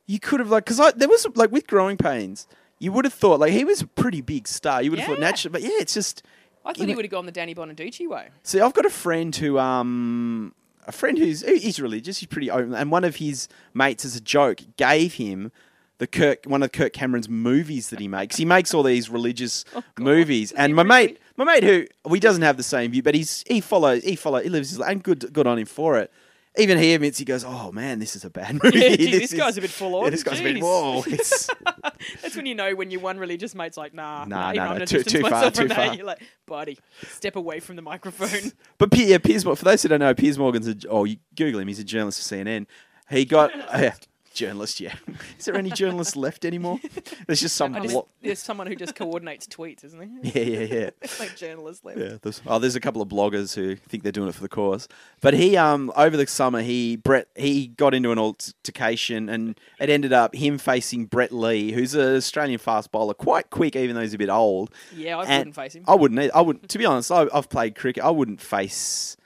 you 0.07 0.18
could 0.20 0.40
have 0.40 0.50
like 0.50 0.64
because 0.64 0.80
I 0.80 0.90
there 0.92 1.09
was 1.09 1.26
like 1.35 1.52
with 1.52 1.66
growing 1.66 1.96
pains, 1.96 2.46
you 2.78 2.92
would 2.92 3.04
have 3.04 3.14
thought 3.14 3.40
like 3.40 3.52
he 3.52 3.64
was 3.64 3.80
a 3.83 3.87
pretty 3.87 4.20
big 4.20 4.48
star. 4.48 4.83
You 4.83 4.90
would 4.90 4.98
have 4.98 5.09
thought 5.09 5.18
Yeah. 5.18 5.24
naturally, 5.26 5.52
but 5.52 5.62
yeah, 5.62 5.78
it's 5.80 5.94
just 5.94 6.22
I 6.64 6.72
thought 6.72 6.88
he 6.88 6.94
would 6.94 7.04
have 7.04 7.12
gone 7.12 7.26
the 7.26 7.33
Danny 7.33 7.54
Bonaduce 7.54 8.07
way. 8.09 8.28
see. 8.42 8.61
I've 8.61 8.74
got 8.74 8.87
a 8.87 8.90
friend 8.90 9.35
who 9.37 9.59
um 9.59 10.54
a 10.87 10.92
friend 10.92 11.16
who's 11.16 11.42
he's 11.42 11.78
religious. 11.80 12.18
He's 12.18 12.26
pretty 12.28 12.50
open, 12.50 12.74
and 12.74 12.90
one 12.90 13.04
of 13.04 13.16
his 13.16 13.48
mates 13.72 14.04
as 14.04 14.16
a 14.16 14.20
joke 14.20 14.61
gave 14.76 15.14
him. 15.14 15.52
The 15.98 16.09
Kirk, 16.09 16.44
one 16.46 16.61
of 16.64 16.72
Kirk 16.72 16.92
Cameron's 16.92 17.28
movies 17.28 17.90
that 17.90 18.00
he 18.00 18.09
makes. 18.09 18.37
He 18.37 18.44
makes 18.44 18.74
all 18.74 18.83
these 18.83 19.09
religious 19.09 19.64
movies, 19.98 20.50
and 20.50 20.74
my 20.74 20.83
mate, 20.83 21.20
my 21.36 21.44
mate, 21.44 21.64
who 21.64 21.86
he 22.12 22.20
doesn't 22.20 22.42
have 22.42 22.56
the 22.56 22.62
same 22.62 22.90
view, 22.92 23.02
but 23.02 23.14
he's 23.14 23.42
he 23.46 23.60
follows, 23.60 24.02
he 24.04 24.16
follows, 24.16 24.44
he 24.44 24.50
lives 24.50 24.70
his 24.70 24.78
life, 24.78 24.90
and 24.90 25.02
good, 25.02 25.32
good 25.32 25.46
on 25.46 25.58
him 25.58 25.66
for 25.66 25.98
it. 25.98 26.12
Even 26.56 26.78
he 26.78 26.94
admits 26.94 27.18
he 27.18 27.24
goes, 27.24 27.42
"Oh 27.44 27.72
man, 27.72 27.98
this 27.98 28.14
is 28.14 28.24
a 28.24 28.30
bad 28.30 28.62
movie. 28.62 28.78
Yeah, 28.78 28.94
gee, 28.94 29.10
this 29.18 29.32
is- 29.32 29.38
guy's 29.38 29.58
a 29.58 29.60
bit 29.60 29.70
full 29.70 29.96
on. 29.96 30.04
Yeah, 30.04 30.10
this 30.10 30.22
guy's 30.22 30.38
a 30.38 30.42
bit 30.44 30.56
Jeez. 30.56 30.62
whoa. 30.62 31.02
It's 31.08 31.50
That's 32.22 32.36
when 32.36 32.46
you 32.46 32.54
know 32.54 32.76
when 32.76 32.92
your 32.92 33.00
one 33.00 33.18
religious 33.18 33.56
mate's 33.56 33.76
like, 33.76 33.92
nah, 33.92 34.24
Nah, 34.24 34.52
nah, 34.52 34.64
nah, 34.64 34.72
gonna 34.74 34.86
too- 34.86 35.02
too 35.02 35.22
far, 35.22 35.50
too 35.50 35.66
that. 35.66 35.74
far. 35.76 35.94
You're 35.96 36.06
like, 36.06 36.22
buddy, 36.46 36.78
step 37.08 37.34
away 37.34 37.58
from 37.58 37.74
the 37.74 37.82
microphone. 37.82 38.52
but 38.78 38.92
P- 38.92 39.06
yeah, 39.06 39.18
Piers. 39.18 39.42
For 39.42 39.54
those 39.56 39.82
who 39.82 39.88
don't 39.88 39.98
know, 39.98 40.14
Piers 40.14 40.38
Morgan's 40.38 40.68
a 40.68 40.76
oh, 40.88 41.02
you 41.02 41.16
Google 41.34 41.58
him. 41.58 41.66
He's 41.66 41.80
a 41.80 41.84
journalist 41.84 42.22
for 42.28 42.34
CNN. 42.36 42.66
He 43.10 43.24
got 43.24 43.50
uh, 43.74 43.90
journalist. 44.34 44.80
Yeah, 44.80 44.94
is 45.38 45.44
there 45.46 45.56
any 45.56 45.70
journalists 45.70 46.16
left 46.16 46.44
anymore? 46.44 46.78
There's 47.26 47.40
just 47.40 47.56
some. 47.56 47.74
Just, 47.74 47.88
blo- 47.94 48.08
there's 48.22 48.38
someone 48.40 48.66
who 48.66 48.74
just 48.76 48.94
coordinates 48.94 49.46
tweets, 49.46 49.84
isn't 49.84 49.98
there? 49.98 50.08
yeah, 50.44 50.58
yeah, 50.60 50.74
yeah. 50.80 50.90
It's 51.00 51.18
like 51.20 51.36
journalists 51.36 51.84
left. 51.84 51.98
Yeah, 51.98 52.16
there's, 52.22 52.42
oh, 52.46 52.58
there's 52.58 52.76
a 52.76 52.80
couple 52.80 53.00
of 53.00 53.08
bloggers 53.08 53.54
who 53.54 53.76
think 53.76 54.02
they're 54.02 54.12
doing 54.12 54.28
it 54.28 54.34
for 54.34 54.42
the 54.42 54.48
cause. 54.48 54.88
But 55.20 55.34
he, 55.34 55.56
um, 55.56 55.92
over 55.96 56.16
the 56.16 56.26
summer, 56.26 56.60
he 56.62 56.96
Brett, 56.96 57.28
he 57.36 57.68
got 57.68 57.94
into 57.94 58.12
an 58.12 58.18
altercation, 58.18 59.28
and 59.28 59.58
it 59.80 59.88
ended 59.90 60.12
up 60.12 60.34
him 60.34 60.58
facing 60.58 61.06
Brett 61.06 61.32
Lee, 61.32 61.72
who's 61.72 61.94
an 61.94 62.16
Australian 62.16 62.58
fast 62.58 62.90
bowler, 62.92 63.14
quite 63.14 63.50
quick, 63.50 63.76
even 63.76 63.94
though 63.96 64.02
he's 64.02 64.14
a 64.14 64.18
bit 64.18 64.28
old. 64.30 64.70
Yeah, 64.94 65.18
I 65.18 65.24
And 65.24 65.38
wouldn't 65.38 65.54
face 65.54 65.74
him. 65.74 65.84
I 65.86 65.94
wouldn't. 65.94 66.20
e- 66.20 66.30
I 66.30 66.40
would. 66.40 66.68
To 66.68 66.78
be 66.78 66.84
honest, 66.86 67.10
I, 67.10 67.26
I've 67.32 67.48
played 67.48 67.74
cricket. 67.74 68.02
I 68.04 68.10
wouldn't 68.10 68.40
face. 68.40 69.16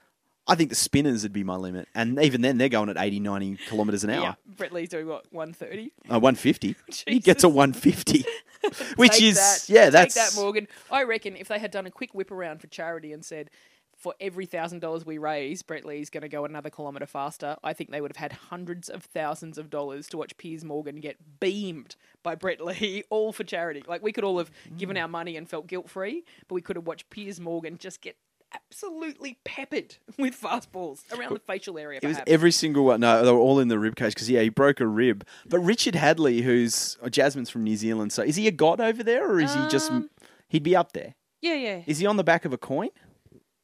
I 0.49 0.55
think 0.55 0.71
the 0.71 0.77
spinners 0.77 1.23
would 1.25 1.33
be 1.33 1.45
my 1.45 1.57
limit, 1.57 1.89
and 1.95 2.19
even 2.21 2.41
then, 2.41 2.57
they're 2.59 2.69
going 2.71 2.89
at 2.89 2.97
80, 2.99 3.21
90 3.21 3.59
kilometres 3.69 4.03
an 4.05 4.11
Yeah, 4.11 4.21
hour. 4.23 4.37
Brett 4.57 4.73
Lee's 4.73 4.89
doing 4.89 5.07
what 5.07 5.27
130. 5.33 5.93
Uh, 6.11 6.19
150. 6.19 6.75
He 7.07 7.19
gets 7.21 7.45
a 7.45 7.49
150, 7.49 8.25
which 8.97 9.21
is 9.21 9.37
that. 9.37 9.73
yeah, 9.73 9.85
Take 9.85 9.93
that's 9.93 10.35
that, 10.35 10.41
Morgan. 10.41 10.67
I 10.91 11.03
reckon 11.05 11.37
if 11.37 11.49
they 11.49 11.59
had 11.59 11.71
done 11.71 11.87
a 11.87 11.91
quick 11.91 12.15
whip 12.15 12.31
around 12.31 12.61
for 12.61 12.67
charity 12.69 13.13
and 13.13 13.25
said, 13.25 13.51
for 13.97 14.15
every 14.21 14.47
thousand 14.47 14.79
dollars 14.79 15.05
we 15.05 15.19
raise, 15.19 15.63
Brett 15.63 15.85
Lee's 15.85 16.09
going 16.09 16.23
to 16.23 16.29
go 16.29 16.45
another 16.45 16.71
kilometre 16.71 17.05
faster. 17.07 17.57
I 17.65 17.73
think 17.73 17.91
they 17.91 18.01
would 18.01 18.13
have 18.13 18.31
had 18.31 18.33
hundreds 18.49 18.89
of 18.89 19.03
thousands 19.03 19.59
of 19.59 19.71
dollars 19.71 20.07
to 20.11 20.17
watch 20.17 20.37
Piers 20.39 20.65
Morgan 20.65 21.01
get 21.01 21.17
beamed 21.41 21.97
by 22.23 22.37
Brett 22.37 22.61
Lee, 22.61 23.03
all 23.11 23.33
for 23.33 23.43
charity. 23.43 23.83
Like 23.89 24.01
we 24.01 24.13
could 24.13 24.23
all 24.23 24.39
have 24.39 24.53
given 24.77 24.97
Mm. 24.97 25.03
our 25.03 25.09
money 25.09 25.37
and 25.37 25.49
felt 25.51 25.67
guilt 25.67 25.91
free, 25.91 26.25
but 26.47 26.55
we 26.55 26.63
could 26.63 26.77
have 26.77 26.87
watched 26.87 27.11
Piers 27.11 27.41
Morgan 27.41 27.77
just 27.77 28.01
get 28.01 28.17
absolutely 28.55 29.39
peppered 29.45 29.97
with 30.19 30.41
fastballs 30.41 31.01
around 31.17 31.35
the 31.35 31.41
facial 31.41 31.79
area. 31.79 32.01
It 32.03 32.07
was 32.07 32.19
every 32.27 32.53
single 32.53 32.85
one. 32.85 33.01
No, 33.01 33.25
they 33.25 33.31
were 33.31 33.39
all 33.39 33.59
in 33.59 33.69
the 33.69 33.79
rib 33.79 33.97
cage 33.97 34.15
because 34.15 34.31
yeah, 34.31 34.41
he 34.41 34.49
broke 34.49 34.81
a 34.81 34.87
rib. 34.87 35.27
But 35.49 35.61
Richard 35.61 35.95
Hadlee, 35.95 36.43
who's 36.43 36.97
oh, 37.03 37.09
Jasmine's 37.09 37.51
from 37.51 37.65
New 37.65 37.77
Zealand, 37.77 38.13
so 38.13 38.23
is 38.23 38.37
he 38.37 38.47
a 38.49 38.53
god 38.53 38.81
over 38.81 39.03
there, 39.03 39.31
or 39.31 39.41
is 39.41 39.55
he 39.55 39.69
just? 39.69 39.91
Um, 39.91 40.11
He'd 40.49 40.63
be 40.63 40.75
up 40.75 40.93
there. 40.93 41.15
Yeah, 41.43 41.55
yeah. 41.55 41.83
Is 41.87 41.99
he 41.99 42.07
on 42.07 42.17
the 42.17 42.25
back 42.25 42.45
of 42.45 42.53
a 42.53 42.59
coin? 42.59 42.89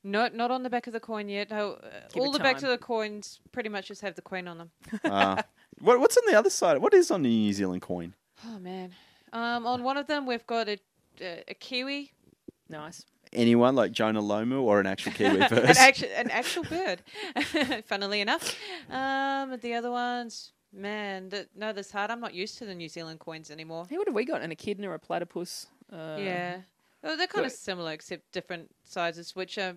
No, 0.07 0.29
not 0.29 0.51
on 0.51 0.62
the 0.62 0.70
back 0.70 0.87
of 0.87 0.92
the 0.92 1.01
coin 1.01 1.31
yet. 1.31 1.51
No, 1.51 1.73
uh, 1.73 1.88
Give 2.12 2.23
all 2.23 2.29
it 2.29 2.35
the 2.35 2.38
backs 2.40 2.61
time. 2.61 2.70
of 2.70 2.79
the 2.79 2.85
coins 2.85 3.40
pretty 3.53 3.70
much 3.70 3.88
just 3.88 4.03
have 4.03 4.14
the 4.14 4.23
queen 4.23 4.47
on 4.47 4.59
them. 4.59 4.70
Uh, 5.03 5.42
what, 5.81 5.99
what's 5.99 6.16
on 6.18 6.25
the 6.27 6.38
other 6.38 6.51
side? 6.51 6.79
What 6.79 6.92
is 6.92 7.11
on 7.11 7.23
the 7.23 7.31
New 7.31 7.53
Zealand 7.55 7.81
coin? 7.81 8.14
Oh 8.47 8.59
man. 8.59 8.90
Um, 9.33 9.66
on 9.66 9.83
one 9.83 9.97
of 9.97 10.07
them 10.07 10.27
we've 10.27 10.47
got 10.47 10.68
a 10.68 10.79
a, 11.20 11.44
a 11.49 11.55
kiwi, 11.55 12.12
nice. 12.68 13.07
Anyone 13.35 13.75
like 13.75 13.92
Jonah 13.92 14.23
Lomu 14.23 14.61
or 14.62 14.81
an 14.81 14.87
actual 14.87 15.12
Kiwi 15.12 15.40
an 15.40 15.77
actual 15.77 16.09
an 16.16 16.31
actual 16.31 16.64
bird. 16.64 17.03
Funnily 17.87 18.20
enough, 18.20 18.57
um, 18.90 19.57
the 19.61 19.75
other 19.75 19.90
ones, 19.90 20.53
man, 20.73 21.31
th- 21.31 21.49
no, 21.57 21.73
this 21.73 21.90
hard. 21.90 22.11
I'm 22.11 22.20
not 22.20 22.35
used 22.35 22.59
to 22.59 22.66
the 22.66 22.75
New 22.75 22.88
Zealand 22.88 23.20
coins 23.20 23.51
anymore. 23.51 23.87
Hey, 23.88 23.99
what 23.99 24.07
have 24.07 24.14
we 24.14 24.25
got? 24.25 24.42
An 24.42 24.53
echidna, 24.53 24.92
a 24.92 24.99
platypus. 24.99 25.66
Uh, 25.92 26.16
yeah, 26.18 26.59
well, 27.03 27.16
they're 27.16 27.27
kind 27.27 27.47
of 27.47 27.53
similar 27.53 27.92
except 27.92 28.33
different 28.33 28.70
sizes. 28.85 29.35
Which 29.35 29.59
uh, 29.59 29.75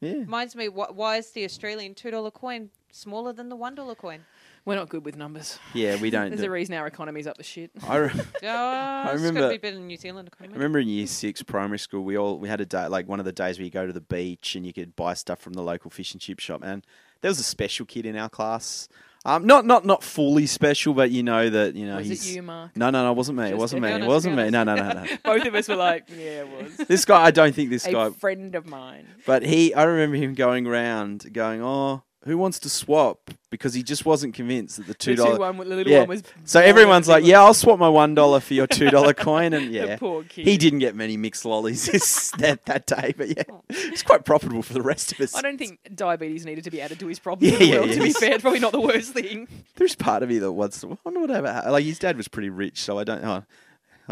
yeah. 0.00 0.12
reminds 0.12 0.54
me, 0.56 0.66
wh- 0.66 0.96
why 0.96 1.16
is 1.16 1.30
the 1.30 1.44
Australian 1.44 1.94
two 1.94 2.10
dollar 2.10 2.30
coin 2.30 2.70
smaller 2.90 3.32
than 3.32 3.48
the 3.48 3.56
one 3.56 3.74
dollar 3.74 3.94
coin? 3.94 4.24
We're 4.64 4.76
not 4.76 4.88
good 4.88 5.04
with 5.04 5.16
numbers. 5.16 5.58
Yeah, 5.74 6.00
we 6.00 6.10
don't. 6.16 6.28
There's 6.30 6.40
do- 6.42 6.46
a 6.46 6.50
reason 6.50 6.74
our 6.76 6.86
economy's 6.86 7.26
up 7.26 7.36
the 7.36 7.42
shit. 7.42 7.70
I, 7.88 7.96
re- 7.96 8.10
Oh, 8.14 8.18
it's 8.34 8.40
got 8.42 9.12
remember- 9.14 9.50
be 9.50 9.58
better 9.58 9.76
than 9.76 9.86
New 9.88 9.96
Zealand 9.96 10.28
economy. 10.28 10.54
I 10.54 10.56
remember 10.56 10.78
in 10.78 10.88
year 10.88 11.06
six 11.06 11.42
primary 11.42 11.78
school, 11.78 12.04
we 12.04 12.16
all 12.16 12.38
we 12.38 12.48
had 12.48 12.60
a 12.60 12.66
day 12.66 12.86
like 12.86 13.08
one 13.08 13.18
of 13.18 13.24
the 13.24 13.32
days 13.32 13.58
where 13.58 13.64
you 13.64 13.70
go 13.70 13.86
to 13.86 13.92
the 13.92 14.00
beach 14.00 14.54
and 14.54 14.64
you 14.64 14.72
could 14.72 14.94
buy 14.96 15.14
stuff 15.14 15.40
from 15.40 15.54
the 15.54 15.62
local 15.62 15.90
fish 15.90 16.12
and 16.12 16.20
chip 16.20 16.38
shop. 16.38 16.62
And 16.64 16.84
there 17.22 17.28
was 17.30 17.38
a 17.40 17.44
special 17.44 17.86
kid 17.86 18.06
in 18.06 18.16
our 18.16 18.28
class. 18.28 18.88
Um, 19.24 19.46
not 19.46 19.64
not 19.64 19.84
not 19.84 20.02
fully 20.02 20.46
special, 20.46 20.94
but 20.94 21.12
you 21.12 21.22
know 21.22 21.48
that 21.48 21.76
you 21.76 21.86
know 21.86 21.98
Was 21.98 22.08
he's. 22.08 22.28
it 22.30 22.34
you, 22.34 22.42
Mark? 22.42 22.76
No, 22.76 22.90
no, 22.90 23.04
no, 23.04 23.12
it 23.12 23.16
wasn't 23.16 23.38
me. 23.38 23.50
It 23.50 23.56
wasn't 23.56 23.82
be 23.82 23.88
me. 23.88 23.94
It 23.94 24.04
wasn't 24.06 24.34
me. 24.34 24.50
No, 24.50 24.64
no, 24.64 24.74
no, 24.74 24.88
no, 24.92 25.04
no. 25.04 25.16
Both 25.22 25.44
of 25.46 25.54
us 25.54 25.68
were 25.68 25.76
like, 25.76 26.08
yeah, 26.10 26.42
it 26.44 26.48
was. 26.78 26.88
this 26.88 27.04
guy, 27.04 27.22
I 27.22 27.30
don't 27.30 27.54
think 27.54 27.70
this 27.70 27.84
guy 27.86 28.06
a 28.06 28.10
guy. 28.10 28.16
friend 28.16 28.56
of 28.56 28.66
mine. 28.66 29.06
But 29.24 29.44
he, 29.44 29.74
I 29.74 29.84
remember 29.84 30.16
him 30.16 30.34
going 30.34 30.66
around, 30.66 31.32
going, 31.32 31.62
"Oh, 31.62 32.02
who 32.24 32.36
wants 32.38 32.58
to 32.60 32.68
swap?" 32.68 33.30
Because 33.50 33.74
he 33.74 33.82
just 33.82 34.06
wasn't 34.06 34.32
convinced 34.34 34.78
that 34.78 34.86
the 34.86 34.94
two 34.94 35.14
dollar. 35.14 35.38
one, 35.38 35.56
the 35.58 35.64
little 35.64 35.92
Yeah. 35.92 36.00
one 36.00 36.08
was. 36.08 36.22
So 36.44 36.58
everyone's 36.60 37.06
like, 37.08 37.24
"Yeah, 37.24 37.40
I'll 37.42 37.52
swap 37.54 37.78
my 37.78 37.88
one 37.88 38.14
dollar 38.14 38.40
for 38.40 38.54
your 38.54 38.66
two 38.66 38.88
dollar 38.90 39.12
coin," 39.28 39.52
and 39.52 39.70
yeah, 39.72 39.86
The 39.86 39.98
poor 39.98 40.22
kid. 40.24 40.46
he 40.46 40.56
didn't 40.56 40.78
get 40.78 40.94
many 40.94 41.16
mixed 41.16 41.44
lollies 41.44 41.86
this, 41.86 42.30
that 42.38 42.64
that 42.66 42.86
day. 42.86 43.12
But 43.16 43.28
yeah, 43.36 43.42
it's 43.68 44.02
quite 44.02 44.24
profitable 44.24 44.62
for 44.62 44.72
the 44.72 44.82
rest 44.82 45.12
of 45.12 45.20
us. 45.20 45.34
I 45.34 45.42
don't 45.42 45.58
think 45.58 45.78
diabetes 45.94 46.46
needed 46.46 46.64
to 46.64 46.70
be 46.70 46.80
added 46.80 46.98
to 47.00 47.06
his 47.06 47.18
problem. 47.18 47.50
Yeah, 47.52 47.54
in 47.54 47.58
the 47.58 47.66
yeah, 47.66 47.76
world, 47.78 47.88
yeah. 47.90 47.94
To 47.96 48.02
be 48.02 48.12
fair, 48.12 48.32
it's 48.32 48.42
probably 48.42 48.60
not 48.60 48.72
the 48.72 48.80
worst 48.80 49.12
thing. 49.12 49.48
There's 49.76 49.94
part 49.94 50.22
of 50.22 50.28
me 50.30 50.38
that 50.38 50.52
wants 50.52 50.80
to. 50.80 50.92
I 50.92 50.96
wonder 51.04 51.20
what 51.20 51.30
ever. 51.30 51.62
Like 51.70 51.84
his 51.84 51.98
dad 51.98 52.16
was 52.16 52.28
pretty 52.28 52.48
rich, 52.50 52.80
so 52.80 52.98
I 52.98 53.04
don't. 53.04 53.22
Oh, 53.24 53.44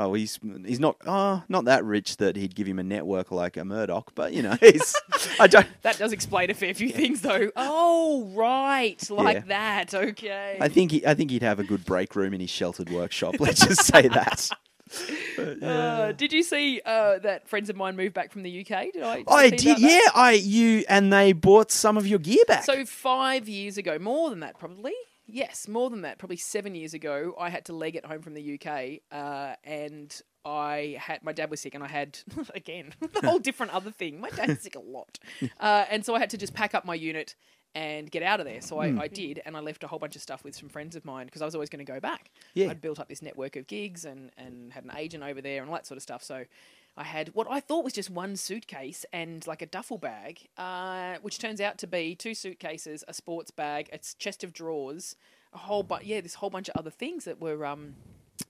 Oh, 0.02 0.14
he's 0.14 0.38
he's 0.64 0.80
not 0.80 0.96
oh 1.06 1.42
not 1.48 1.66
that 1.66 1.84
rich 1.84 2.16
that 2.16 2.34
he'd 2.36 2.54
give 2.54 2.66
him 2.66 2.78
a 2.78 2.82
network 2.82 3.30
like 3.30 3.56
a 3.58 3.64
Murdoch, 3.64 4.12
but 4.14 4.32
you 4.32 4.42
know 4.42 4.56
he's 4.60 4.94
I 5.38 5.46
don't. 5.46 5.66
That 5.82 5.98
does 5.98 6.12
explain 6.12 6.50
a 6.50 6.54
fair 6.54 6.74
few 6.74 6.90
things, 6.90 7.20
though. 7.22 7.50
Oh, 7.56 8.30
right, 8.34 8.98
like 9.10 9.36
Yeah. 9.36 9.42
that. 9.48 9.94
Okay. 9.94 10.58
I 10.60 10.68
think 10.68 10.90
he, 10.92 11.06
I 11.06 11.14
think 11.14 11.30
he'd 11.30 11.42
have 11.42 11.58
a 11.58 11.64
good 11.64 11.84
break 11.84 12.14
room 12.16 12.34
in 12.34 12.40
his 12.40 12.50
sheltered 12.50 12.90
workshop. 12.90 13.36
Let's 13.38 13.64
just 13.66 13.84
say 13.84 14.08
that. 14.08 14.48
Uh, 15.38 16.10
did 16.12 16.32
you 16.32 16.42
see 16.42 16.80
uh, 16.84 17.18
that 17.20 17.48
friends 17.48 17.70
of 17.70 17.76
mine 17.76 17.96
moved 17.96 18.12
back 18.12 18.32
from 18.32 18.42
the 18.42 18.60
UK? 18.60 18.92
Did 18.92 19.02
I? 19.04 19.22
I 19.28 19.50
did, 19.50 19.64
about 19.64 19.80
that? 19.80 19.80
yeah. 19.80 20.10
I 20.20 20.32
you 20.32 20.84
and 20.88 21.12
they 21.12 21.32
bought 21.32 21.70
some 21.70 21.96
of 21.96 22.06
your 22.08 22.18
gear 22.18 22.42
back. 22.48 22.64
So 22.64 22.84
five 22.84 23.48
years 23.48 23.78
ago, 23.78 23.98
more 24.00 24.30
than 24.30 24.40
that, 24.40 24.58
probably. 24.58 24.92
Yes, 25.33 25.69
more 25.69 25.90
than 25.90 26.03
that. 26.03 26.19
Probably 26.19 26.37
seven 26.37 26.75
years 26.75 26.95
ago, 26.95 27.35
I 27.38 27.51
had 27.51 27.64
to 27.66 27.73
leg 27.73 27.97
it 27.97 28.05
home 28.05 28.23
from 28.23 28.35
the 28.35 28.55
UK, 28.55 29.01
uh, 29.12 29.55
and 29.64 30.21
I 30.45 30.97
had 30.99 31.23
my 31.23 31.33
dad 31.33 31.51
was 31.51 31.61
sick, 31.61 31.75
and 31.75 31.85
I 31.85 31.88
had 31.88 32.19
again 32.55 32.93
a 33.23 33.27
whole 33.27 33.38
different 33.38 33.73
other 33.73 33.90
thing. 33.90 34.21
My 34.21 34.31
dad's 34.31 34.62
sick 34.62 34.77
a 34.77 34.81
lot, 34.81 35.19
uh, 35.61 35.85
and 35.90 36.05
so 36.05 36.14
I 36.14 36.19
had 36.19 36.31
to 36.31 36.38
just 36.38 36.55
pack 36.55 36.75
up 36.75 36.85
my 36.85 36.95
unit 36.95 37.35
and 37.75 38.11
get 38.11 38.25
out 38.25 38.40
of 38.40 38.47
there. 38.47 38.61
So 38.61 38.81
I, 38.81 39.03
I 39.03 39.07
did, 39.07 39.40
and 39.47 39.57
I 39.57 39.61
left 39.61 39.85
a 39.85 39.87
whole 39.87 40.01
bunch 40.01 40.16
of 40.16 40.23
stuff 40.23 40.43
with 40.43 40.57
some 40.57 40.69
friends 40.69 40.97
of 40.97 41.05
mine 41.05 41.27
because 41.27 41.40
I 41.40 41.45
was 41.45 41.55
always 41.55 41.71
going 41.71 41.85
to 41.85 41.90
go 41.90 42.01
back. 42.01 42.33
Yeah. 42.55 42.69
I'd 42.69 42.81
built 42.81 42.99
up 42.99 43.09
this 43.09 43.23
network 43.23 43.55
of 43.57 43.69
gigs 43.69 44.05
and 44.05 44.33
and 44.37 44.73
had 44.73 44.85
an 44.85 44.93
agent 44.97 45.23
over 45.23 45.40
there 45.40 45.61
and 45.61 45.71
all 45.71 45.77
that 45.77 45.87
sort 45.87 45.97
of 45.97 46.03
stuff. 46.03 46.23
So. 46.23 46.45
I 46.96 47.05
had 47.05 47.29
what 47.35 47.46
I 47.50 47.61
thought 47.61 47.85
was 47.85 47.92
just 47.92 48.11
one 48.11 48.37
suitcase 48.37 49.07
and 49.12 49.46
like 49.46 49.62
a 49.62 49.66
duffel 49.66 49.96
bag, 49.98 50.48
uh, 50.59 51.16
which 51.22 51.38
turns 51.38 51.61
out 51.61 51.79
to 51.79 51.87
be 51.87 52.14
two 52.14 52.35
suitcases, 52.35 53.05
a 53.09 53.14
sports 53.14 53.50
bag, 53.50 53.88
a 53.92 53.98
chest 54.18 54.44
of 54.44 54.53
drawers, 54.53 55.16
a 55.53 55.59
whole 55.59 55.83
but 55.83 56.05
yeah, 56.05 56.20
this 56.20 56.35
whole 56.35 56.50
bunch 56.50 56.68
of 56.68 56.76
other 56.76 56.90
things 56.90 57.24
that 57.24 57.40
were 57.40 57.64
um 57.64 57.94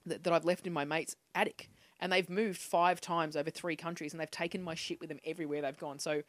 that, 0.05 0.23
that 0.23 0.33
I've 0.33 0.45
left 0.45 0.67
in 0.67 0.73
my 0.73 0.85
mate's 0.85 1.15
attic, 1.35 1.69
and 1.99 2.11
they've 2.11 2.29
moved 2.29 2.59
five 2.59 2.99
times 2.99 3.35
over 3.37 3.49
three 3.49 3.75
countries, 3.75 4.11
and 4.13 4.19
they've 4.19 4.31
taken 4.31 4.61
my 4.63 4.75
shit 4.75 4.99
with 4.99 5.09
them 5.09 5.19
everywhere 5.25 5.61
they've 5.61 5.77
gone. 5.77 5.99
So 5.99 6.23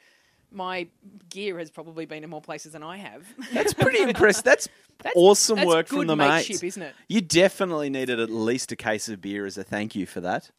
my 0.51 0.87
gear 1.31 1.59
has 1.59 1.70
probably 1.70 2.05
been 2.05 2.22
in 2.25 2.31
more 2.31 2.42
places 2.42 2.72
than 2.72 2.83
I 2.83 2.98
have. 2.98 3.27
That's 3.53 3.72
pretty 3.72 4.03
impressive. 4.09 4.44
That's, 4.44 4.68
That's- 4.98 5.14
awesome 5.16 5.57
that's 5.57 5.66
work 5.68 5.87
from 5.88 6.07
the 6.07 6.14
mateship, 6.16 6.57
mates. 6.57 6.62
isn't 6.62 6.83
it? 6.83 6.94
You 7.09 7.22
definitely 7.22 7.88
needed 7.88 8.20
at 8.20 8.29
least 8.31 8.70
a 8.70 8.77
case 8.77 9.09
of 9.09 9.20
beer 9.22 9.46
as 9.46 9.57
a 9.57 9.64
thank 9.64 9.94
you 9.96 10.05
for 10.07 10.20
that. 10.20 10.51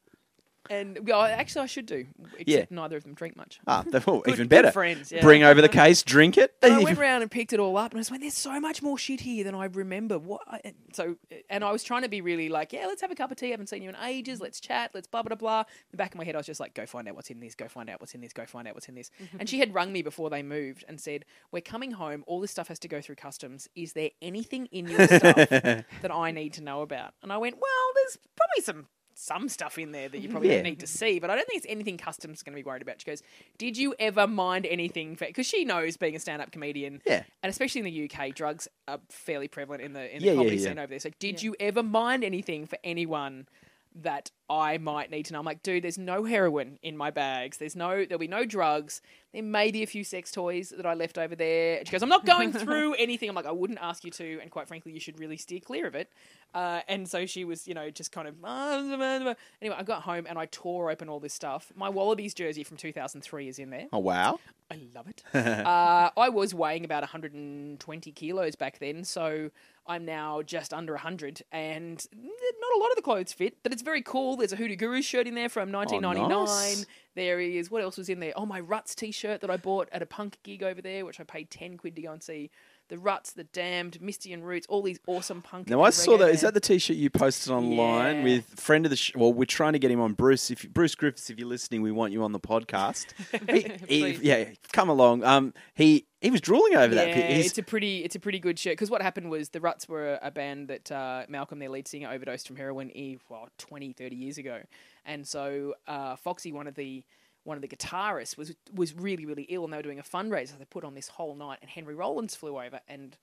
And 0.69 1.05
well, 1.07 1.21
actually, 1.21 1.63
I 1.63 1.65
should 1.65 1.85
do. 1.85 2.05
Except 2.37 2.47
Yeah. 2.47 2.65
neither 2.69 2.95
of 2.95 3.03
them 3.03 3.13
drink 3.13 3.35
much. 3.35 3.59
Ah, 3.67 3.83
they're 3.85 3.99
Good- 3.99 4.21
even 4.27 4.37
good 4.43 4.49
better. 4.49 4.71
friends, 4.71 5.11
yeah. 5.11 5.21
Bring 5.21 5.43
over 5.43 5.61
the 5.61 5.67
case, 5.69 6.03
drink 6.03 6.37
it. 6.37 6.55
And 6.61 6.73
I 6.73 6.79
went 6.83 6.97
around 6.97 7.21
and 7.21 7.29
picked 7.29 7.51
it 7.51 7.59
all 7.59 7.75
up, 7.77 7.91
and 7.91 7.97
I 7.97 8.01
was 8.01 8.09
like, 8.11 8.21
"There's 8.21 8.33
so 8.33 8.59
much 8.61 8.81
more 8.81 8.97
shit 8.97 9.19
here 9.21 9.43
than 9.43 9.55
I 9.55 9.65
remember." 9.65 10.17
What? 10.17 10.41
I- 10.47 10.61
and 10.63 10.75
So, 10.93 11.17
and 11.49 11.63
I 11.63 11.71
was 11.71 11.83
trying 11.83 12.03
to 12.03 12.09
be 12.09 12.21
really 12.21 12.47
like, 12.49 12.71
"Yeah, 12.71 12.85
let's 12.87 13.01
have 13.01 13.11
a 13.11 13.15
cup 13.15 13.29
of 13.31 13.37
tea. 13.37 13.47
I 13.47 13.51
haven't 13.51 13.67
seen 13.67 13.81
you 13.83 13.89
in 13.89 13.95
ages. 13.97 14.39
Let's 14.39 14.59
chat. 14.61 14.91
Let's 14.93 15.07
blah 15.07 15.21
blah 15.23 15.35
blah." 15.35 15.59
In 15.61 15.65
the 15.91 15.97
back 15.97 16.13
of 16.13 16.17
my 16.17 16.23
head, 16.23 16.35
I 16.35 16.37
was 16.39 16.45
just 16.47 16.59
like, 16.61 16.73
"Go 16.73 16.85
find 16.85 17.07
out 17.09 17.15
what's 17.15 17.29
in 17.29 17.39
this. 17.41 17.55
Go 17.55 17.67
find 17.67 17.89
out 17.89 17.99
what's 17.99 18.15
in 18.15 18.21
this. 18.21 18.31
Go 18.31 18.45
find 18.45 18.67
out 18.67 18.73
what's 18.73 18.87
in 18.87 18.95
this." 18.95 19.11
and 19.39 19.49
she 19.49 19.59
had 19.59 19.73
rung 19.73 19.91
me 19.91 20.01
before 20.01 20.29
they 20.29 20.43
moved 20.43 20.85
and 20.87 21.01
said, 21.01 21.25
"We're 21.51 21.61
coming 21.61 21.91
home. 21.91 22.23
All 22.25 22.39
this 22.39 22.51
stuff 22.51 22.69
has 22.69 22.79
to 22.79 22.87
go 22.87 23.01
through 23.01 23.15
customs. 23.15 23.67
Is 23.75 23.93
there 23.93 24.11
anything 24.21 24.67
in 24.67 24.87
your 24.87 25.05
stuff 25.07 25.35
that 25.49 26.11
I 26.11 26.31
need 26.31 26.53
to 26.53 26.61
know 26.61 26.81
about?" 26.83 27.15
And 27.21 27.33
I 27.33 27.37
went, 27.37 27.55
"Well, 27.55 27.91
there's 27.95 28.17
probably 28.35 28.61
some." 28.63 28.87
Some 29.15 29.47
stuff 29.49 29.77
in 29.77 29.91
there 29.91 30.09
that 30.09 30.19
you 30.19 30.29
probably 30.29 30.49
Yeah. 30.49 30.55
don't 30.55 30.63
need 30.63 30.79
to 30.79 30.87
see, 30.87 31.19
but 31.19 31.29
I 31.29 31.35
don't 31.35 31.47
think 31.47 31.57
it's 31.63 31.71
anything 31.71 31.97
customs 31.97 32.41
going 32.43 32.53
to 32.55 32.61
be 32.61 32.65
worried 32.65 32.81
about. 32.81 32.99
She 32.99 33.05
goes, 33.05 33.21
"Did 33.57 33.77
you 33.77 33.93
ever 33.99 34.25
mind 34.27 34.65
anything?" 34.65 35.15
Because 35.15 35.45
she 35.45 35.65
knows 35.65 35.97
being 35.97 36.15
a 36.15 36.19
stand-up 36.19 36.51
comedian, 36.51 37.01
Yeah. 37.05 37.23
and 37.43 37.49
especially 37.49 37.79
in 37.79 37.85
the 37.85 37.91
UK, 37.91 38.31
drugs 38.31 38.67
are 38.87 38.99
fairly 39.09 39.47
prevalent 39.47 39.83
in 39.83 39.93
the 39.93 40.11
in 40.13 40.19
the 40.19 40.25
Yeah, 40.25 40.31
yeah, 40.31 40.37
comedy 40.37 40.55
yeah. 40.57 40.63
scene 40.69 40.79
over 40.79 40.87
there. 40.87 40.99
So, 40.99 41.09
did 41.19 41.43
you 41.43 41.55
ever 41.59 41.83
mind 41.83 42.23
anything 42.23 42.65
for 42.65 42.77
anyone 42.83 43.47
that 43.95 44.31
I 44.49 44.77
might 44.79 45.11
need 45.11 45.25
to 45.27 45.33
know? 45.33 45.39
I'm 45.39 45.45
like, 45.45 45.61
dude, 45.61 45.83
there's 45.83 45.99
no 45.99 46.23
heroin 46.23 46.79
in 46.81 46.97
my 46.97 47.11
bags. 47.11 47.57
There's 47.57 47.75
no, 47.75 48.05
there'll 48.05 48.17
be 48.19 48.27
no 48.27 48.45
drugs. 48.45 49.01
There 49.33 49.41
may 49.41 49.71
be 49.71 49.81
a 49.81 49.87
few 49.87 50.03
sex 50.03 50.31
toys 50.31 50.69
that 50.77 50.85
I 50.85 50.93
left 50.93 51.17
over 51.17 51.35
there. 51.35 51.79
And 51.79 51.87
she 51.87 51.91
goes, 51.91 52.03
I'm 52.03 52.09
not 52.09 52.23
going 52.25 52.53
through 52.53 52.93
anything. 52.99 53.29
I'm 53.29 53.35
like, 53.35 53.47
I 53.47 53.51
wouldn't 53.51 53.79
ask 53.81 54.03
you 54.03 54.11
to, 54.11 54.39
and 54.41 54.51
quite 54.51 54.67
frankly, 54.67 54.91
you 54.91 54.99
should 54.99 55.19
really 55.19 55.37
steer 55.37 55.59
clear 55.59 55.87
of 55.87 55.95
it. 55.95 56.11
Uh, 56.53 56.81
and 56.87 57.09
so 57.09 57.25
she 57.25 57.43
was, 57.43 57.67
you 57.67 57.73
know, 57.73 57.89
just 57.89 58.11
kind 58.11 58.27
of. 58.27 58.35
Anyway, 58.45 59.35
I 59.75 59.83
got 59.83 60.03
home 60.03 60.27
and 60.29 60.37
I 60.37 60.45
tore 60.45 60.91
open 60.91 61.09
all 61.09 61.19
this 61.19 61.33
stuff. 61.33 61.71
My 61.75 61.89
Wallabies 61.89 62.35
jersey 62.35 62.63
from 62.63 62.77
2003 62.77 63.47
is 63.47 63.57
in 63.57 63.71
there. 63.71 63.87
Oh 63.91 63.97
wow! 63.97 64.39
I 64.69 64.79
love 64.93 65.07
it. 65.07 65.23
uh, 65.35 66.11
I 66.15 66.29
was 66.29 66.53
weighing 66.53 66.85
about 66.85 67.01
120 67.01 68.11
kilos 68.11 68.55
back 68.55 68.77
then, 68.77 69.03
so 69.03 69.49
I'm 69.87 70.05
now 70.05 70.43
just 70.43 70.73
under 70.73 70.93
100, 70.93 71.41
and 71.51 72.05
not 72.13 72.75
a 72.75 72.79
lot 72.79 72.89
of 72.91 72.95
the 72.95 73.01
clothes 73.01 73.33
fit, 73.33 73.57
but 73.63 73.73
it's 73.73 73.81
very 73.81 74.03
cool. 74.03 74.37
There's 74.37 74.53
a 74.53 74.55
Hoodoo 74.55 74.75
Guru 74.75 75.01
shirt 75.01 75.27
in 75.27 75.33
there 75.33 75.49
from 75.49 75.71
1999. 75.71 76.31
Oh, 76.31 76.45
nice. 76.45 76.85
There 77.15 77.39
is 77.39 77.69
what 77.69 77.83
else 77.83 77.97
was 77.97 78.09
in 78.09 78.19
there? 78.19 78.33
Oh, 78.35 78.45
my 78.45 78.59
Ruts 78.59 78.95
t-shirt 78.95 79.41
that 79.41 79.49
I 79.51 79.57
bought 79.57 79.89
at 79.91 80.01
a 80.01 80.05
punk 80.05 80.39
gig 80.43 80.63
over 80.63 80.81
there, 80.81 81.05
which 81.05 81.19
I 81.19 81.23
paid 81.23 81.51
10 81.51 81.77
quid 81.77 81.95
to 81.95 82.01
go 82.01 82.11
and 82.11 82.23
see. 82.23 82.49
The 82.93 82.99
Ruts, 82.99 83.31
the 83.31 83.45
Damned, 83.45 83.99
Misty 84.03 84.33
in 84.33 84.43
Roots, 84.43 84.67
all 84.69 84.83
these 84.83 84.99
awesome 85.07 85.41
punk. 85.41 85.67
Now 85.67 85.81
I 85.81 85.89
saw 85.89 86.15
that. 86.17 86.29
Is 86.29 86.41
that 86.41 86.53
the 86.53 86.59
T-shirt 86.59 86.95
you 86.95 87.09
posted 87.09 87.51
online 87.51 88.17
Yeah. 88.17 88.23
with 88.23 88.45
friend 88.59 88.85
of 88.85 88.91
the? 88.91 88.95
Sh- 88.95 89.15
well, 89.15 89.33
we're 89.33 89.45
trying 89.45 89.73
to 89.73 89.79
get 89.79 89.89
him 89.89 89.99
on 89.99 90.13
Bruce. 90.13 90.51
If 90.51 90.69
Bruce 90.71 90.93
Griffiths, 90.93 91.31
if 91.31 91.39
you're 91.39 91.47
listening, 91.47 91.81
we 91.81 91.91
want 91.91 92.13
you 92.13 92.21
on 92.23 92.33
the 92.33 92.39
podcast. 92.39 93.07
He- 93.89 94.11
he- 94.11 94.19
yeah, 94.21 94.45
come 94.73 94.89
along. 94.89 95.23
Um, 95.23 95.55
he 95.73 96.05
he 96.21 96.29
was 96.29 96.39
drooling 96.39 96.75
over 96.75 96.93
that. 96.93 97.07
Yeah, 97.07 97.13
pic. 97.15 97.25
He's- 97.31 97.45
it's 97.47 97.57
a 97.57 97.63
pretty 97.63 98.03
it's 98.03 98.15
a 98.15 98.19
pretty 98.19 98.37
good 98.37 98.59
shirt 98.59 98.73
because 98.73 98.91
what 98.91 99.01
happened 99.01 99.31
was 99.31 99.49
the 99.49 99.59
Ruts 99.59 99.89
were 99.89 100.19
a 100.21 100.29
band 100.29 100.67
that 100.67 100.91
uh, 100.91 101.23
Malcolm, 101.27 101.57
their 101.57 101.69
lead 101.69 101.87
singer, 101.87 102.11
overdosed 102.11 102.45
from 102.45 102.57
heroin 102.57 102.95
e 102.95 103.17
well, 103.27 103.49
20, 103.57 103.93
30 103.93 104.15
years 104.15 104.37
ago, 104.37 104.61
and 105.03 105.27
so 105.27 105.73
uh, 105.87 106.15
Foxy, 106.15 106.53
one 106.53 106.67
of 106.67 106.75
the 106.75 107.03
one 107.43 107.57
of 107.57 107.61
the 107.61 107.67
guitarists, 107.67 108.37
was 108.37 108.53
was 108.73 108.93
really 108.93 109.25
really 109.25 109.43
ill, 109.49 109.63
and 109.63 109.73
they 109.73 109.77
were 109.77 109.83
doing 109.83 109.99
a 109.99 110.03
fundraiser. 110.03 110.57
They 110.57 110.65
put 110.65 110.83
on 110.83 110.93
this 110.95 111.07
whole 111.09 111.35
night, 111.35 111.59
and 111.61 111.69
Henry 111.69 111.95
Rollins 111.95 112.35
flew 112.35 112.57
over 112.59 112.79
and 112.87 113.17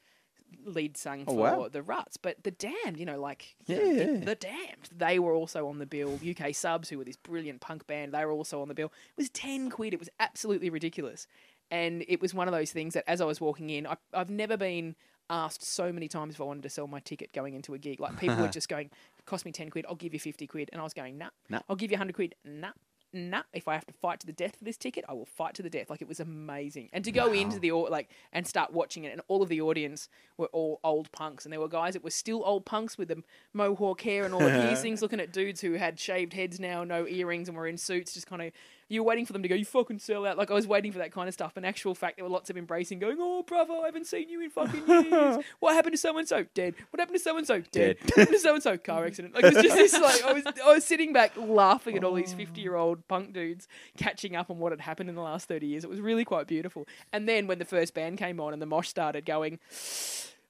lead 0.64 0.96
sung 0.96 1.22
Oh, 1.28 1.34
for 1.34 1.38
wow. 1.38 1.68
the 1.68 1.80
Ruts, 1.82 2.16
but 2.16 2.42
the 2.42 2.50
Damned, 2.50 2.98
you 2.98 3.06
know, 3.06 3.20
like 3.20 3.54
Yeah, 3.66 3.76
the, 3.78 3.94
yeah. 4.18 4.24
the 4.24 4.34
Damned, 4.34 4.88
they 4.96 5.18
were 5.20 5.32
also 5.32 5.68
on 5.68 5.78
the 5.78 5.86
bill. 5.86 6.18
UK 6.28 6.52
Subs, 6.54 6.88
who 6.88 6.98
were 6.98 7.04
this 7.04 7.16
brilliant 7.16 7.60
punk 7.60 7.86
band, 7.86 8.12
they 8.12 8.24
were 8.24 8.32
also 8.32 8.60
on 8.60 8.66
the 8.68 8.74
bill. 8.74 8.92
It 9.10 9.16
was 9.16 9.30
ten 9.30 9.70
quid. 9.70 9.94
It 9.94 10.00
was 10.00 10.08
absolutely 10.18 10.68
ridiculous, 10.70 11.26
and 11.70 12.04
it 12.08 12.20
was 12.20 12.34
one 12.34 12.48
of 12.48 12.52
those 12.52 12.72
things 12.72 12.94
that 12.94 13.04
as 13.08 13.20
I 13.20 13.24
was 13.26 13.40
walking 13.40 13.70
in, 13.70 13.86
I, 13.86 13.96
I've 14.12 14.30
never 14.30 14.56
been 14.56 14.96
asked 15.30 15.62
so 15.62 15.92
many 15.92 16.08
times 16.08 16.34
if 16.34 16.40
I 16.40 16.44
wanted 16.44 16.64
to 16.64 16.68
sell 16.70 16.88
my 16.88 16.98
ticket 16.98 17.32
going 17.32 17.54
into 17.54 17.72
a 17.74 17.78
gig. 17.78 18.00
Like 18.00 18.18
people 18.18 18.36
were 18.38 18.48
just 18.58 18.68
going, 18.68 18.90
cost 19.26 19.44
me 19.44 19.52
ten 19.52 19.70
quid, 19.70 19.86
I'll 19.88 19.94
give 19.94 20.12
you 20.14 20.20
fifty 20.20 20.48
quid," 20.48 20.68
and 20.72 20.80
I 20.80 20.84
was 20.84 20.94
going, 20.94 21.16
"Nah, 21.16 21.30
Nah. 21.48 21.60
I'll 21.68 21.76
give 21.76 21.92
you 21.92 21.96
hundred 21.96 22.16
quid, 22.16 22.34
nah." 22.44 22.72
Nah, 23.12 23.42
if 23.52 23.66
I 23.66 23.74
have 23.74 23.86
to 23.86 23.92
fight 23.92 24.20
to 24.20 24.26
the 24.26 24.32
death 24.32 24.56
for 24.56 24.64
this 24.64 24.76
ticket, 24.76 25.04
I 25.08 25.14
will 25.14 25.26
fight 25.26 25.54
to 25.54 25.62
the 25.62 25.70
death. 25.70 25.90
Like 25.90 26.00
it 26.00 26.08
was 26.08 26.20
amazing, 26.20 26.90
and 26.92 27.04
to 27.04 27.10
go 27.10 27.32
into 27.32 27.58
the 27.58 27.72
like 27.72 28.08
and 28.32 28.46
start 28.46 28.72
watching 28.72 29.02
it, 29.04 29.12
and 29.12 29.20
all 29.26 29.42
of 29.42 29.48
the 29.48 29.60
audience 29.60 30.08
were 30.36 30.46
all 30.52 30.78
old 30.84 31.10
punks, 31.10 31.44
and 31.44 31.52
there 31.52 31.60
were 31.60 31.68
guys 31.68 31.94
that 31.94 32.04
were 32.04 32.10
still 32.10 32.42
old 32.44 32.64
punks 32.64 32.96
with 32.96 33.08
the 33.08 33.22
mohawk 33.52 34.00
hair 34.02 34.24
and 34.24 34.32
all 34.32 34.40
the 34.40 34.50
piercings, 34.50 35.02
looking 35.02 35.18
at 35.18 35.32
dudes 35.32 35.60
who 35.60 35.72
had 35.72 35.98
shaved 35.98 36.34
heads 36.34 36.60
now, 36.60 36.84
no 36.84 37.06
earrings, 37.08 37.48
and 37.48 37.56
were 37.56 37.66
in 37.66 37.76
suits, 37.76 38.14
just 38.14 38.28
kind 38.28 38.42
of 38.42 38.52
you 38.90 39.02
were 39.02 39.08
waiting 39.08 39.24
for 39.24 39.32
them 39.32 39.42
to 39.42 39.48
go, 39.48 39.54
you 39.54 39.64
fucking 39.64 40.00
sell 40.00 40.26
out. 40.26 40.36
Like 40.36 40.50
I 40.50 40.54
was 40.54 40.66
waiting 40.66 40.90
for 40.90 40.98
that 40.98 41.12
kind 41.12 41.28
of 41.28 41.32
stuff. 41.34 41.56
In 41.56 41.64
actual 41.64 41.94
fact, 41.94 42.16
there 42.16 42.24
were 42.24 42.30
lots 42.30 42.50
of 42.50 42.56
embracing, 42.56 42.98
going, 42.98 43.18
oh 43.20 43.44
bravo, 43.44 43.82
I 43.82 43.86
haven't 43.86 44.08
seen 44.08 44.28
you 44.28 44.42
in 44.42 44.50
fucking 44.50 44.86
years. 44.86 45.44
what 45.60 45.74
happened 45.74 45.92
to 45.92 45.98
so 45.98 46.18
and 46.18 46.28
so? 46.28 46.44
Dead. 46.54 46.74
What 46.90 46.98
happened 46.98 47.16
to 47.16 47.22
so 47.22 47.36
and 47.36 47.46
so? 47.46 47.60
Dead. 47.70 47.98
What 48.02 48.16
happened 48.16 48.36
to 48.36 48.40
so 48.40 48.54
and 48.54 48.62
so? 48.62 48.76
Car 48.76 49.06
accident. 49.06 49.34
Like 49.34 49.44
it 49.44 49.54
was 49.54 49.62
just 49.62 49.76
this 49.76 49.92
like 49.92 50.24
I 50.24 50.32
was 50.32 50.44
I 50.46 50.74
was 50.74 50.84
sitting 50.84 51.12
back 51.12 51.32
laughing 51.36 51.96
at 51.96 52.02
all 52.02 52.14
these 52.14 52.34
oh. 52.34 52.36
fifty 52.36 52.62
year 52.62 52.74
old 52.74 53.06
punk 53.06 53.32
dudes 53.32 53.68
catching 53.96 54.34
up 54.34 54.50
on 54.50 54.58
what 54.58 54.72
had 54.72 54.80
happened 54.80 55.08
in 55.08 55.14
the 55.14 55.22
last 55.22 55.46
thirty 55.46 55.68
years. 55.68 55.84
It 55.84 55.90
was 55.90 56.00
really 56.00 56.24
quite 56.24 56.48
beautiful. 56.48 56.88
And 57.12 57.28
then 57.28 57.46
when 57.46 57.60
the 57.60 57.64
first 57.64 57.94
band 57.94 58.18
came 58.18 58.40
on 58.40 58.52
and 58.52 58.60
the 58.60 58.66
mosh 58.66 58.88
started 58.88 59.24
going. 59.24 59.60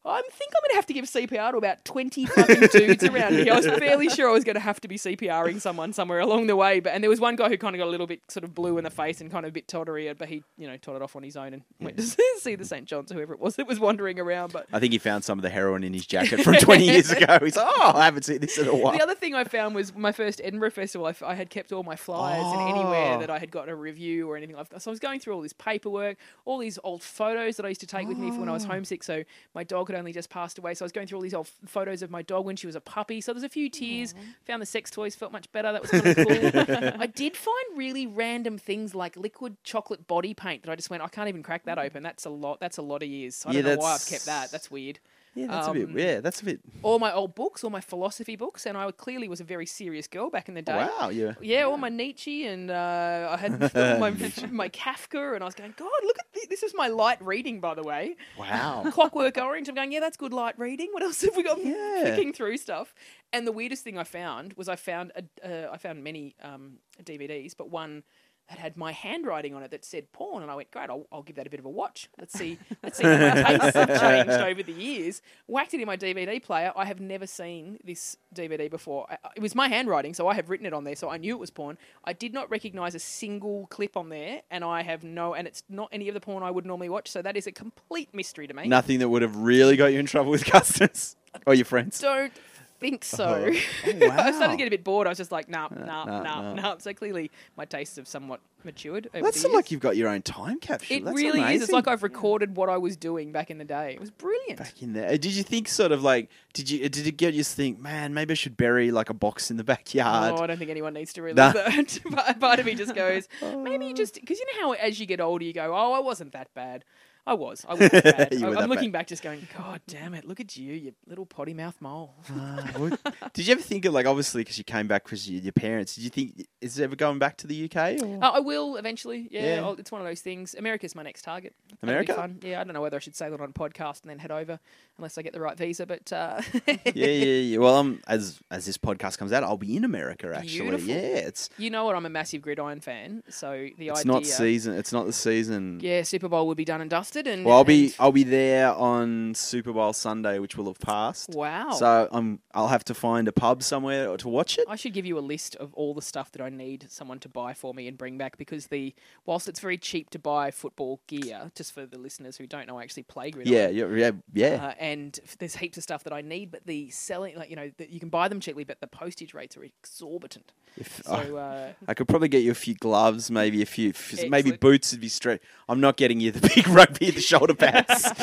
I 0.03 0.23
think 0.33 0.53
I'm 0.57 0.63
going 0.63 0.71
to 0.71 0.75
have 0.77 0.87
to 0.87 0.95
give 0.95 1.05
CPR 1.05 1.51
to 1.51 1.59
about 1.59 1.85
20 1.85 2.25
fucking 2.25 2.61
dudes 2.73 3.05
around 3.05 3.35
here. 3.35 3.53
I 3.53 3.57
was 3.57 3.67
fairly 3.67 4.09
sure 4.09 4.31
I 4.31 4.33
was 4.33 4.45
going 4.45 4.55
to 4.55 4.61
have 4.61 4.81
to 4.81 4.89
be 4.89 4.97
CPRing 4.97 5.61
someone 5.61 5.93
somewhere 5.93 6.21
along 6.21 6.47
the 6.47 6.57
way. 6.57 6.81
But 6.81 6.95
And 6.95 7.05
there 7.05 7.11
was 7.11 7.21
one 7.21 7.37
guy 7.37 7.51
who 7.51 7.59
kind 7.59 7.77
of 7.77 7.81
got 7.81 7.87
a 7.87 7.91
little 7.91 8.07
bit 8.07 8.21
sort 8.29 8.45
of 8.45 8.55
blue 8.55 8.79
in 8.79 8.85
the 8.85 8.91
face 8.91 9.21
and 9.21 9.31
kind 9.31 9.45
of 9.45 9.51
a 9.51 9.53
bit 9.53 9.69
tottery, 9.69 10.11
but 10.15 10.29
he, 10.31 10.43
you 10.57 10.67
know, 10.67 10.79
tottered 10.79 11.03
off 11.03 11.17
on 11.17 11.23
his 11.23 11.37
own 11.37 11.53
and 11.53 11.63
went 11.81 11.99
to 11.99 12.03
see 12.39 12.55
the 12.55 12.65
St. 12.65 12.87
John's, 12.87 13.13
whoever 13.13 13.35
it 13.35 13.41
was 13.41 13.57
that 13.57 13.67
was 13.67 13.79
wandering 13.79 14.19
around. 14.19 14.55
But 14.55 14.69
I 14.73 14.79
think 14.81 14.93
he 14.95 14.99
found 14.99 15.23
some 15.23 15.39
of 15.39 15.43
the 15.43 15.51
heroin 15.51 15.85
in 15.85 15.93
his 15.93 16.07
jacket 16.07 16.41
from 16.45 16.55
20 16.55 16.83
years 16.85 17.11
ago. 17.11 17.39
He's 17.43 17.57
like, 17.57 17.67
oh, 17.69 17.93
I 17.95 18.07
haven't 18.07 18.23
seen 18.25 18.41
this 18.41 18.57
in 18.57 18.69
a 18.69 18.75
while. 18.75 18.95
The 18.97 19.03
other 19.03 19.15
thing 19.15 19.35
I 19.35 19.45
found 19.45 19.75
was 19.75 19.95
my 19.95 20.13
first 20.13 20.41
Edinburgh 20.43 20.71
festival. 20.71 21.07
I, 21.09 21.11
f- 21.11 21.23
I 21.23 21.35
had 21.35 21.51
kept 21.51 21.73
all 21.73 21.83
my 21.83 21.97
flyers 21.97 22.43
and 22.47 22.71
anywhere 22.71 23.17
Oh. 23.17 23.21
that 23.21 23.29
I 23.29 23.39
had 23.39 23.51
gotten 23.51 23.69
a 23.69 23.77
review 23.77 24.31
or 24.31 24.37
anything 24.39 24.57
like 24.57 24.71
that. 24.71 24.81
So 24.81 24.91
I 24.91 24.93
was 24.93 25.01
going 25.01 25.21
through 25.21 25.35
all 25.35 25.43
this 25.43 25.53
paperwork, 25.53 26.17
all 26.47 26.57
these 26.57 26.79
old 26.85 27.03
photos 27.03 27.57
that 27.59 27.67
I 27.67 27.69
used 27.69 27.81
to 27.83 27.87
take 27.87 28.09
with 28.09 28.17
me 28.17 28.31
for 28.31 28.39
when 28.41 28.49
I 28.49 28.53
Oh. 28.53 28.55
was 28.55 28.65
homesick. 28.65 29.03
So 29.05 29.25
my 29.55 29.63
dog 29.63 29.90
had 29.91 29.99
only 29.99 30.13
just 30.13 30.31
passed 30.31 30.59
away. 30.59 30.75
So 30.75 30.85
I 30.85 30.87
was 30.87 30.93
going 30.93 31.07
through 31.07 31.19
all 31.19 31.23
these 31.23 31.35
old 31.35 31.47
f- 31.47 31.69
photos 31.71 32.03
of 32.03 32.11
my 32.11 32.23
dog 32.23 32.45
when 32.47 32.57
she 32.57 32.67
was 32.67 32.77
a 32.77 32.81
puppy. 32.81 33.21
So 33.21 33.33
there's 33.33 33.45
a 33.45 33.49
few 33.49 33.69
tears. 33.69 34.15
Found 34.47 34.63
the 34.63 34.67
sex 34.67 34.91
toys, 34.91 35.15
felt 35.15 35.33
much 35.33 35.51
better. 35.53 35.73
That 35.73 35.83
was 35.83 35.91
kind 35.91 36.07
of 36.07 36.17
cool. 36.17 36.93
I 37.01 37.07
did 37.07 37.37
find 37.37 37.57
really 37.77 38.07
random 38.07 38.59
things 38.59 38.95
like 38.95 39.17
liquid 39.17 39.57
chocolate 39.65 40.07
body 40.07 40.35
paint 40.35 40.63
that 40.63 40.71
I 40.71 40.77
just 40.77 40.91
went, 40.91 41.03
I 41.03 41.09
can't 41.09 41.29
even 41.29 41.43
crack 41.43 41.65
that 41.65 41.79
mm. 41.79 41.85
open. 41.85 42.03
That's 42.03 42.25
a 42.25 42.31
lot. 42.31 42.61
That's 42.61 42.79
a 42.79 42.83
lot 42.83 43.03
of 43.03 43.09
years. 43.09 43.37
So 43.37 43.51
I 43.51 43.53
Yeah, 43.53 43.63
don't 43.63 43.77
know 43.77 43.83
why 43.83 43.95
I've 43.95 44.07
kept 44.07 44.27
that. 44.27 44.51
That's 44.51 44.71
weird. 44.71 44.99
Yeah, 45.35 45.47
that's 45.47 45.69
a 45.69 45.73
bit. 45.73 45.89
Um, 45.89 45.99
Yeah, 45.99 46.21
that's 46.21 46.41
a 46.43 46.45
bit. 46.45 46.61
all 46.83 46.99
my 46.99 47.13
old 47.13 47.35
books, 47.35 47.63
all 47.63 47.71
my 47.71 47.81
philosophy 47.81 48.35
books, 48.37 48.67
and 48.67 48.77
I 48.77 48.91
clearly 48.91 49.29
was 49.29 49.41
a 49.41 49.45
very 49.45 49.67
serious 49.67 50.07
girl 50.09 50.29
back 50.31 50.49
in 50.49 50.55
the 50.55 50.63
day. 50.63 50.89
Wow, 50.99 51.11
yeah. 51.11 51.35
Yeah, 51.41 51.63
all 51.63 51.77
my 51.77 51.89
Nietzsche 51.89 52.47
and 52.47 52.71
uh, 52.71 53.29
I 53.31 53.37
had 53.37 53.61
my 54.01 54.11
my 54.51 54.69
Kafka, 54.69 55.35
and 55.35 55.43
I 55.43 55.47
was 55.47 55.55
going, 55.55 55.75
God, 55.77 55.89
look 56.05 56.19
at 56.19 56.27
this. 56.35 56.47
This 56.49 56.63
is 56.65 56.75
my 56.77 56.89
light 56.89 57.23
reading, 57.25 57.61
by 57.61 57.75
the 57.75 57.83
way. 57.83 58.17
Wow. 58.39 58.85
Clockwork 58.91 59.39
Orange. 59.39 59.69
I'm 59.69 59.75
going, 59.77 59.93
yeah, 59.93 60.01
that's 60.01 60.17
good 60.17 60.33
light 60.33 60.59
reading. 60.59 60.89
What 60.93 61.03
else 61.03 61.21
have 61.23 61.37
we 61.37 61.45
got? 61.45 61.65
Yeah. 61.65 62.03
Flicking 62.03 62.33
through 62.33 62.57
stuff. 62.57 62.93
And 63.33 63.47
the 63.47 63.53
weirdest 63.53 63.85
thing 63.85 63.97
I 63.97 64.05
found 64.05 64.55
was 64.55 64.69
I 64.69 64.75
found 64.75 65.13
a, 65.15 65.23
uh, 65.69 65.73
I 65.73 65.77
found 65.79 66.03
many 66.03 66.35
um, 66.43 66.79
DVDs, 67.05 67.57
but 67.57 67.71
one 67.71 68.03
that 68.51 68.59
had 68.59 68.77
my 68.77 68.91
handwriting 68.91 69.55
on 69.55 69.63
it 69.63 69.71
that 69.71 69.85
said 69.85 70.13
porn, 70.13 70.43
and 70.43 70.51
I 70.51 70.57
went, 70.57 70.73
great, 70.73 70.91
I'll, 70.91 71.07
I'll 71.13 71.23
give 71.23 71.37
that 71.37 71.47
a 71.47 71.51
bit 71.51 71.61
of 71.61 71.67
a 71.67 71.71
watch. 71.71 72.09
Let's 72.19 72.37
see, 72.37 72.59
let's 72.83 72.99
see 72.99 73.05
how 73.05 73.17
my 73.17 73.59
tastes 73.59 73.77
have 73.77 74.01
changed 74.01 74.31
over 74.43 74.63
the 74.63 74.73
years. 74.73 75.23
Whacked 75.47 75.73
it 75.73 75.81
in 75.81 75.87
my 75.87 75.97
DVD 75.97 76.43
player. 76.43 76.73
I 76.75 76.85
have 76.85 76.99
never 77.01 77.29
seen 77.29 77.79
this 77.85 78.17
DVD 78.35 78.69
before. 78.69 79.07
I, 79.09 79.19
it 79.37 79.41
was 79.41 79.55
my 79.55 79.69
handwriting, 79.69 80.15
so 80.15 80.27
I 80.27 80.35
have 80.35 80.51
written 80.51 80.67
it 80.67 80.73
on 80.73 80.83
there, 80.83 80.97
so 80.97 81.09
I 81.09 81.17
knew 81.17 81.35
it 81.37 81.39
was 81.39 81.51
porn. 81.51 81.79
I 82.05 82.13
did 82.13 82.35
not 82.35 82.51
recognise 82.51 82.97
a 82.97 82.99
single 82.99 83.69
clip 83.69 83.97
on 83.97 84.09
there, 84.09 84.43
and 84.51 84.65
I 84.65 84.83
have 84.83 85.05
no, 85.05 85.35
and 85.35 85.47
it's 85.47 85.63
not 85.69 85.89
any 85.93 86.09
of 86.09 86.15
the 86.15 86.21
porn 86.21 86.43
I 86.43 86.51
would 86.51 86.67
normally 86.67 86.89
watch. 86.89 87.09
So 87.09 87.23
that 87.23 87.37
is 87.37 87.47
a 87.47 87.53
complete 87.53 88.13
mystery 88.13 88.49
to 88.49 88.55
me. 88.55 88.67
Nothing 88.67 88.99
that 88.99 89.09
would 89.09 89.23
have 89.23 89.37
really 89.37 89.77
got 89.77 89.93
you 89.93 90.01
in 90.01 90.07
trouble 90.07 90.33
with 90.33 90.45
customs 90.47 91.15
or 91.47 91.55
your 91.55 91.67
friends. 91.67 92.01
don't 92.01 92.33
think 92.81 93.05
so. 93.05 93.25
Uh-huh. 93.25 93.93
Oh, 94.03 94.11
I 94.11 94.31
started 94.33 94.53
to 94.53 94.57
get 94.57 94.67
a 94.67 94.71
bit 94.71 94.83
bored. 94.85 95.07
I 95.07 95.11
was 95.11 95.19
just 95.19 95.31
like, 95.33 95.49
nah, 95.49 95.67
uh, 95.67 95.75
nah, 95.75 96.05
nah, 96.05 96.23
nah, 96.23 96.43
nah. 96.43 96.55
nah. 96.55 96.79
So 96.79 96.93
clearly, 96.95 97.31
my 97.57 97.65
tastes 97.65 97.97
have 97.97 98.09
somewhat 98.09 98.41
matured. 98.65 99.09
Over 99.15 99.25
That's 99.25 99.45
like 99.45 99.71
you've 99.71 99.81
got 99.81 99.97
your 99.97 100.09
own 100.09 100.23
time 100.23 100.59
capsule. 100.59 100.97
It 100.97 101.05
That's 101.05 101.17
really 101.17 101.41
is. 101.55 101.63
It's 101.63 101.73
like 101.73 101.89
I've 101.89 102.03
recorded 102.03 102.57
what 102.57 102.69
I 102.69 102.77
was 102.79 102.97
doing 102.97 103.33
back 103.33 103.51
in 103.51 103.59
the 103.59 103.65
day. 103.65 103.95
It 103.95 104.01
was 104.01 104.11
brilliant. 104.11 104.59
back 104.59 104.83
in 104.83 104.93
there. 104.93 105.09
Uh, 105.09 105.13
Did 105.17 105.27
you 105.33 105.43
think 105.43 105.69
sort 105.69 105.93
of 105.93 106.03
like 106.03 106.29
did 106.53 106.71
you 106.71 106.85
uh, 106.85 106.89
did 106.89 107.07
it 107.07 107.17
get 107.17 107.35
you 107.35 107.43
to 107.43 107.49
think, 107.49 107.79
man, 107.79 108.15
maybe 108.15 108.33
I 108.33 108.35
should 108.35 108.57
bury 108.57 108.91
like 108.91 109.11
a 109.11 109.15
box 109.15 109.51
in 109.51 109.57
the 109.57 109.65
backyard? 109.65 110.35
Oh, 110.39 110.43
I 110.43 110.47
don't 110.47 110.59
think 110.59 110.71
anyone 110.71 110.95
needs 110.95 111.13
to 111.15 111.23
relive 111.23 111.37
Nah. 111.37 111.53
that. 111.53 112.01
But 112.11 112.41
Part 112.41 112.59
of 112.61 112.67
me 112.67 112.75
just 112.75 112.95
goes, 112.95 113.29
maybe 113.59 113.87
you 113.87 113.95
just 113.95 114.15
because 114.15 114.39
you 114.39 114.47
know 114.47 114.61
how 114.69 114.73
as 114.73 114.99
you 115.01 115.07
get 115.07 115.21
older 115.21 115.45
you 115.45 115.53
go, 115.53 115.75
oh, 115.75 115.93
I 115.93 116.01
wasn't 116.01 116.33
that 116.33 116.53
bad. 116.55 116.85
I 117.31 117.35
was. 117.35 117.65
I 117.69 117.75
was 117.75 117.89
bad. 117.91 118.29
I- 118.43 118.47
I'm 118.61 118.69
looking 118.69 118.91
bad. 118.91 119.01
back, 119.01 119.07
just 119.07 119.23
going, 119.23 119.47
God 119.57 119.81
damn 119.87 120.15
it! 120.15 120.25
Look 120.27 120.41
at 120.41 120.57
you, 120.57 120.73
you 120.75 120.95
little 121.07 121.25
potty 121.27 121.55
mouth 121.55 121.77
mole. 121.81 122.15
What- 122.77 122.99
did 123.35 123.47
you 123.47 123.53
ever 123.53 123.63
think 123.63 123.85
of 123.85 123.93
like 123.95 124.07
obviously 124.07 124.41
because 124.43 124.59
you 124.59 124.65
came 124.65 124.89
back 124.89 125.05
because 125.05 125.29
you, 125.31 125.39
your 125.41 125.53
parents? 125.53 125.95
Did 125.95 126.03
you 126.05 126.11
think 126.11 126.47
is 126.61 126.79
it 126.79 126.83
ever 126.85 126.97
going 126.97 127.21
back 127.21 127.37
to 127.39 127.47
the 127.47 127.65
UK? 127.71 128.03
Or? 128.03 128.25
Uh, 128.25 128.31
I 128.31 128.41
will 128.41 128.77
eventually. 128.77 129.29
Yeah, 129.31 129.43
Yeah. 129.61 129.75
It's 129.79 129.93
one 129.93 130.01
of 130.01 130.07
those 130.09 130.21
things. 130.21 130.55
America's 130.59 130.95
my 130.97 131.03
next 131.05 131.23
target. 131.23 131.55
America? 131.83 132.31
Yeah, 132.43 132.61
I 132.61 132.65
don't 132.65 132.75
know 132.75 132.81
whether 132.81 132.97
I 132.97 133.01
should 133.01 133.15
sail 133.15 133.33
it 133.33 133.41
on 133.41 133.51
a 133.51 133.53
podcast 133.53 134.03
and 134.03 134.11
then 134.11 134.19
head 134.19 134.33
over, 134.33 134.59
unless 134.99 135.17
I 135.17 135.23
get 135.23 135.33
the 135.33 135.41
right 135.41 135.57
visa. 135.57 135.87
But 135.87 136.13
uh, 136.13 136.41
yeah, 136.67 136.77
yeah, 136.95 137.07
yeah. 137.15 137.59
Well, 137.59 137.77
um, 137.77 138.01
as 138.09 138.41
as 138.51 138.67
this 138.67 138.77
podcast 138.77 139.19
comes 139.19 139.33
out, 139.33 139.45
I'll 139.45 139.57
be 139.57 139.77
in 139.77 139.85
America 139.85 140.33
actually. 140.35 140.61
Beautiful. 140.63 140.89
Yeah, 140.89 140.97
it's 141.29 141.49
you 141.59 141.71
know 141.71 141.85
what? 141.85 141.95
I'm 141.95 142.07
a 142.07 142.11
massive 142.11 142.43
gridiron 142.43 142.81
fan, 142.81 143.23
so 143.29 143.69
the 143.79 143.89
it's 143.89 144.01
idea. 144.01 144.13
not 144.13 144.27
season. 144.27 144.75
It's 144.75 144.93
not 144.93 145.07
the 145.07 145.13
season. 145.13 145.79
Yeah, 145.81 146.03
Super 146.03 146.29
Bowl 146.29 146.47
would 146.49 146.57
be 146.57 146.65
done 146.65 146.81
and 146.81 146.91
dusted, 146.91 147.20
and 147.27 147.45
Well, 147.45 147.57
I'll 147.57 147.65
be 147.65 147.93
I'll 147.99 148.13
be 148.13 148.25
there 148.25 148.73
on 148.73 149.35
Super 149.35 149.73
Bowl 149.73 149.93
Sunday, 149.93 150.39
which 150.39 150.57
will 150.57 150.67
have 150.67 150.79
passed. 150.81 151.31
wow. 151.31 151.71
So 151.73 152.09
I'm 152.11 152.41
I'll 152.55 152.69
have 152.69 152.85
to 152.85 152.95
find 152.95 153.29
a 153.29 153.33
pub 153.33 153.63
somewhere 153.63 154.17
to 154.17 154.29
watch 154.29 154.59
it. 154.59 154.65
I 154.69 154.77
should 154.77 154.93
give 154.93 155.07
you 155.07 155.19
a 155.19 155.21
list 155.21 155.57
of 155.57 155.73
all 155.75 155.95
the 155.95 156.03
stuff 156.03 156.33
that 156.33 156.43
I 156.43 156.49
need 156.49 156.87
someone 156.91 157.19
to 157.21 157.29
buy 157.29 157.55
for 157.55 157.75
me 157.75 157.89
and 157.89 157.97
bring 157.97 158.19
back 158.19 158.37
because 158.39 158.67
the 158.69 158.95
whilst 159.27 159.49
it's 159.49 159.61
very 159.61 159.79
cheap 159.79 160.11
to 160.11 160.19
buy 160.19 160.51
football 160.51 161.01
gear, 161.07 161.51
just 161.55 161.73
for 161.73 161.87
the 161.87 161.99
listeners 161.99 162.37
who 162.37 162.47
don't 162.47 162.67
know, 162.67 162.79
I 162.79 162.83
actually 162.83 163.05
play 163.05 163.31
gridiron. 163.31 163.75
Yeah, 163.75 163.87
yeah, 163.87 163.95
yeah, 163.97 164.11
yeah. 164.33 164.67
Uh, 164.67 164.75
and 164.79 165.19
there's 165.39 165.57
heaps 165.57 165.77
of 165.77 165.83
stuff 165.83 166.05
that 166.05 166.13
I 166.13 166.21
need, 166.23 166.51
but 166.51 166.67
the 166.67 166.91
selling, 166.91 167.37
like 167.37 167.51
you 167.51 167.57
know, 167.57 167.71
the, 167.77 167.91
you 167.93 168.01
can 168.01 168.09
buy 168.09 168.29
them 168.29 168.41
cheaply, 168.41 168.65
but 168.65 168.81
the 168.81 168.87
postage 168.87 169.35
rates 169.35 169.57
are 169.57 169.65
exorbitant. 169.65 170.53
If- 170.77 171.03
So 171.05 171.13
oh, 171.33 171.37
uh, 171.37 171.73
I 171.89 171.95
could 171.95 172.09
probably 172.09 172.29
get 172.29 172.43
you 172.43 172.51
a 172.51 172.55
few 172.55 172.75
gloves, 172.75 173.31
maybe 173.31 173.61
a 173.63 173.67
few, 173.67 173.93
maybe 174.29 174.53
boots 174.53 174.93
would 174.93 175.01
be 175.01 175.09
straight. 175.09 175.41
I'm 175.69 175.81
not 175.81 175.97
getting 175.97 176.21
you 176.21 176.31
the 176.31 176.49
big 176.55 176.67
rugby, 176.69 177.11
the 177.11 177.21
shoulder 177.21 177.55
pads. 177.55 178.11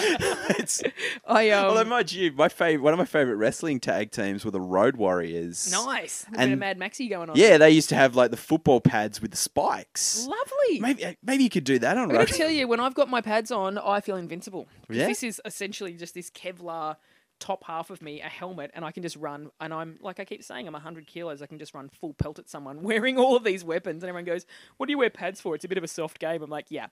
it's, 0.57 0.81
I 1.25 1.49
um, 1.51 1.65
although, 1.65 1.83
mind 1.85 2.11
you, 2.11 2.31
my 2.31 2.49
favorite, 2.49 2.83
one 2.83 2.93
of 2.93 2.99
my 2.99 3.05
favorite 3.05 3.35
wrestling 3.35 3.79
tag 3.79 4.11
teams 4.11 4.43
were 4.45 4.51
the 4.51 4.61
Road 4.61 4.95
Warriors. 4.97 5.71
nice, 5.71 6.25
a 6.27 6.31
bit 6.31 6.39
And- 6.39 6.53
of 6.53 6.59
Mad 6.59 6.79
Maxi 6.79 7.09
going 7.09 7.29
on. 7.29 7.35
Yeah, 7.35 7.57
they 7.57 7.69
used 7.71 7.89
to 7.89 7.95
have 7.95 8.15
like 8.15 8.31
the 8.31 8.37
football 8.37 8.81
pads 8.81 9.21
with 9.21 9.31
the 9.31 9.37
spikes. 9.37 10.25
lovely. 10.25 10.79
Maybe, 10.79 11.05
uh, 11.05 11.13
maybe 11.23 11.43
you 11.43 11.49
could 11.49 11.63
do 11.65 11.79
that 11.79 11.97
on 11.97 12.09
I'm 12.11 12.15
rugby. 12.17 12.31
to 12.31 12.37
tell 12.37 12.49
you, 12.49 12.67
when 12.67 12.79
I've 12.79 12.95
got 12.95 13.09
my 13.09 13.21
pads 13.21 13.51
on, 13.51 13.77
I 13.77 13.99
feel 14.01 14.15
invincible. 14.15 14.67
Yeah? 14.89 15.07
This 15.07 15.21
is 15.23 15.41
essentially 15.45 15.93
just 15.93 16.13
this 16.13 16.29
Kevlar 16.29 16.95
top 17.39 17.63
half 17.63 17.89
of 17.89 18.01
me, 18.01 18.21
a 18.21 18.27
helmet, 18.27 18.71
and 18.73 18.83
I 18.83 18.91
can 18.91 19.03
just 19.03 19.15
run. 19.15 19.49
And 19.59 19.73
I'm, 19.73 19.97
like 20.01 20.19
I 20.19 20.25
keep 20.25 20.43
saying, 20.43 20.67
I'm 20.67 20.73
100 20.73 21.07
kilos. 21.07 21.41
I 21.41 21.45
can 21.45 21.59
just 21.59 21.73
run 21.73 21.89
full 21.89 22.13
pelt 22.13 22.39
at 22.39 22.49
someone 22.49 22.81
wearing 22.83 23.17
all 23.17 23.35
of 23.35 23.43
these 23.43 23.63
weapons. 23.63 24.03
And 24.03 24.09
everyone 24.09 24.25
goes, 24.25 24.45
What 24.77 24.87
do 24.87 24.91
you 24.91 24.97
wear 24.97 25.09
pads 25.09 25.39
for? 25.41 25.55
It's 25.55 25.65
a 25.65 25.67
bit 25.67 25.77
of 25.77 25.83
a 25.83 25.87
soft 25.87 26.19
game. 26.19 26.41
I'm 26.41 26.49
like, 26.49 26.65
Yeah. 26.69 26.87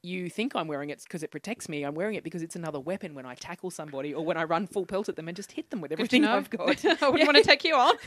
You 0.00 0.30
think 0.30 0.54
I'm 0.54 0.68
wearing 0.68 0.90
it 0.90 1.02
because 1.02 1.24
it 1.24 1.32
protects 1.32 1.68
me. 1.68 1.82
I'm 1.82 1.96
wearing 1.96 2.14
it 2.14 2.22
because 2.22 2.40
it's 2.40 2.54
another 2.54 2.78
weapon 2.78 3.16
when 3.16 3.26
I 3.26 3.34
tackle 3.34 3.68
somebody 3.72 4.14
or 4.14 4.24
when 4.24 4.36
I 4.36 4.44
run 4.44 4.68
full 4.68 4.86
pelt 4.86 5.08
at 5.08 5.16
them 5.16 5.26
and 5.26 5.36
just 5.36 5.50
hit 5.50 5.70
them 5.70 5.80
with 5.80 5.90
Good 5.90 5.96
to 5.96 6.02
everything 6.02 6.22
know. 6.22 6.36
I've 6.36 6.48
got. 6.50 6.84
I 7.02 7.08
wouldn't 7.08 7.26
want 7.26 7.36
to 7.36 7.42
take 7.42 7.64
you 7.64 7.74
on. 7.74 7.96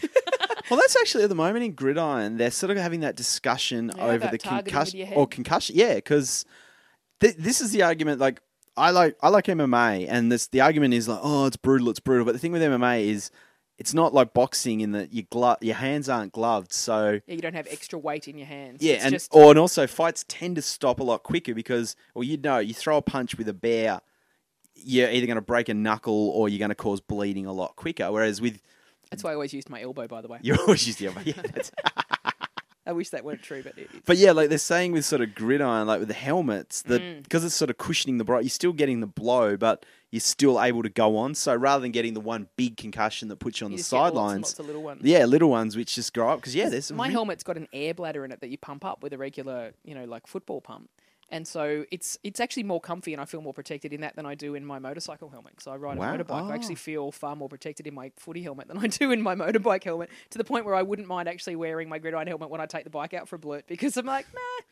Well, 0.70 0.80
that's 0.80 0.96
actually 0.96 1.24
at 1.24 1.30
the 1.30 1.36
moment 1.36 1.66
in 1.66 1.74
gridiron. 1.74 2.38
They're 2.38 2.50
sort 2.52 2.70
of 2.72 2.78
having 2.78 3.02
that 3.02 3.18
discussion 3.18 3.92
Yeah, 3.98 4.06
over 4.06 4.28
the 4.28 4.38
concussion 4.38 5.10
or 5.16 5.28
concussion. 5.28 5.76
Yeah, 5.76 5.96
because 5.96 6.46
th- 7.20 7.36
this 7.36 7.60
is 7.60 7.72
the 7.72 7.82
argument. 7.84 8.22
Like, 8.22 8.40
I 8.78 8.92
like 8.92 9.16
I 9.22 9.30
like 9.30 9.46
MMA, 9.46 10.08
and 10.10 10.32
this 10.32 10.48
the 10.48 10.62
argument 10.62 10.94
is 10.94 11.08
like, 11.08 11.20
oh, 11.22 11.46
it's 11.46 11.58
brutal, 11.58 11.90
it's 11.90 12.00
brutal. 12.00 12.26
But 12.26 12.34
the 12.34 12.40
thing 12.40 12.52
with 12.52 12.62
MMA 12.62 13.06
is, 13.08 13.30
it's 13.78 13.94
not 13.94 14.14
like 14.14 14.34
boxing 14.34 14.82
in 14.82 14.92
that 14.94 15.14
your 15.14 15.26
glo- 15.30 15.58
your 15.62 15.76
hands 15.76 16.08
aren't 16.08 16.32
gloved, 16.32 16.72
so. 16.72 17.20
Yeah, 17.26 17.36
you 17.36 17.42
don't 17.42 17.56
have 17.56 17.68
extra 17.70 18.00
weight 18.00 18.28
in 18.28 18.38
your 18.38 18.48
hands. 18.48 18.82
Yeah, 18.82 18.94
It's 18.94 19.04
and 19.06 19.14
just, 19.14 19.34
or 19.34 19.50
and 19.50 19.60
also 19.60 19.88
fights 19.88 20.24
tend 20.28 20.56
to 20.56 20.62
stop 20.62 21.00
a 21.00 21.04
lot 21.04 21.24
quicker 21.24 21.54
because, 21.54 21.96
well, 22.14 22.24
you 22.24 22.38
know, 22.38 22.60
you 22.60 22.74
throw 22.74 22.98
a 22.98 23.02
punch 23.02 23.38
with 23.38 23.50
a 23.50 23.54
bear, 23.54 24.02
you're 24.76 25.10
either 25.10 25.26
going 25.26 25.36
to 25.36 25.42
break 25.42 25.68
a 25.68 25.74
knuckle 25.74 26.30
or 26.30 26.48
you're 26.48 26.60
going 26.60 26.70
to 26.70 26.76
cause 26.76 27.02
bleeding 27.02 27.46
a 27.46 27.54
lot 27.54 27.76
quicker. 27.76 28.12
Whereas 28.12 28.40
with 28.40 28.62
that's 29.10 29.24
why 29.24 29.32
I 29.32 29.34
always 29.34 29.52
used 29.52 29.70
my 29.70 29.82
elbow, 29.82 30.08
by 30.08 30.22
the 30.22 30.30
way. 30.30 30.40
you 30.42 30.56
always 30.56 30.88
use 30.88 30.96
the 30.96 31.08
elbow. 31.08 31.22
Yeah, 31.26 31.34
that's, 31.54 31.72
I 32.86 32.94
wish 32.94 33.10
that 33.10 33.24
weren't 33.24 33.44
true, 33.44 33.62
but 33.64 33.78
it, 33.78 33.90
But 34.06 34.18
yeah, 34.18 34.32
like 34.32 34.50
they're 34.50 34.58
saying 34.58 34.92
with 34.92 35.06
sort 35.06 35.22
of 35.22 35.36
gridiron, 35.36 35.86
like 35.86 36.00
with 36.00 36.08
the 36.08 36.16
helmets, 36.16 36.82
that 36.84 37.00
Mm. 37.02 37.22
because 37.24 37.44
it's 37.44 37.54
sort 37.54 37.70
of 37.70 37.78
cushioning 37.78 38.18
the 38.18 38.24
blow, 38.24 38.40
you're 38.40 38.50
still 38.50 38.74
getting 38.74 39.02
the 39.02 39.08
blow, 39.08 39.56
but 39.56 39.86
you're 40.10 40.20
still 40.20 40.60
able 40.62 40.82
to 40.82 40.90
go 40.90 41.16
on. 41.18 41.36
So 41.36 41.54
rather 41.56 41.82
than 41.82 41.92
getting 41.92 42.16
the 42.16 42.20
one 42.20 42.48
big 42.58 42.78
concussion 42.78 43.28
that 43.30 43.38
puts 43.38 43.62
you 43.62 43.66
on 43.66 43.72
you 43.72 43.78
the 43.78 43.84
sidelines, 43.84 44.58
little 44.60 44.82
ones. 44.82 45.02
yeah, 45.04 45.26
little 45.26 45.50
ones 45.52 45.78
which 45.78 45.94
just 45.94 46.12
grow 46.14 46.30
up. 46.32 46.40
Because 46.40 46.56
yeah, 46.56 46.70
there's 46.70 46.92
my 46.92 47.08
re- 47.08 47.14
helmet's 47.14 47.44
got 47.44 47.56
an 47.58 47.68
air 47.72 47.94
bladder 47.94 48.26
in 48.26 48.32
it 48.32 48.42
that 48.42 48.50
you 48.50 48.58
pump 48.58 48.84
up 48.84 49.04
with 49.04 49.14
a 49.14 49.18
regular, 49.18 49.74
you 49.84 49.94
know, 49.94 50.06
like 50.06 50.26
football 50.26 50.60
pump. 50.60 50.90
And 51.32 51.48
so 51.48 51.86
it's 51.92 52.18
it's 52.24 52.40
actually 52.40 52.64
more 52.64 52.82
comfy, 52.82 53.14
and 53.14 53.22
I 53.22 53.26
feel 53.26 53.42
more 53.42 53.54
protected 53.54 53.94
in 53.94 54.02
that 54.02 54.16
than 54.18 54.26
I 54.26 54.36
do 54.36 54.54
in 54.54 54.66
my 54.66 54.80
motorcycle 54.80 55.30
helmet. 55.30 55.62
So 55.62 55.72
I 55.72 55.78
ride 55.78 55.98
Wow. 55.98 56.14
a 56.14 56.18
motorbike. 56.18 56.44
I 56.44 56.52
Oh. 56.52 56.54
actually 56.54 56.76
feel 56.76 57.12
far 57.12 57.36
more 57.38 57.48
protected 57.50 57.88
in 57.88 57.94
my 57.94 58.12
footy 58.18 58.44
helmet 58.44 58.68
than 58.68 58.78
I 58.86 58.88
do 58.88 59.12
in 59.12 59.22
my 59.22 59.34
motorbike 59.34 59.84
helmet. 59.84 60.10
To 60.32 60.38
the 60.38 60.44
point 60.44 60.66
where 60.66 60.76
I 60.76 60.82
wouldn't 60.82 61.08
mind 61.08 61.30
actually 61.30 61.56
wearing 61.56 61.88
my 61.90 62.00
gridiron 62.00 62.28
helmet 62.28 62.50
when 62.50 62.60
I 62.62 62.66
take 62.66 62.84
the 62.84 62.90
bike 62.90 63.14
out 63.14 63.28
for 63.30 63.38
a 63.38 63.40
blurt 63.40 63.66
because 63.68 63.96
I'm 63.98 64.06
like, 64.06 64.26
nah, 64.34 64.64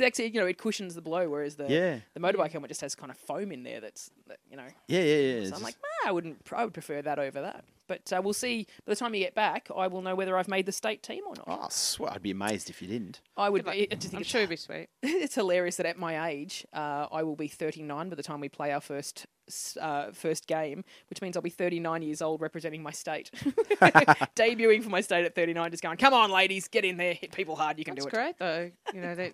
it 0.00 0.04
actually 0.06 0.26
you 0.28 0.40
know 0.40 0.46
it 0.46 0.58
cushions 0.58 0.94
the 0.94 1.02
blow, 1.02 1.28
whereas 1.28 1.56
the 1.56 1.66
Yeah, 1.70 1.98
the 2.14 2.20
motorbike 2.20 2.52
helmet 2.52 2.68
just 2.68 2.80
has 2.80 2.94
kind 2.94 3.10
of 3.10 3.18
foam 3.18 3.52
in 3.52 3.62
there 3.62 3.80
that's 3.80 4.10
that, 4.28 4.38
you 4.50 4.56
know. 4.56 4.66
yeah, 4.88 5.00
yeah, 5.00 5.16
yeah. 5.40 5.48
So 5.50 5.56
I'm 5.56 5.62
like, 5.62 5.76
nah, 6.04 6.08
I 6.10 6.12
wouldn't. 6.12 6.38
I 6.52 6.64
would 6.64 6.74
prefer 6.74 7.02
that 7.02 7.18
over 7.18 7.40
that. 7.42 7.64
But 7.88 8.12
uh, 8.12 8.20
we'll 8.20 8.32
see. 8.34 8.66
By 8.84 8.92
the 8.92 8.96
time 8.96 9.14
you 9.14 9.20
get 9.20 9.34
back, 9.36 9.68
I 9.74 9.86
will 9.86 10.02
know 10.02 10.16
whether 10.16 10.36
I've 10.36 10.48
made 10.48 10.66
the 10.66 10.72
state 10.72 11.04
team 11.04 11.22
or 11.28 11.34
not. 11.36 11.44
oh, 11.46 11.68
swear, 11.70 12.10
I'd 12.12 12.22
be 12.22 12.32
amazed 12.32 12.68
if 12.68 12.82
you 12.82 12.88
didn't. 12.88 13.20
I 13.36 13.48
would. 13.48 13.64
Be, 13.64 13.70
I 13.70 13.94
just 13.94 14.02
think 14.10 14.14
I'm 14.14 14.20
it's, 14.22 14.30
sure 14.30 14.40
it'd 14.40 14.50
be 14.50 14.56
sweet. 14.56 14.88
it's 15.02 15.36
hilarious 15.36 15.76
that 15.76 15.86
at 15.86 15.96
my 15.96 16.28
age, 16.28 16.66
uh, 16.72 17.06
I 17.12 17.22
will 17.22 17.36
be 17.36 17.46
39 17.46 18.08
by 18.08 18.14
the 18.16 18.22
time 18.24 18.40
we 18.40 18.48
play 18.48 18.72
our 18.72 18.80
first 18.80 19.18
s- 19.20 19.26
uh, 19.80 20.10
first 20.12 20.46
game, 20.46 20.84
which 21.10 21.20
means 21.22 21.36
I'll 21.36 21.42
be 21.42 21.50
39 21.50 22.02
years 22.02 22.20
old 22.22 22.40
representing 22.40 22.82
my 22.82 22.90
state, 22.90 23.30
debuting 24.36 24.82
for 24.82 24.90
my 24.90 25.00
state 25.00 25.24
at 25.24 25.34
39. 25.34 25.70
Just 25.70 25.82
going, 25.82 25.96
come 25.96 26.14
on, 26.14 26.30
ladies, 26.30 26.68
get 26.68 26.84
in 26.84 26.96
there, 26.96 27.14
hit 27.14 27.32
people 27.32 27.56
hard. 27.56 27.78
You 27.78 27.84
can 27.84 27.94
That's 27.94 28.06
do 28.06 28.08
it. 28.08 28.14
great, 28.14 28.38
though. 28.38 28.70
You 28.94 29.00
know, 29.00 29.14
that 29.14 29.32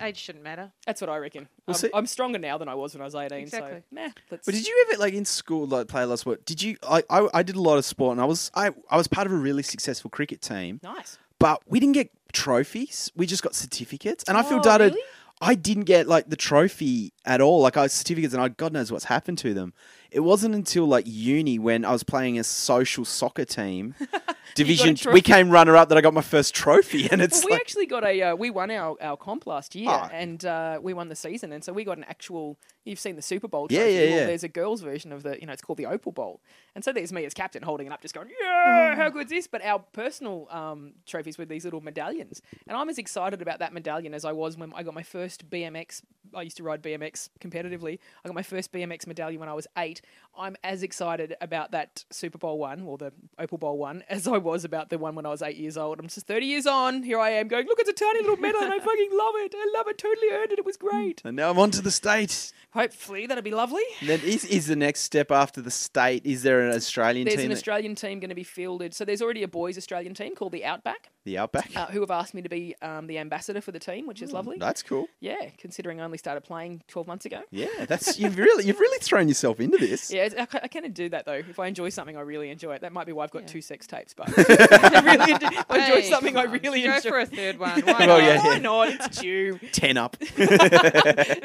age 0.00 0.16
shouldn't 0.18 0.44
matter. 0.44 0.72
That's 0.86 1.00
what 1.00 1.10
I 1.10 1.18
reckon. 1.18 1.48
Well, 1.66 1.74
I'm, 1.74 1.80
see- 1.80 1.90
I'm 1.94 2.06
stronger 2.06 2.38
now 2.38 2.58
than 2.58 2.68
I 2.68 2.74
was 2.74 2.94
when 2.94 3.02
I 3.02 3.04
was 3.04 3.14
18. 3.14 3.38
Exactly. 3.38 3.78
So, 3.78 3.82
nah, 3.90 4.08
let's. 4.30 4.46
But 4.46 4.54
did 4.54 4.66
you 4.66 4.86
ever 4.90 5.00
like 5.00 5.14
in 5.14 5.24
school 5.24 5.66
like 5.66 5.88
play 5.88 6.02
a 6.02 6.06
lot 6.06 6.14
of 6.14 6.20
sport? 6.20 6.44
Did 6.44 6.62
you? 6.62 6.76
I, 6.88 7.02
I 7.10 7.28
I 7.34 7.42
did 7.42 7.56
a 7.56 7.60
lot 7.60 7.76
of 7.78 7.84
sport, 7.84 8.12
and 8.12 8.20
I 8.20 8.24
was 8.24 8.50
I 8.54 8.70
I 8.90 8.96
was 8.96 9.06
part 9.08 9.26
of 9.26 9.32
a 9.32 9.36
really 9.36 9.62
successful 9.62 10.10
cricket 10.10 10.40
team. 10.40 10.80
Nice. 10.82 11.18
but 11.38 11.62
we 11.66 11.80
didn't 11.80 11.94
get 11.94 12.10
trophies. 12.32 13.10
We 13.16 13.26
just 13.26 13.42
got 13.42 13.54
certificates, 13.54 14.24
and 14.28 14.36
I 14.36 14.42
feel 14.42 14.58
Oh, 14.58 14.62
gutted. 14.62 14.92
really? 14.94 15.04
I 15.40 15.54
didn't 15.54 15.84
get 15.84 16.06
like 16.06 16.28
the 16.28 16.36
trophy 16.36 17.12
at 17.24 17.40
all. 17.40 17.60
Like 17.60 17.76
I 17.76 17.86
certificates, 17.86 18.34
and 18.34 18.42
I 18.42 18.48
God 18.48 18.72
knows 18.72 18.92
what's 18.92 19.04
happened 19.04 19.38
to 19.38 19.54
them. 19.54 19.74
It 20.14 20.20
wasn't 20.20 20.54
until 20.54 20.86
like 20.86 21.04
uni 21.06 21.58
when 21.58 21.84
I 21.84 21.92
was 21.92 22.02
playing 22.04 22.38
a 22.38 22.44
social 22.44 23.04
soccer 23.04 23.44
team 23.44 23.94
division. 24.54 24.96
We 25.12 25.20
came 25.20 25.50
runner 25.50 25.76
up 25.76 25.88
that 25.88 25.98
I 25.98 26.00
got 26.00 26.14
my 26.14 26.20
first 26.22 26.54
trophy, 26.54 27.08
and 27.10 27.20
it's 27.20 27.38
Well, 27.40 27.46
we 27.46 27.52
like 27.52 27.60
actually 27.60 27.86
got 27.86 28.04
a 28.04 28.22
uh, 28.22 28.36
we 28.36 28.50
won 28.50 28.70
our, 28.70 28.96
our 29.00 29.16
comp 29.16 29.46
last 29.46 29.74
year 29.74 29.90
Oh. 29.90 30.08
and 30.12 30.44
uh, 30.44 30.78
we 30.82 30.94
won 30.94 31.08
the 31.08 31.16
season 31.16 31.52
and 31.52 31.62
so 31.64 31.72
we 31.72 31.84
got 31.84 31.98
an 31.98 32.04
actual 32.04 32.56
you've 32.84 32.98
seen 33.00 33.16
the 33.16 33.22
Super 33.22 33.48
Bowl 33.48 33.66
Yeah, 33.70 33.80
trophy. 33.80 33.92
yeah, 33.94 34.00
Well, 34.00 34.08
yeah. 34.20 34.26
there's 34.26 34.44
a 34.44 34.48
girls 34.48 34.80
version 34.82 35.10
of 35.12 35.22
the 35.22 35.40
you 35.40 35.46
know 35.46 35.52
it's 35.52 35.62
called 35.62 35.78
the 35.78 35.86
Opal 35.86 36.12
Bowl 36.12 36.40
and 36.74 36.84
so 36.84 36.92
there's 36.92 37.12
me 37.12 37.24
as 37.24 37.34
captain 37.34 37.62
holding 37.62 37.86
it 37.86 37.92
up 37.92 38.00
just 38.02 38.14
going 38.14 38.28
yeah 38.40 38.94
how 38.94 39.08
good's 39.08 39.30
this 39.30 39.46
but 39.46 39.64
our 39.64 39.78
personal 39.92 40.46
um, 40.50 40.92
trophies 41.06 41.38
were 41.38 41.44
these 41.46 41.64
little 41.64 41.80
medallions 41.80 42.40
and 42.68 42.76
I'm 42.76 42.88
as 42.88 42.98
excited 42.98 43.42
about 43.42 43.58
that 43.60 43.72
medallion 43.72 44.14
as 44.14 44.24
I 44.24 44.32
was 44.32 44.56
when 44.56 44.72
I 44.74 44.82
got 44.82 44.94
my 44.94 45.02
first 45.02 45.48
BMX 45.50 46.02
I 46.34 46.42
used 46.42 46.56
to 46.58 46.62
ride 46.62 46.82
BMX 46.82 47.28
competitively. 47.40 47.98
I 48.24 48.28
got 48.28 48.34
my 48.34 48.42
first 48.42 48.72
BMX 48.72 49.06
medallion 49.06 49.40
when 49.40 49.48
I 49.48 49.54
was 49.54 49.66
eight. 49.78 50.02
I'm 50.36 50.56
as 50.64 50.82
excited 50.82 51.36
about 51.40 51.70
that 51.72 52.04
Super 52.10 52.38
Bowl 52.38 52.58
one 52.58 52.82
or 52.82 52.98
the 52.98 53.12
Opal 53.38 53.58
Bowl 53.58 53.78
one 53.78 54.04
as 54.08 54.26
I 54.26 54.38
was 54.38 54.64
about 54.64 54.90
the 54.90 54.98
one 54.98 55.14
when 55.14 55.26
I 55.26 55.30
was 55.30 55.42
eight 55.42 55.56
years 55.56 55.76
old. 55.76 55.98
I'm 55.98 56.08
just 56.08 56.26
30 56.26 56.46
years 56.46 56.66
on. 56.66 57.02
Here 57.02 57.18
I 57.18 57.30
am 57.30 57.48
going 57.48 57.66
look 57.66 57.78
it's 57.80 57.88
a 57.88 57.92
tiny 57.92 58.20
little 58.20 58.36
medal 58.36 58.62
and 58.62 58.72
I 58.72 58.78
fucking 58.80 59.10
love 59.12 59.34
it. 59.36 59.54
I 59.56 59.72
love 59.76 59.88
it. 59.88 59.98
Totally 59.98 60.30
earned 60.30 60.52
it. 60.52 60.58
It 60.58 60.66
was 60.66 60.76
great. 60.76 61.22
And 61.24 61.36
now 61.36 61.50
I'm 61.50 61.58
on 61.58 61.70
to 61.72 61.82
the 61.82 61.90
state. 61.90 62.52
hopefully 62.70 63.26
that'll 63.26 63.42
be 63.42 63.50
lovely. 63.50 63.82
And 64.00 64.08
then 64.08 64.20
is 64.20 64.44
is 64.44 64.66
the 64.66 64.76
next 64.76 65.00
step 65.00 65.30
after 65.30 65.60
the 65.60 65.70
state? 65.70 66.24
Is 66.24 66.42
there 66.42 66.60
an 66.60 66.74
Australian 66.74 67.24
there's 67.26 67.36
team? 67.36 67.48
There's 67.48 67.58
an 67.58 67.58
Australian 67.58 67.94
team 67.94 68.20
going 68.20 68.30
to 68.30 68.34
be 68.34 68.44
fielded. 68.44 68.94
So 68.94 69.04
there's 69.04 69.22
already 69.22 69.42
a 69.42 69.48
boys 69.48 69.78
Australian 69.78 70.14
team 70.14 70.34
called 70.34 70.52
the 70.52 70.64
Outback 70.64 71.10
the 71.24 71.38
Outback. 71.38 71.70
uh, 71.74 71.86
who 71.86 72.00
have 72.00 72.10
asked 72.10 72.34
me 72.34 72.42
to 72.42 72.48
be 72.48 72.74
um, 72.82 73.06
the 73.06 73.18
ambassador 73.18 73.60
for 73.60 73.72
the 73.72 73.78
team 73.78 74.06
which 74.06 74.20
is 74.22 74.32
lovely 74.32 74.58
That's 74.58 74.82
cool. 74.82 75.06
yeah 75.20 75.48
considering 75.58 76.00
I 76.00 76.04
only 76.04 76.18
started 76.18 76.42
playing 76.42 76.82
12 76.88 77.06
months 77.06 77.24
ago 77.24 77.40
Yeah, 77.50 77.66
that's 77.86 78.18
you've 78.18 78.36
really 78.38 78.64
you've 78.66 78.78
really 78.80 78.98
thrown 79.00 79.28
yourself 79.28 79.60
into 79.60 79.78
this. 79.78 80.10
Yeah, 80.14 80.28
I, 80.38 80.46
ca- 80.46 80.60
I 80.62 80.68
kind 80.68 80.84
of 80.86 80.94
do 80.94 81.08
that 81.08 81.24
though. 81.26 81.32
If 81.32 81.58
I 81.58 81.66
enjoy 81.66 81.88
something, 81.88 82.16
I 82.16 82.20
really 82.20 82.50
enjoy 82.50 82.74
it. 82.74 82.82
That 82.82 82.92
might 82.92 83.06
be 83.06 83.12
why 83.12 83.24
I've 83.24 83.30
got 83.30 83.42
Yeah. 83.42 83.48
two 83.48 83.60
sex 83.62 83.86
tapes. 83.86 84.14
But 84.14 84.28
I 84.38 85.00
really 85.00 85.32
enjoy, 85.32 85.48
I 85.70 85.78
enjoy 85.78 86.00
Hey, 86.02 86.10
something, 86.10 86.36
I 86.36 86.42
come 86.44 86.52
on, 86.54 86.60
really 86.60 86.82
go 86.82 86.94
enjoy. 86.96 87.08
for 87.10 87.18
a 87.20 87.26
third 87.26 87.58
one. 87.58 87.80
Why 87.80 87.92
Well, 87.98 88.06
not? 88.06 88.22
yeah, 88.22 88.44
Why 88.44 88.58
not? 88.58 88.88
It's 88.88 89.18
due. 89.20 89.58
Ten 89.72 89.96
up. 89.96 90.16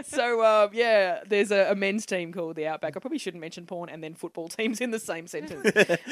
so 0.06 0.44
um, 0.46 0.70
yeah, 0.74 1.22
there's 1.28 1.52
a, 1.52 1.72
a 1.72 1.76
men's 1.76 2.06
team 2.06 2.32
called 2.34 2.56
the 2.56 2.68
Outback. 2.68 2.96
I 2.98 3.00
probably 3.00 3.18
shouldn't 3.20 3.42
mention 3.42 3.66
porn 3.66 3.90
and 3.90 4.04
then 4.04 4.14
football 4.14 4.48
teams 4.50 4.82
in 4.82 4.92
the 4.92 5.00
same 5.00 5.28
sentence. 5.28 5.64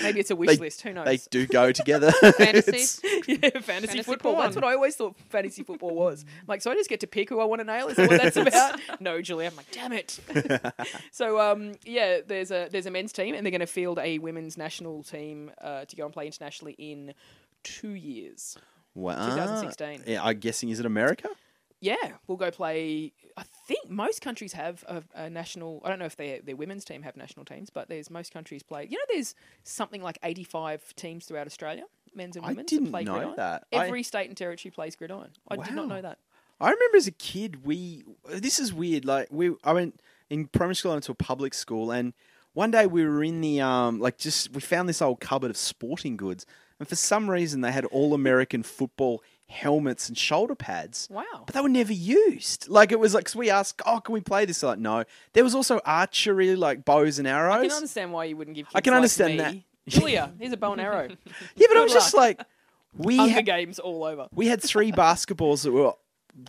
Maybe 0.01 0.19
it's 0.19 0.31
a 0.31 0.35
wish 0.35 0.49
They- 0.49 0.57
list. 0.57 0.81
Who 0.81 0.93
knows? 0.93 1.05
they 1.05 1.17
do 1.29 1.45
go 1.47 1.71
together. 1.71 2.11
Fantasies. 2.11 3.01
yeah, 3.27 3.56
fantasy, 3.65 3.87
Fantasy 3.93 4.03
football. 4.03 4.33
porn. 4.33 4.45
That's 4.45 4.55
what 4.55 4.63
I 4.65 4.73
always 4.73 4.95
thought 4.95 5.15
fantasy 5.29 5.63
football 5.63 5.93
was. 5.95 6.23
I'm 6.27 6.45
like, 6.47 6.61
so 6.61 6.71
I 6.71 6.75
just 6.75 6.89
get 6.89 6.99
to 7.01 7.07
pick 7.07 7.29
who 7.29 7.39
I 7.39 7.45
want 7.45 7.59
to 7.61 7.65
nail. 7.65 7.87
Is 7.87 7.97
that 7.97 8.09
what 8.09 8.21
that's 8.21 8.37
about? 8.37 8.79
no, 9.01 9.21
Julie. 9.21 9.45
I'm 9.47 9.55
like, 9.55 9.71
damn 9.71 9.93
it. 9.93 10.19
so 11.11 11.39
um, 11.39 11.73
yeah, 11.85 12.19
there's 12.25 12.51
a 12.51 12.67
there's 12.71 12.85
a 12.85 12.91
men's 12.91 13.11
team, 13.11 13.35
and 13.35 13.45
they're 13.45 13.51
going 13.51 13.61
to 13.61 13.67
field 13.67 13.99
a 13.99 14.19
women's 14.19 14.57
national 14.57 15.03
team 15.03 15.51
uh, 15.61 15.85
to 15.85 15.95
go 15.95 16.05
and 16.05 16.13
play 16.13 16.25
internationally 16.25 16.73
in 16.77 17.13
two 17.63 17.91
years. 17.93 18.57
wow. 18.93 19.29
2016. 19.29 20.03
Yeah, 20.05 20.23
I'm 20.23 20.39
guessing 20.39 20.69
is 20.69 20.79
it 20.79 20.85
America? 20.85 21.29
Yeah, 21.79 21.95
we'll 22.25 22.37
go 22.37 22.49
play. 22.49 23.13
I 23.37 23.43
think 23.67 23.87
most 23.87 24.21
countries 24.23 24.53
have 24.53 24.83
a, 24.87 25.03
a 25.13 25.29
national. 25.29 25.81
I 25.85 25.89
don't 25.89 25.99
know 25.99 26.05
if 26.05 26.15
their 26.15 26.41
their 26.41 26.55
women's 26.55 26.83
team 26.83 27.03
have 27.03 27.15
national 27.15 27.45
teams, 27.45 27.69
but 27.69 27.87
there's 27.87 28.09
most 28.09 28.33
countries 28.33 28.63
play. 28.63 28.87
You 28.89 28.97
know, 28.97 29.03
there's 29.09 29.35
something 29.63 30.01
like 30.01 30.17
85 30.23 30.95
teams 30.95 31.25
throughout 31.25 31.45
Australia, 31.45 31.83
men's 32.17 32.35
and 32.35 32.45
I 32.45 32.49
women's. 32.49 32.69
didn't 32.69 32.89
play 32.89 33.03
know 33.03 33.13
gridiron. 33.13 33.35
that. 33.37 33.65
I- 33.71 33.85
Every 33.85 34.03
state 34.03 34.27
and 34.27 34.35
territory 34.35 34.71
plays 34.71 34.95
gridiron. 34.95 35.29
I 35.47 35.55
did 35.57 35.73
not 35.73 35.87
Wow. 35.87 35.95
know 35.95 36.01
that. 36.01 36.17
I 36.59 36.71
remember 36.71 36.97
as 36.97 37.07
a 37.07 37.11
kid, 37.11 37.65
we 37.65 38.03
this 38.27 38.59
is 38.59 38.73
weird. 38.73 39.05
Like 39.05 39.27
we, 39.31 39.53
I 39.63 39.73
went 39.73 39.99
in 40.29 40.47
primary 40.47 40.75
school. 40.75 40.91
I 40.91 40.95
went 40.95 41.03
to 41.05 41.11
a 41.11 41.15
public 41.15 41.53
school, 41.53 41.91
and 41.91 42.13
one 42.53 42.71
day 42.71 42.87
we 42.87 43.05
were 43.05 43.23
in 43.23 43.41
the 43.41 43.61
um, 43.61 43.99
like 43.99 44.17
just 44.17 44.51
we 44.53 44.59
found 44.61 44.89
this 44.89 45.01
old 45.01 45.19
cupboard 45.19 45.51
of 45.51 45.57
sporting 45.57 46.17
goods, 46.17 46.45
and 46.79 46.87
for 46.89 46.95
some 46.95 47.29
reason 47.29 47.61
they 47.61 47.71
had 47.71 47.85
all 47.85 48.13
American 48.15 48.63
football 48.63 49.23
helmets 49.49 50.09
and 50.09 50.17
shoulder 50.17 50.55
pads. 50.55 51.07
Wow. 51.11 51.23
But 51.45 51.53
they 51.55 51.61
were 51.61 51.69
never 51.69 51.93
used. 51.93 52.67
Like 52.67 52.91
it 52.91 52.99
was 52.99 53.13
like 53.13 53.25
'cause 53.25 53.35
we 53.35 53.49
asked, 53.51 53.81
"Oh, 53.85 53.99
can 53.99 54.13
we 54.13 54.19
play 54.21 54.45
this?" 54.45 54.59
They're 54.61 54.71
like, 54.71 54.79
no. 54.79 55.03
There 55.33 55.43
was 55.43 55.53
also 55.55 55.79
archery, 55.85 56.55
like 56.55 56.83
bows 56.85 57.19
and 57.19 57.27
arrows. 57.27 57.53
I 57.55 57.67
can 57.67 57.71
understand 57.71 58.11
why 58.11 58.25
you 58.25 58.35
wouldn't 58.35 58.55
give. 58.55 58.65
Kids 58.65 58.75
I 58.75 58.81
can 58.81 58.91
like 58.93 58.97
understand 58.97 59.31
me, 59.33 59.37
that. 59.37 59.55
Julia, 59.87 60.31
here's 60.39 60.53
a 60.53 60.57
bow 60.57 60.73
and 60.73 60.81
arrow. 60.81 61.07
yeah, 61.55 61.67
but 61.69 61.77
I 61.77 61.83
was 61.83 61.93
just 61.93 62.13
like, 62.13 62.41
we 62.95 63.17
Hunger 63.17 63.33
ha- 63.33 63.41
Games 63.41 63.79
all 63.79 64.03
over. 64.03 64.27
we 64.33 64.47
had 64.47 64.61
three 64.61 64.91
basketballs 65.03 65.63
that 65.63 65.71
were 65.71 65.93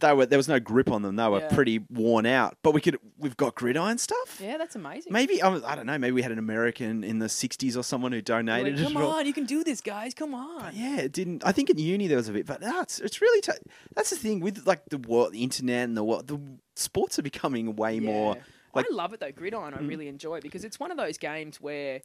they 0.03 0.13
were 0.13 0.27
there 0.27 0.39
was 0.39 0.49
no 0.49 0.61
grip 0.61 0.91
on 0.91 1.01
them. 1.01 1.17
They 1.17 1.27
were 1.29 1.41
Yeah. 1.41 1.49
pretty 1.49 1.79
worn 1.91 2.27
out. 2.27 2.59
But 2.63 2.73
we 2.75 2.81
could 2.83 2.99
we've 3.17 3.37
got 3.39 3.55
gridiron 3.55 3.97
stuff. 3.97 4.39
Yeah, 4.43 4.59
that's 4.59 4.77
amazing. 4.77 5.13
Maybe 5.13 5.41
I, 5.41 5.49
was- 5.49 5.65
I 5.65 5.75
don't 5.77 5.87
know. 5.87 5.97
Maybe 5.97 6.13
we 6.13 6.21
had 6.21 6.31
an 6.33 6.39
American 6.39 7.03
in 7.05 7.21
the 7.21 7.27
'60s 7.27 7.75
or 7.75 7.83
someone 7.83 8.13
who 8.13 8.17
You're 8.17 8.23
donated. 8.23 8.75
like, 8.79 8.83
it 8.83 8.93
Come 8.93 9.03
or- 9.03 9.15
on, 9.17 9.25
you 9.27 9.33
can 9.33 9.45
do 9.47 9.65
this, 9.65 9.81
guys. 9.81 10.13
Come 10.13 10.35
on. 10.35 10.73
Yeah, 10.75 10.99
it 10.99 11.13
didn't. 11.13 11.43
I 11.47 11.53
think 11.53 11.71
at 11.71 11.79
uni 11.79 12.07
there 12.07 12.19
was 12.19 12.29
a 12.29 12.33
bit, 12.33 12.45
but 12.45 12.61
no, 12.61 12.81
it's 12.83 13.21
really 13.23 13.41
t- 13.41 13.53
that's 13.95 14.11
the 14.11 14.17
thing 14.17 14.41
with 14.41 14.67
like 14.67 14.83
the 14.91 14.99
world, 14.99 15.33
the 15.33 15.43
internet, 15.43 15.85
and 15.85 15.97
the 15.97 16.05
world. 16.05 16.27
The 16.27 16.39
sports 16.77 17.19
are 17.19 17.23
becoming 17.23 17.75
way 17.77 17.99
more. 17.99 18.37
Yeah. 18.37 18.43
like- 18.75 18.87
I 18.91 18.95
love 18.95 19.15
it 19.15 19.21
though. 19.21 19.33
Gridiron, 19.33 19.73
I 19.73 19.79
Mm. 19.79 19.89
really 19.89 20.09
enjoy 20.09 20.37
it 20.37 20.43
because 20.43 20.65
it's 20.65 20.79
one 20.79 20.91
of 20.91 20.99
those 20.99 21.17
games 21.17 21.61
where. 21.63 22.03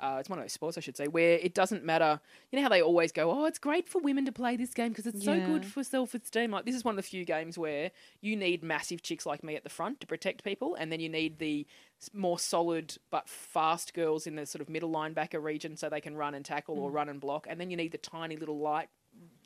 Uh, 0.00 0.16
it's 0.20 0.28
one 0.28 0.38
of 0.38 0.44
those 0.44 0.52
sports, 0.52 0.76
I 0.76 0.80
should 0.82 0.96
say, 0.96 1.08
where 1.08 1.38
it 1.38 1.54
doesn't 1.54 1.84
matter. 1.84 2.20
You 2.50 2.56
know 2.58 2.62
how 2.62 2.68
they 2.68 2.82
always 2.82 3.12
go, 3.12 3.30
"Oh, 3.30 3.44
it's 3.46 3.58
great 3.58 3.88
for 3.88 4.00
women 4.00 4.24
to 4.26 4.32
play 4.32 4.56
this 4.56 4.74
game 4.74 4.90
because 4.90 5.06
it's 5.06 5.24
so 5.24 5.38
good 5.40 5.64
for 5.64 5.82
self-esteem." 5.82 6.50
Like 6.50 6.64
this 6.66 6.74
is 6.74 6.84
one 6.84 6.92
of 6.92 6.96
the 6.96 7.02
few 7.08 7.24
games 7.24 7.56
where 7.56 7.90
you 8.20 8.36
need 8.36 8.62
massive 8.62 9.02
chicks 9.02 9.24
like 9.24 9.42
me 9.42 9.56
at 9.56 9.64
the 9.64 9.70
front 9.70 10.00
to 10.00 10.06
protect 10.06 10.44
people, 10.44 10.74
and 10.74 10.92
then 10.92 11.00
you 11.00 11.08
need 11.08 11.38
the 11.38 11.66
more 12.12 12.38
solid 12.38 12.98
but 13.10 13.28
fast 13.28 13.94
girls 13.94 14.26
in 14.26 14.36
the 14.36 14.44
sort 14.44 14.60
of 14.60 14.68
middle 14.68 14.90
linebacker 14.90 15.42
region 15.42 15.76
so 15.76 15.88
they 15.88 16.00
can 16.00 16.16
run 16.16 16.34
and 16.34 16.44
tackle 16.44 16.76
Mm. 16.76 16.80
or 16.80 16.90
run 16.90 17.08
and 17.08 17.20
block, 17.20 17.46
and 17.48 17.58
then 17.60 17.70
you 17.70 17.76
need 17.76 17.92
the 17.92 17.98
tiny 17.98 18.36
little 18.36 18.58
light 18.58 18.88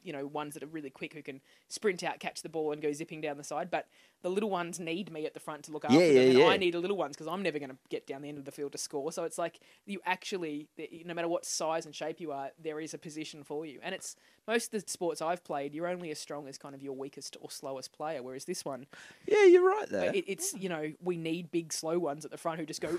you 0.03 0.12
know 0.14 0.26
ones 0.26 0.55
that 0.55 0.62
are 0.62 0.66
really 0.68 0.90
quick 0.90 1.12
who 1.12 1.22
can 1.22 1.40
sprint 1.68 2.03
out, 2.03 2.18
catch 2.18 2.42
the 2.42 2.48
ball, 2.48 2.72
and 2.72 2.80
go 2.82 2.90
zipping 2.90 3.20
down 3.20 3.36
the 3.36 3.44
side. 3.44 3.70
But 3.70 3.86
the 4.23 4.29
little 4.31 4.51
ones 4.51 4.79
need 4.79 5.11
me 5.12 5.25
at 5.27 5.35
the 5.35 5.41
front 5.41 5.64
to 5.64 5.73
look 5.73 5.85
after 5.85 5.97
Yeah, 5.99 6.07
them, 6.09 6.14
yeah, 6.16 6.23
and 6.31 6.39
yeah. 6.39 6.47
I 6.47 6.57
need 6.57 6.75
the 6.75 6.79
little 6.81 6.97
ones 6.97 7.16
because 7.16 7.27
I'm 7.27 7.43
never 7.43 7.59
going 7.59 7.71
to 7.71 7.77
get 7.89 8.07
down 8.07 8.23
the 8.23 8.29
end 8.29 8.39
of 8.39 8.45
the 8.45 8.51
field 8.53 8.73
to 8.73 8.79
score. 8.79 9.11
So 9.12 9.25
it's 9.25 9.39
like 9.39 9.61
you 9.87 10.01
actually, 10.07 10.68
no 11.05 11.14
matter 11.14 11.29
what 11.29 11.45
size 11.45 11.87
and 11.87 11.95
shape 11.95 12.21
you 12.21 12.33
are, 12.33 12.51
there 12.62 12.81
is 12.81 12.93
a 12.95 12.99
position 12.99 13.43
for 13.45 13.64
you. 13.64 13.79
And 13.83 13.95
it's 13.95 14.16
most 14.47 14.75
of 14.75 14.83
the 14.85 14.91
sports 14.91 15.23
I've 15.23 15.45
played, 15.45 15.75
you're 15.75 15.87
only 15.87 16.11
as 16.11 16.18
strong 16.18 16.49
as 16.49 16.59
kind 16.59 16.75
of 16.75 16.83
your 16.83 16.95
weakest 16.95 17.37
or 17.41 17.51
slowest 17.51 17.93
player. 17.93 18.23
Whereas 18.23 18.45
this 18.45 18.64
one, 18.64 18.87
Yeah, 19.27 19.45
you're 19.45 19.66
right 19.66 19.89
there. 19.89 20.14
it, 20.14 20.25
it's 20.27 20.55
you 20.55 20.68
know 20.68 20.93
we 21.03 21.16
need 21.16 21.51
big 21.51 21.73
slow 21.73 21.99
ones 21.99 22.25
at 22.25 22.31
the 22.31 22.37
front 22.39 22.59
who 22.61 22.66
just 22.66 22.81
go, 22.81 22.99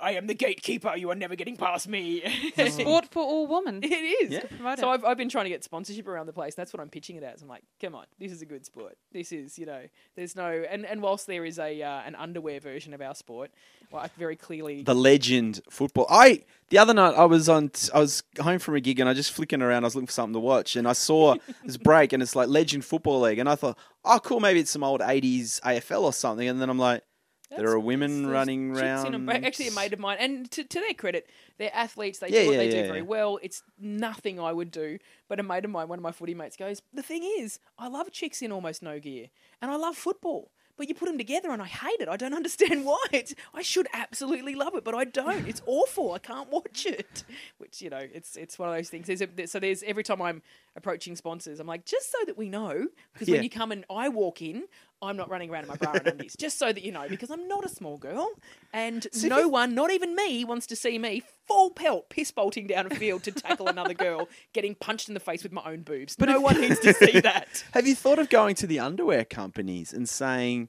I 0.00 0.12
am 0.12 0.26
the 0.26 0.34
gatekeeper. 0.34 0.94
You 0.96 1.10
are 1.10 1.14
never 1.14 1.34
getting 1.34 1.56
past 1.56 1.88
me. 1.88 2.22
Sport 2.68 3.08
for 3.10 3.22
all 3.22 3.46
women. 3.46 3.80
It 3.82 3.88
is. 3.92 4.30
Yeah. 4.32 4.74
So. 4.76 4.88
I've, 4.90 5.04
I've 5.04 5.16
been 5.16 5.28
trying 5.28 5.44
to 5.46 5.50
get 5.50 5.64
sponsorship 5.64 6.06
around 6.08 6.26
the 6.26 6.32
place. 6.32 6.54
That's 6.54 6.72
what 6.72 6.80
I'm 6.80 6.88
pitching 6.90 7.16
it 7.16 7.22
as. 7.22 7.42
I'm 7.42 7.48
like, 7.48 7.62
come 7.80 7.94
on, 7.94 8.06
this 8.18 8.30
is 8.32 8.42
a 8.42 8.46
good 8.46 8.64
sport. 8.64 8.96
This 9.12 9.32
is, 9.32 9.58
you 9.58 9.66
know, 9.66 9.82
there's 10.14 10.36
no, 10.36 10.45
and, 10.48 10.84
and 10.84 11.02
whilst 11.02 11.26
there 11.26 11.44
is 11.44 11.58
a 11.58 11.82
uh, 11.82 12.00
an 12.06 12.14
underwear 12.14 12.60
version 12.60 12.94
of 12.94 13.00
our 13.00 13.14
sport, 13.14 13.50
well, 13.90 14.02
I 14.02 14.10
very 14.18 14.36
clearly, 14.36 14.82
the 14.82 14.94
legend 14.94 15.60
football. 15.70 16.06
I 16.10 16.42
the 16.70 16.78
other 16.78 16.94
night 16.94 17.14
I 17.14 17.24
was 17.24 17.48
on 17.48 17.70
I 17.94 18.00
was 18.00 18.22
home 18.40 18.58
from 18.58 18.74
a 18.74 18.80
gig 18.80 19.00
and 19.00 19.08
I 19.08 19.12
was 19.12 19.18
just 19.18 19.32
flicking 19.32 19.62
around. 19.62 19.84
I 19.84 19.86
was 19.86 19.94
looking 19.94 20.06
for 20.06 20.12
something 20.12 20.34
to 20.34 20.40
watch 20.40 20.76
and 20.76 20.88
I 20.88 20.92
saw 20.92 21.36
this 21.64 21.76
break 21.76 22.12
and 22.12 22.22
it's 22.22 22.34
like 22.34 22.48
Legend 22.48 22.84
Football 22.84 23.20
League 23.20 23.38
and 23.38 23.48
I 23.48 23.54
thought, 23.54 23.78
oh 24.04 24.18
cool, 24.20 24.40
maybe 24.40 24.60
it's 24.60 24.70
some 24.70 24.84
old 24.84 25.00
'80s 25.00 25.60
AFL 25.60 26.02
or 26.02 26.12
something. 26.12 26.48
And 26.48 26.60
then 26.60 26.68
I'm 26.68 26.78
like, 26.78 27.02
there 27.50 27.70
are 27.70 27.78
women 27.78 28.26
running 28.26 28.72
around. 28.72 29.28
Actually, 29.44 29.68
a 29.68 29.72
mate 29.72 29.92
of 29.92 29.98
mine, 29.98 30.16
and 30.20 30.50
to, 30.50 30.64
to 30.64 30.80
their 30.80 30.94
credit, 30.94 31.28
they're 31.58 31.74
athletes. 31.74 32.18
They 32.18 32.28
Yeah, 32.28 32.40
do 32.42 32.46
what 32.46 32.52
yeah, 32.52 32.58
they 32.58 32.66
yeah, 32.76 32.82
do 32.82 32.88
very 32.88 33.02
well. 33.02 33.38
It's 33.42 33.62
nothing 33.78 34.40
I 34.40 34.52
would 34.52 34.70
do. 34.70 34.98
But 35.28 35.40
a 35.40 35.42
mate 35.42 35.64
of 35.64 35.70
mine, 35.70 35.88
one 35.88 35.98
of 35.98 36.02
my 36.02 36.12
footy 36.12 36.34
mates, 36.34 36.56
goes, 36.56 36.82
The 36.92 37.02
thing 37.02 37.22
is, 37.38 37.58
I 37.78 37.88
love 37.88 38.10
chicks 38.10 38.42
in 38.42 38.52
almost 38.52 38.82
no 38.82 38.98
gear, 38.98 39.28
and 39.62 39.70
I 39.70 39.76
love 39.76 39.96
football. 39.96 40.50
But 40.78 40.88
you 40.90 40.94
put 40.94 41.06
them 41.06 41.16
together, 41.16 41.50
and 41.52 41.62
I 41.62 41.66
hate 41.66 42.00
it. 42.00 42.08
I 42.08 42.18
don't 42.18 42.34
understand 42.42 42.84
why. 42.84 42.98
It's, 43.10 43.34
I 43.54 43.62
should 43.62 43.88
absolutely 43.94 44.54
love 44.54 44.74
it, 44.74 44.84
but 44.84 44.94
I 44.94 45.04
don't. 45.04 45.48
It's 45.48 45.62
awful. 45.66 46.12
I 46.12 46.18
can't 46.18 46.50
watch 46.50 46.84
it. 46.84 47.24
Which 47.58 47.80
you 47.80 47.88
know, 47.88 48.06
it's 48.12 48.36
it's 48.36 48.58
one 48.58 48.68
of 48.68 48.74
those 48.74 48.90
things. 48.90 49.06
There's 49.06 49.22
a, 49.22 49.46
so 49.46 49.58
there's 49.58 49.82
every 49.84 50.02
time 50.02 50.20
I'm 50.20 50.42
approaching 50.76 51.16
sponsors, 51.16 51.60
I'm 51.60 51.66
like, 51.66 51.86
just 51.86 52.12
so 52.12 52.18
that 52.26 52.36
we 52.36 52.50
know, 52.50 52.88
because 53.14 53.28
when 53.28 53.42
you 53.42 53.48
come 53.48 53.72
and 53.72 53.86
I 53.88 54.10
walk 54.10 54.42
in, 54.42 54.64
I'm 55.02 55.16
not 55.16 55.28
running 55.28 55.50
around 55.50 55.64
in 55.64 55.68
my 55.68 55.76
bra 55.76 55.92
and 55.92 56.06
undies. 56.06 56.34
Just 56.38 56.58
so 56.58 56.72
that 56.72 56.82
you 56.82 56.90
know, 56.92 57.06
because 57.08 57.30
I'm 57.30 57.46
not 57.48 57.64
a 57.64 57.68
small 57.68 57.98
girl, 57.98 58.30
and 58.72 59.06
See, 59.12 59.28
no 59.28 59.46
one, 59.48 59.74
not 59.74 59.90
even 59.90 60.14
me, 60.14 60.44
wants 60.44 60.66
to 60.68 60.76
see 60.76 60.98
me 60.98 61.22
full 61.46 61.70
pelt 61.70 62.08
piss 62.08 62.30
bolting 62.30 62.66
down 62.66 62.90
a 62.90 62.94
field 62.94 63.22
to 63.24 63.32
tackle 63.32 63.68
another 63.68 63.94
girl, 63.94 64.28
getting 64.52 64.74
punched 64.74 65.08
in 65.08 65.14
the 65.14 65.20
face 65.20 65.42
with 65.42 65.52
my 65.52 65.62
own 65.64 65.82
boobs. 65.82 66.16
But 66.16 66.28
no 66.28 66.40
one 66.40 66.60
needs 66.60 66.80
to 66.80 66.92
see 66.94 67.20
that. 67.20 67.64
Have 67.72 67.86
you 67.86 67.94
thought 67.94 68.18
of 68.18 68.28
going 68.30 68.54
to 68.56 68.66
the 68.66 68.80
underwear 68.80 69.24
companies 69.24 69.92
and 69.92 70.08
saying, 70.08 70.68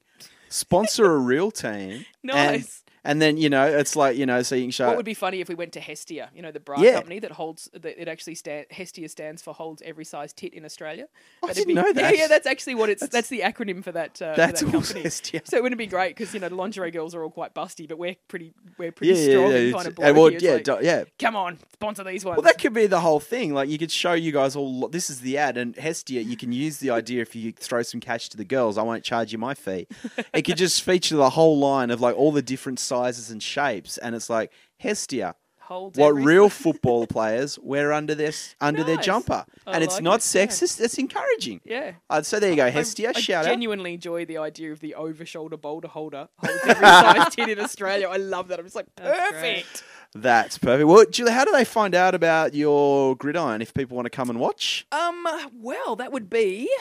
sponsor 0.50 1.06
a 1.06 1.18
real 1.18 1.52
team? 1.52 2.06
Nice. 2.24 2.84
And 3.08 3.22
then 3.22 3.38
you 3.38 3.50
know 3.50 3.66
it's 3.66 3.96
like 3.96 4.18
you 4.18 4.26
know, 4.26 4.42
so 4.44 4.54
you 4.56 4.64
can 4.66 4.72
show. 4.72 4.88
What 4.88 4.98
would 4.98 5.06
be 5.06 5.14
funny 5.14 5.40
if 5.40 5.48
we 5.50 5.56
went 5.56 5.72
to 5.74 5.80
Hestia, 5.80 6.30
you 6.36 6.42
know, 6.42 6.52
the 6.52 6.60
bra 6.60 6.80
Yeah. 6.80 6.96
company 6.96 7.20
that 7.20 7.32
holds 7.32 7.70
that 7.74 8.00
it 8.00 8.08
actually 8.08 8.36
stand 8.36 8.66
Hestia 8.70 9.08
stands 9.10 9.42
for 9.42 9.54
holds 9.54 9.82
every 9.86 10.06
size 10.06 10.34
tit 10.34 10.54
in 10.54 10.66
Australia. 10.66 11.08
I 11.42 11.48
That'd 11.48 11.66
didn't 11.68 11.76
know 11.76 11.88
Yeah, 11.88 11.94
that. 11.94 12.14
yeah, 12.16 12.22
yeah, 12.24 12.28
that's 12.28 12.46
actually 12.46 12.76
what 12.76 12.90
it's. 12.90 13.08
That's, 13.08 13.30
the 13.30 13.40
acronym 13.42 13.84
for 13.84 13.92
that. 13.94 14.22
Uh, 14.22 14.34
for 14.34 14.38
That's 14.38 14.60
that 14.62 14.66
all 14.68 14.72
company. 14.74 15.04
Hestia. 15.04 15.42
So 15.46 15.58
it 15.58 15.64
wouldn't 15.64 15.80
be 15.80 15.88
great 15.88 16.16
because 16.16 16.34
you 16.34 16.40
know 16.42 16.50
the 16.50 16.56
lingerie 16.56 16.92
girls 16.92 17.16
are 17.16 17.24
all 17.24 17.30
quite 17.30 17.54
busty, 17.56 17.88
but 17.88 17.98
we're 17.98 18.16
pretty 18.28 18.54
we're 18.78 18.92
pretty 18.92 19.14
yeah, 19.14 19.20
yeah, 19.26 19.32
strong 19.32 19.52
yeah, 19.52 19.58
and 19.58 19.74
kind 19.74 19.88
of 19.88 19.98
well, 19.98 20.32
yeah, 20.32 20.52
like, 20.54 20.64
do- 20.66 20.80
yeah. 20.82 21.04
Come 21.18 21.36
on, 21.38 21.58
sponsor 21.74 22.04
these 22.04 22.26
ones. 22.26 22.38
Well, 22.38 22.44
that 22.44 22.60
could 22.60 22.74
be 22.74 22.88
the 22.88 23.00
whole 23.00 23.20
thing. 23.22 23.54
Like, 23.54 23.70
you 23.70 23.78
could 23.78 23.92
show 23.92 24.14
you 24.14 24.32
guys 24.34 24.56
all. 24.56 24.88
This 24.90 25.10
is 25.10 25.22
the 25.22 25.38
ad, 25.38 25.56
and 25.58 25.76
Hestia. 25.76 26.22
You 26.22 26.36
can 26.36 26.52
use 26.52 26.78
the 26.78 26.90
idea 26.90 27.22
if 27.22 27.36
you 27.36 27.54
throw 27.54 27.84
some 27.84 28.02
cash 28.02 28.28
to 28.30 28.38
the 28.38 28.46
girls. 28.46 28.78
I 28.78 28.84
won't 28.84 29.04
charge 29.04 29.32
you 29.32 29.38
my 29.38 29.54
fee. 29.54 29.88
it 30.34 30.42
could 30.44 30.58
just 30.58 30.82
feature 30.84 31.16
the 31.16 31.30
whole 31.32 31.58
line 31.58 31.90
of 31.92 32.02
like 32.02 32.16
all 32.18 32.32
the 32.32 32.42
different 32.42 32.80
sizes 32.80 32.97
and 33.06 33.42
shapes, 33.42 33.98
and 33.98 34.16
it's 34.16 34.30
like 34.30 34.52
Hestia. 34.78 35.36
Holds 35.60 36.00
What 36.00 36.12
real 36.12 36.48
football 36.64 37.08
players 37.08 37.60
wear 37.60 37.92
under 37.92 38.16
their 38.16 38.32
under 38.62 38.86
their 38.86 38.96
jumper, 38.96 39.44
I 39.66 39.74
and 39.74 39.84
it's 39.84 39.96
like 39.96 40.04
not 40.04 40.20
it, 40.20 40.34
yeah. 40.34 40.46
sexist. 40.46 40.80
It's 40.80 40.98
encouraging. 40.98 41.60
Yeah. 41.66 41.92
Uh, 42.10 42.22
so 42.22 42.40
there 42.40 42.52
you 42.52 42.56
go, 42.56 42.72
Hestia. 42.72 43.12
I 43.14 43.20
shout 43.20 43.44
out. 43.44 43.48
I 43.48 43.50
genuinely 43.50 43.96
enjoy 43.96 44.24
the 44.24 44.38
idea 44.38 44.72
of 44.72 44.80
the 44.80 44.96
over 44.96 45.26
shoulder 45.26 45.58
boulder 45.58 45.90
holder 45.90 46.30
holds 46.38 46.62
every 46.66 46.86
size 46.86 47.36
tit 47.36 47.50
in 47.50 47.60
Australia. 47.60 48.08
I 48.08 48.16
love 48.16 48.48
that. 48.48 48.60
I'm 48.60 48.66
just 48.66 48.78
like 48.78 48.86
That's 48.96 49.32
great. 49.32 49.66
perfect. 49.66 49.84
That's 50.16 50.58
perfect. 50.58 50.88
Well, 50.88 51.06
Julie, 51.12 51.34
how 51.34 51.44
do 51.44 51.52
they 51.52 51.66
find 51.66 51.94
out 51.94 52.16
about 52.16 52.54
your 52.54 53.18
gridiron 53.18 53.62
if 53.62 53.74
people 53.74 53.98
want 53.98 54.06
to 54.06 54.10
come 54.10 54.30
and 54.30 54.40
watch? 54.40 54.88
Um, 54.94 55.28
well, 55.54 55.98
that 55.98 56.14
would 56.14 56.30
be 56.30 56.72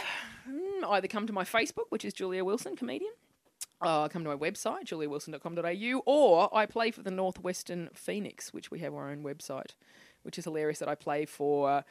mm, 0.48 0.84
either 0.88 1.08
come 1.08 1.26
to 1.26 1.32
my 1.32 1.42
Facebook, 1.42 1.86
which 1.88 2.04
is 2.04 2.12
Julia 2.12 2.44
Wilson, 2.44 2.76
comedian. 2.76 3.12
Uh, 3.82 4.08
come 4.08 4.24
to 4.24 4.30
my 4.30 4.36
website, 4.36 4.84
juliawilson.com.au, 4.86 6.02
or 6.06 6.56
I 6.56 6.64
play 6.66 6.90
for 6.90 7.02
the 7.02 7.10
Northwestern 7.10 7.90
Phoenix, 7.94 8.52
which 8.52 8.70
we 8.70 8.78
have 8.80 8.94
our 8.94 9.10
own 9.10 9.22
website, 9.22 9.72
which 10.22 10.38
is 10.38 10.44
hilarious 10.44 10.78
that 10.78 10.88
I 10.88 10.94
play 10.94 11.26
for 11.26 11.84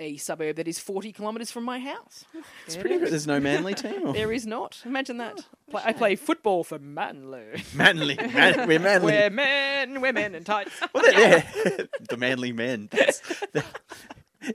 a 0.00 0.16
suburb 0.16 0.56
that 0.56 0.66
is 0.66 0.78
40 0.80 1.12
kilometres 1.12 1.50
from 1.52 1.62
my 1.64 1.78
house. 1.78 2.24
It's 2.66 2.76
pretty 2.76 2.98
good. 2.98 3.10
There's 3.10 3.26
no 3.28 3.38
Manly 3.40 3.74
team. 3.74 4.08
Or? 4.08 4.12
There 4.12 4.32
is 4.32 4.44
not. 4.46 4.80
Imagine 4.84 5.18
that. 5.18 5.44
Play, 5.70 5.82
I 5.84 5.92
play 5.92 6.16
football 6.16 6.64
for 6.64 6.78
Manly. 6.80 7.62
Manly, 7.74 8.16
man, 8.16 8.66
we're 8.68 8.78
Manly. 8.80 9.12
We're 9.12 9.30
men, 9.30 10.00
women, 10.00 10.34
and 10.34 10.44
tights. 10.44 10.72
Well, 10.92 11.02
they're, 11.04 11.44
they're- 11.64 11.88
the 12.08 12.16
Manly 12.16 12.52
men. 12.52 12.88
That's, 12.90 13.22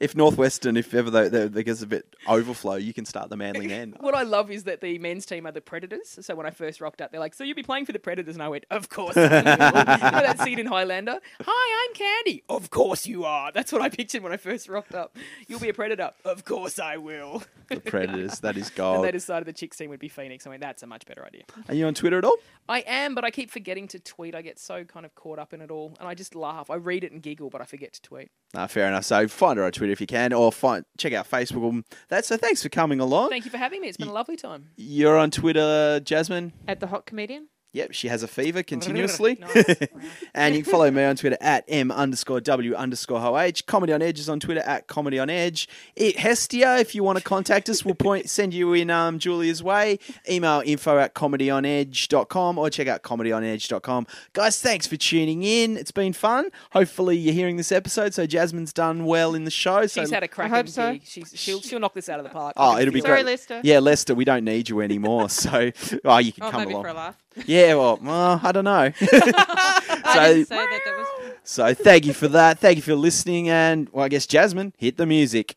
if 0.02 0.16
Northwestern, 0.16 0.78
if 0.78 0.94
ever 0.94 1.10
they, 1.10 1.28
they, 1.30 1.48
there 1.48 1.64
gets 1.64 1.82
a 1.82 1.88
bit 1.88 2.16
overflow, 2.28 2.76
you 2.76 2.94
can 2.94 3.06
start 3.06 3.30
the 3.30 3.38
Manly 3.38 3.68
men. 3.68 3.96
What 4.00 4.16
I 4.16 4.24
love 4.24 4.50
is 4.50 4.64
that 4.64 4.82
the 4.82 4.98
men's 5.00 5.26
team 5.26 5.46
are 5.46 5.52
the 5.52 5.62
Predators. 5.62 6.18
So 6.22 6.34
when 6.36 6.46
I 6.46 6.50
first 6.52 6.82
rocked 6.82 7.02
up, 7.02 7.12
they're 7.12 7.20
like, 7.20 7.34
"So 7.36 7.44
you'll 7.44 7.56
be 7.56 7.64
playing 7.64 7.86
for 7.86 7.92
the 7.92 8.00
Predators?" 8.00 8.36
And 8.36 8.42
I 8.44 8.48
went, 8.50 8.66
"Of 8.72 8.90
course." 8.90 9.16
You 9.16 9.24
know 9.24 10.22
that 10.22 10.40
scene 10.44 10.60
in 10.60 10.66
Highlander? 10.66 11.20
Hi, 11.42 11.86
I'm 11.88 11.94
Candy. 11.94 12.44
Of 12.50 12.70
course 12.70 13.06
you 13.06 13.26
are. 13.26 13.52
That's 13.52 13.72
what 13.72 13.82
I 13.82 13.90
pictured 13.90 14.24
when 14.24 14.32
I 14.32 14.38
first 14.38 14.68
rocked 14.70 14.96
up. 14.96 15.16
You'll 15.48 15.60
be 15.60 15.70
a 15.70 15.74
Predator. 15.74 16.12
Of 16.26 16.46
course 16.46 16.80
I 16.80 16.98
will. 16.98 17.44
The 17.68 17.80
Predators, 17.80 18.40
that 18.40 18.58
is 18.58 18.68
And 18.70 18.76
gold. 18.78 19.06
they 19.06 19.12
decided 19.12 19.48
the 19.48 19.54
chicks 19.54 19.78
team 19.78 19.90
would 19.90 20.00
be 20.00 20.10
Phoenix. 20.10 20.46
I 20.48 20.50
went, 20.50 20.62
"That's 20.62 20.84
a 20.84 20.88
much 20.88 21.06
better 21.06 21.26
idea." 21.26 21.44
Are 21.68 21.76
you 21.76 21.86
on 21.86 21.94
Twitter 21.94 22.18
at 22.18 22.26
all? 22.26 22.36
I 22.68 22.80
am, 22.82 23.16
but 23.16 23.24
I 23.24 23.32
keep 23.32 23.50
forgetting 23.52 23.88
to 23.90 24.00
tweet. 24.00 24.36
I 24.36 24.42
get 24.42 24.60
so 24.60 24.84
kind 24.84 25.06
of 25.06 25.16
caught 25.16 25.40
up 25.40 25.54
in 25.54 25.62
it 25.62 25.72
all, 25.72 25.96
and 26.00 26.08
I 26.08 26.14
just 26.16 26.36
laugh. 26.36 26.70
I 26.70 26.76
read 26.76 27.04
it 27.04 27.12
and 27.12 27.22
giggle, 27.22 27.50
but 27.50 27.62
I 27.62 27.66
forget 27.66 27.94
to 27.94 28.02
tweet. 28.02 28.30
Nah, 28.54 28.68
fair 28.68 28.88
enough. 28.88 29.06
So 29.06 29.28
find 29.28 29.58
her 29.58 29.66
on 29.66 29.72
Twitter 29.80 29.92
if 29.94 30.02
you 30.02 30.08
can, 30.08 30.34
or 30.34 30.52
find 30.52 30.86
check 30.98 31.14
out 31.14 31.30
Facebook. 31.30 31.68
Um, 31.68 31.86
That's 32.10 32.28
so. 32.28 32.38
Thanks 32.38 32.62
for 32.62 32.70
coming 32.70 33.00
along. 33.00 33.30
Thank 33.30 33.46
you 33.46 33.52
for 33.52 33.58
having 33.58 33.82
me. 33.82 33.88
It's 33.88 33.98
been 33.98 34.08
a 34.10 34.14
lovely 34.14 34.36
time. 34.36 34.70
You're 34.76 35.18
on 35.18 35.32
Twitter, 35.32 36.00
Jasmine. 36.02 36.54
At 36.68 36.80
the 36.80 36.88
hot 36.88 37.06
comedian. 37.06 37.48
Yep, 37.72 37.94
she 37.94 38.08
has 38.08 38.24
a 38.24 38.28
fever 38.28 38.64
continuously. 38.64 39.40
And 40.34 40.56
you 40.56 40.64
can 40.64 40.72
follow 40.72 40.90
me 40.90 41.04
on 41.04 41.16
Twitter 41.16 41.38
at 41.42 41.66
M 41.68 41.92
underscore 41.92 42.40
W 42.42 42.74
underscore 42.76 43.20
OH. 43.20 43.62
Comedy 43.68 43.94
on 43.94 44.02
Edge 44.02 44.20
is 44.20 44.30
on 44.30 44.40
Twitter 44.40 44.62
at 44.62 44.88
Comedy 44.88 45.20
on 45.20 45.30
Edge. 45.30 45.68
It, 45.96 46.18
Hestia, 46.18 46.78
if 46.80 46.96
you 46.96 47.04
want 47.04 47.18
to 47.18 47.24
contact 47.24 47.70
us, 47.70 47.84
we'll 47.86 47.96
point 47.96 48.30
send 48.30 48.54
you 48.54 48.74
in 48.74 48.90
um, 48.90 49.20
Julia's 49.20 49.62
way. 49.62 50.00
Email 50.30 50.64
info 50.66 50.98
at 50.98 51.14
comedyonedge.com 51.16 52.58
or 52.58 52.70
check 52.70 52.88
out 52.88 53.04
comedyonedge.com. 53.04 54.08
Guys, 54.34 54.62
thanks 54.62 54.88
for 54.88 54.96
tuning 54.98 55.44
in. 55.44 55.78
It's 55.78 55.92
been 55.92 56.14
fun. 56.14 56.50
Hopefully 56.72 57.18
you're 57.18 57.34
hearing 57.34 57.58
this 57.58 57.72
episode. 57.72 58.14
So 58.14 58.26
Jasmine's 58.26 58.74
done 58.74 59.06
well 59.06 59.36
in 59.36 59.44
the 59.44 59.52
show. 59.52 59.86
So 59.88 60.02
She's 60.02 60.12
had 60.12 60.24
a 60.24 60.28
cracking 60.28 60.56
hope 60.56 60.70
so. 60.70 60.98
She's, 61.04 61.34
she'll, 61.36 61.62
she'll 61.62 61.80
knock 61.80 61.94
this 61.94 62.10
out 62.10 62.20
of 62.20 62.24
the 62.24 62.32
park. 62.32 62.54
Oh, 62.58 62.78
it'll 62.78 62.94
be 62.94 63.00
feel 63.02 63.08
Sorry, 63.10 63.18
great. 63.24 63.26
Lester. 63.32 63.62
Yeah, 63.64 63.80
Lester, 63.80 64.16
we 64.16 64.26
don't 64.26 64.44
need 64.46 64.70
you 64.70 64.82
anymore. 64.82 65.28
So, 65.40 65.72
oh, 66.06 66.18
you 66.18 66.34
can 66.34 66.44
Oh, 66.44 66.52
come 66.52 66.62
maybe 66.62 66.74
along. 66.74 66.84
for 66.84 66.90
a 66.90 66.94
laugh. 66.94 67.16
Yeah, 67.46 67.76
well, 67.76 68.00
uh, 68.06 68.40
I 68.42 68.52
don't 68.52 68.64
know. 68.64 68.92
so, 68.98 69.08
I 69.12 70.34
didn't 70.34 70.48
say 70.48 70.56
that. 70.56 70.82
That 70.86 70.98
was. 70.98 71.34
so 71.44 71.74
thank 71.74 72.06
you 72.06 72.14
for 72.14 72.28
that. 72.30 72.60
Thank 72.60 72.78
you 72.78 72.82
for 72.82 72.96
listening. 72.96 73.50
And 73.50 73.90
well, 73.92 74.06
I 74.06 74.10
guess 74.10 74.26
Jasmine, 74.28 74.74
hit 74.78 74.98
the 74.98 75.06
music. 75.06 75.56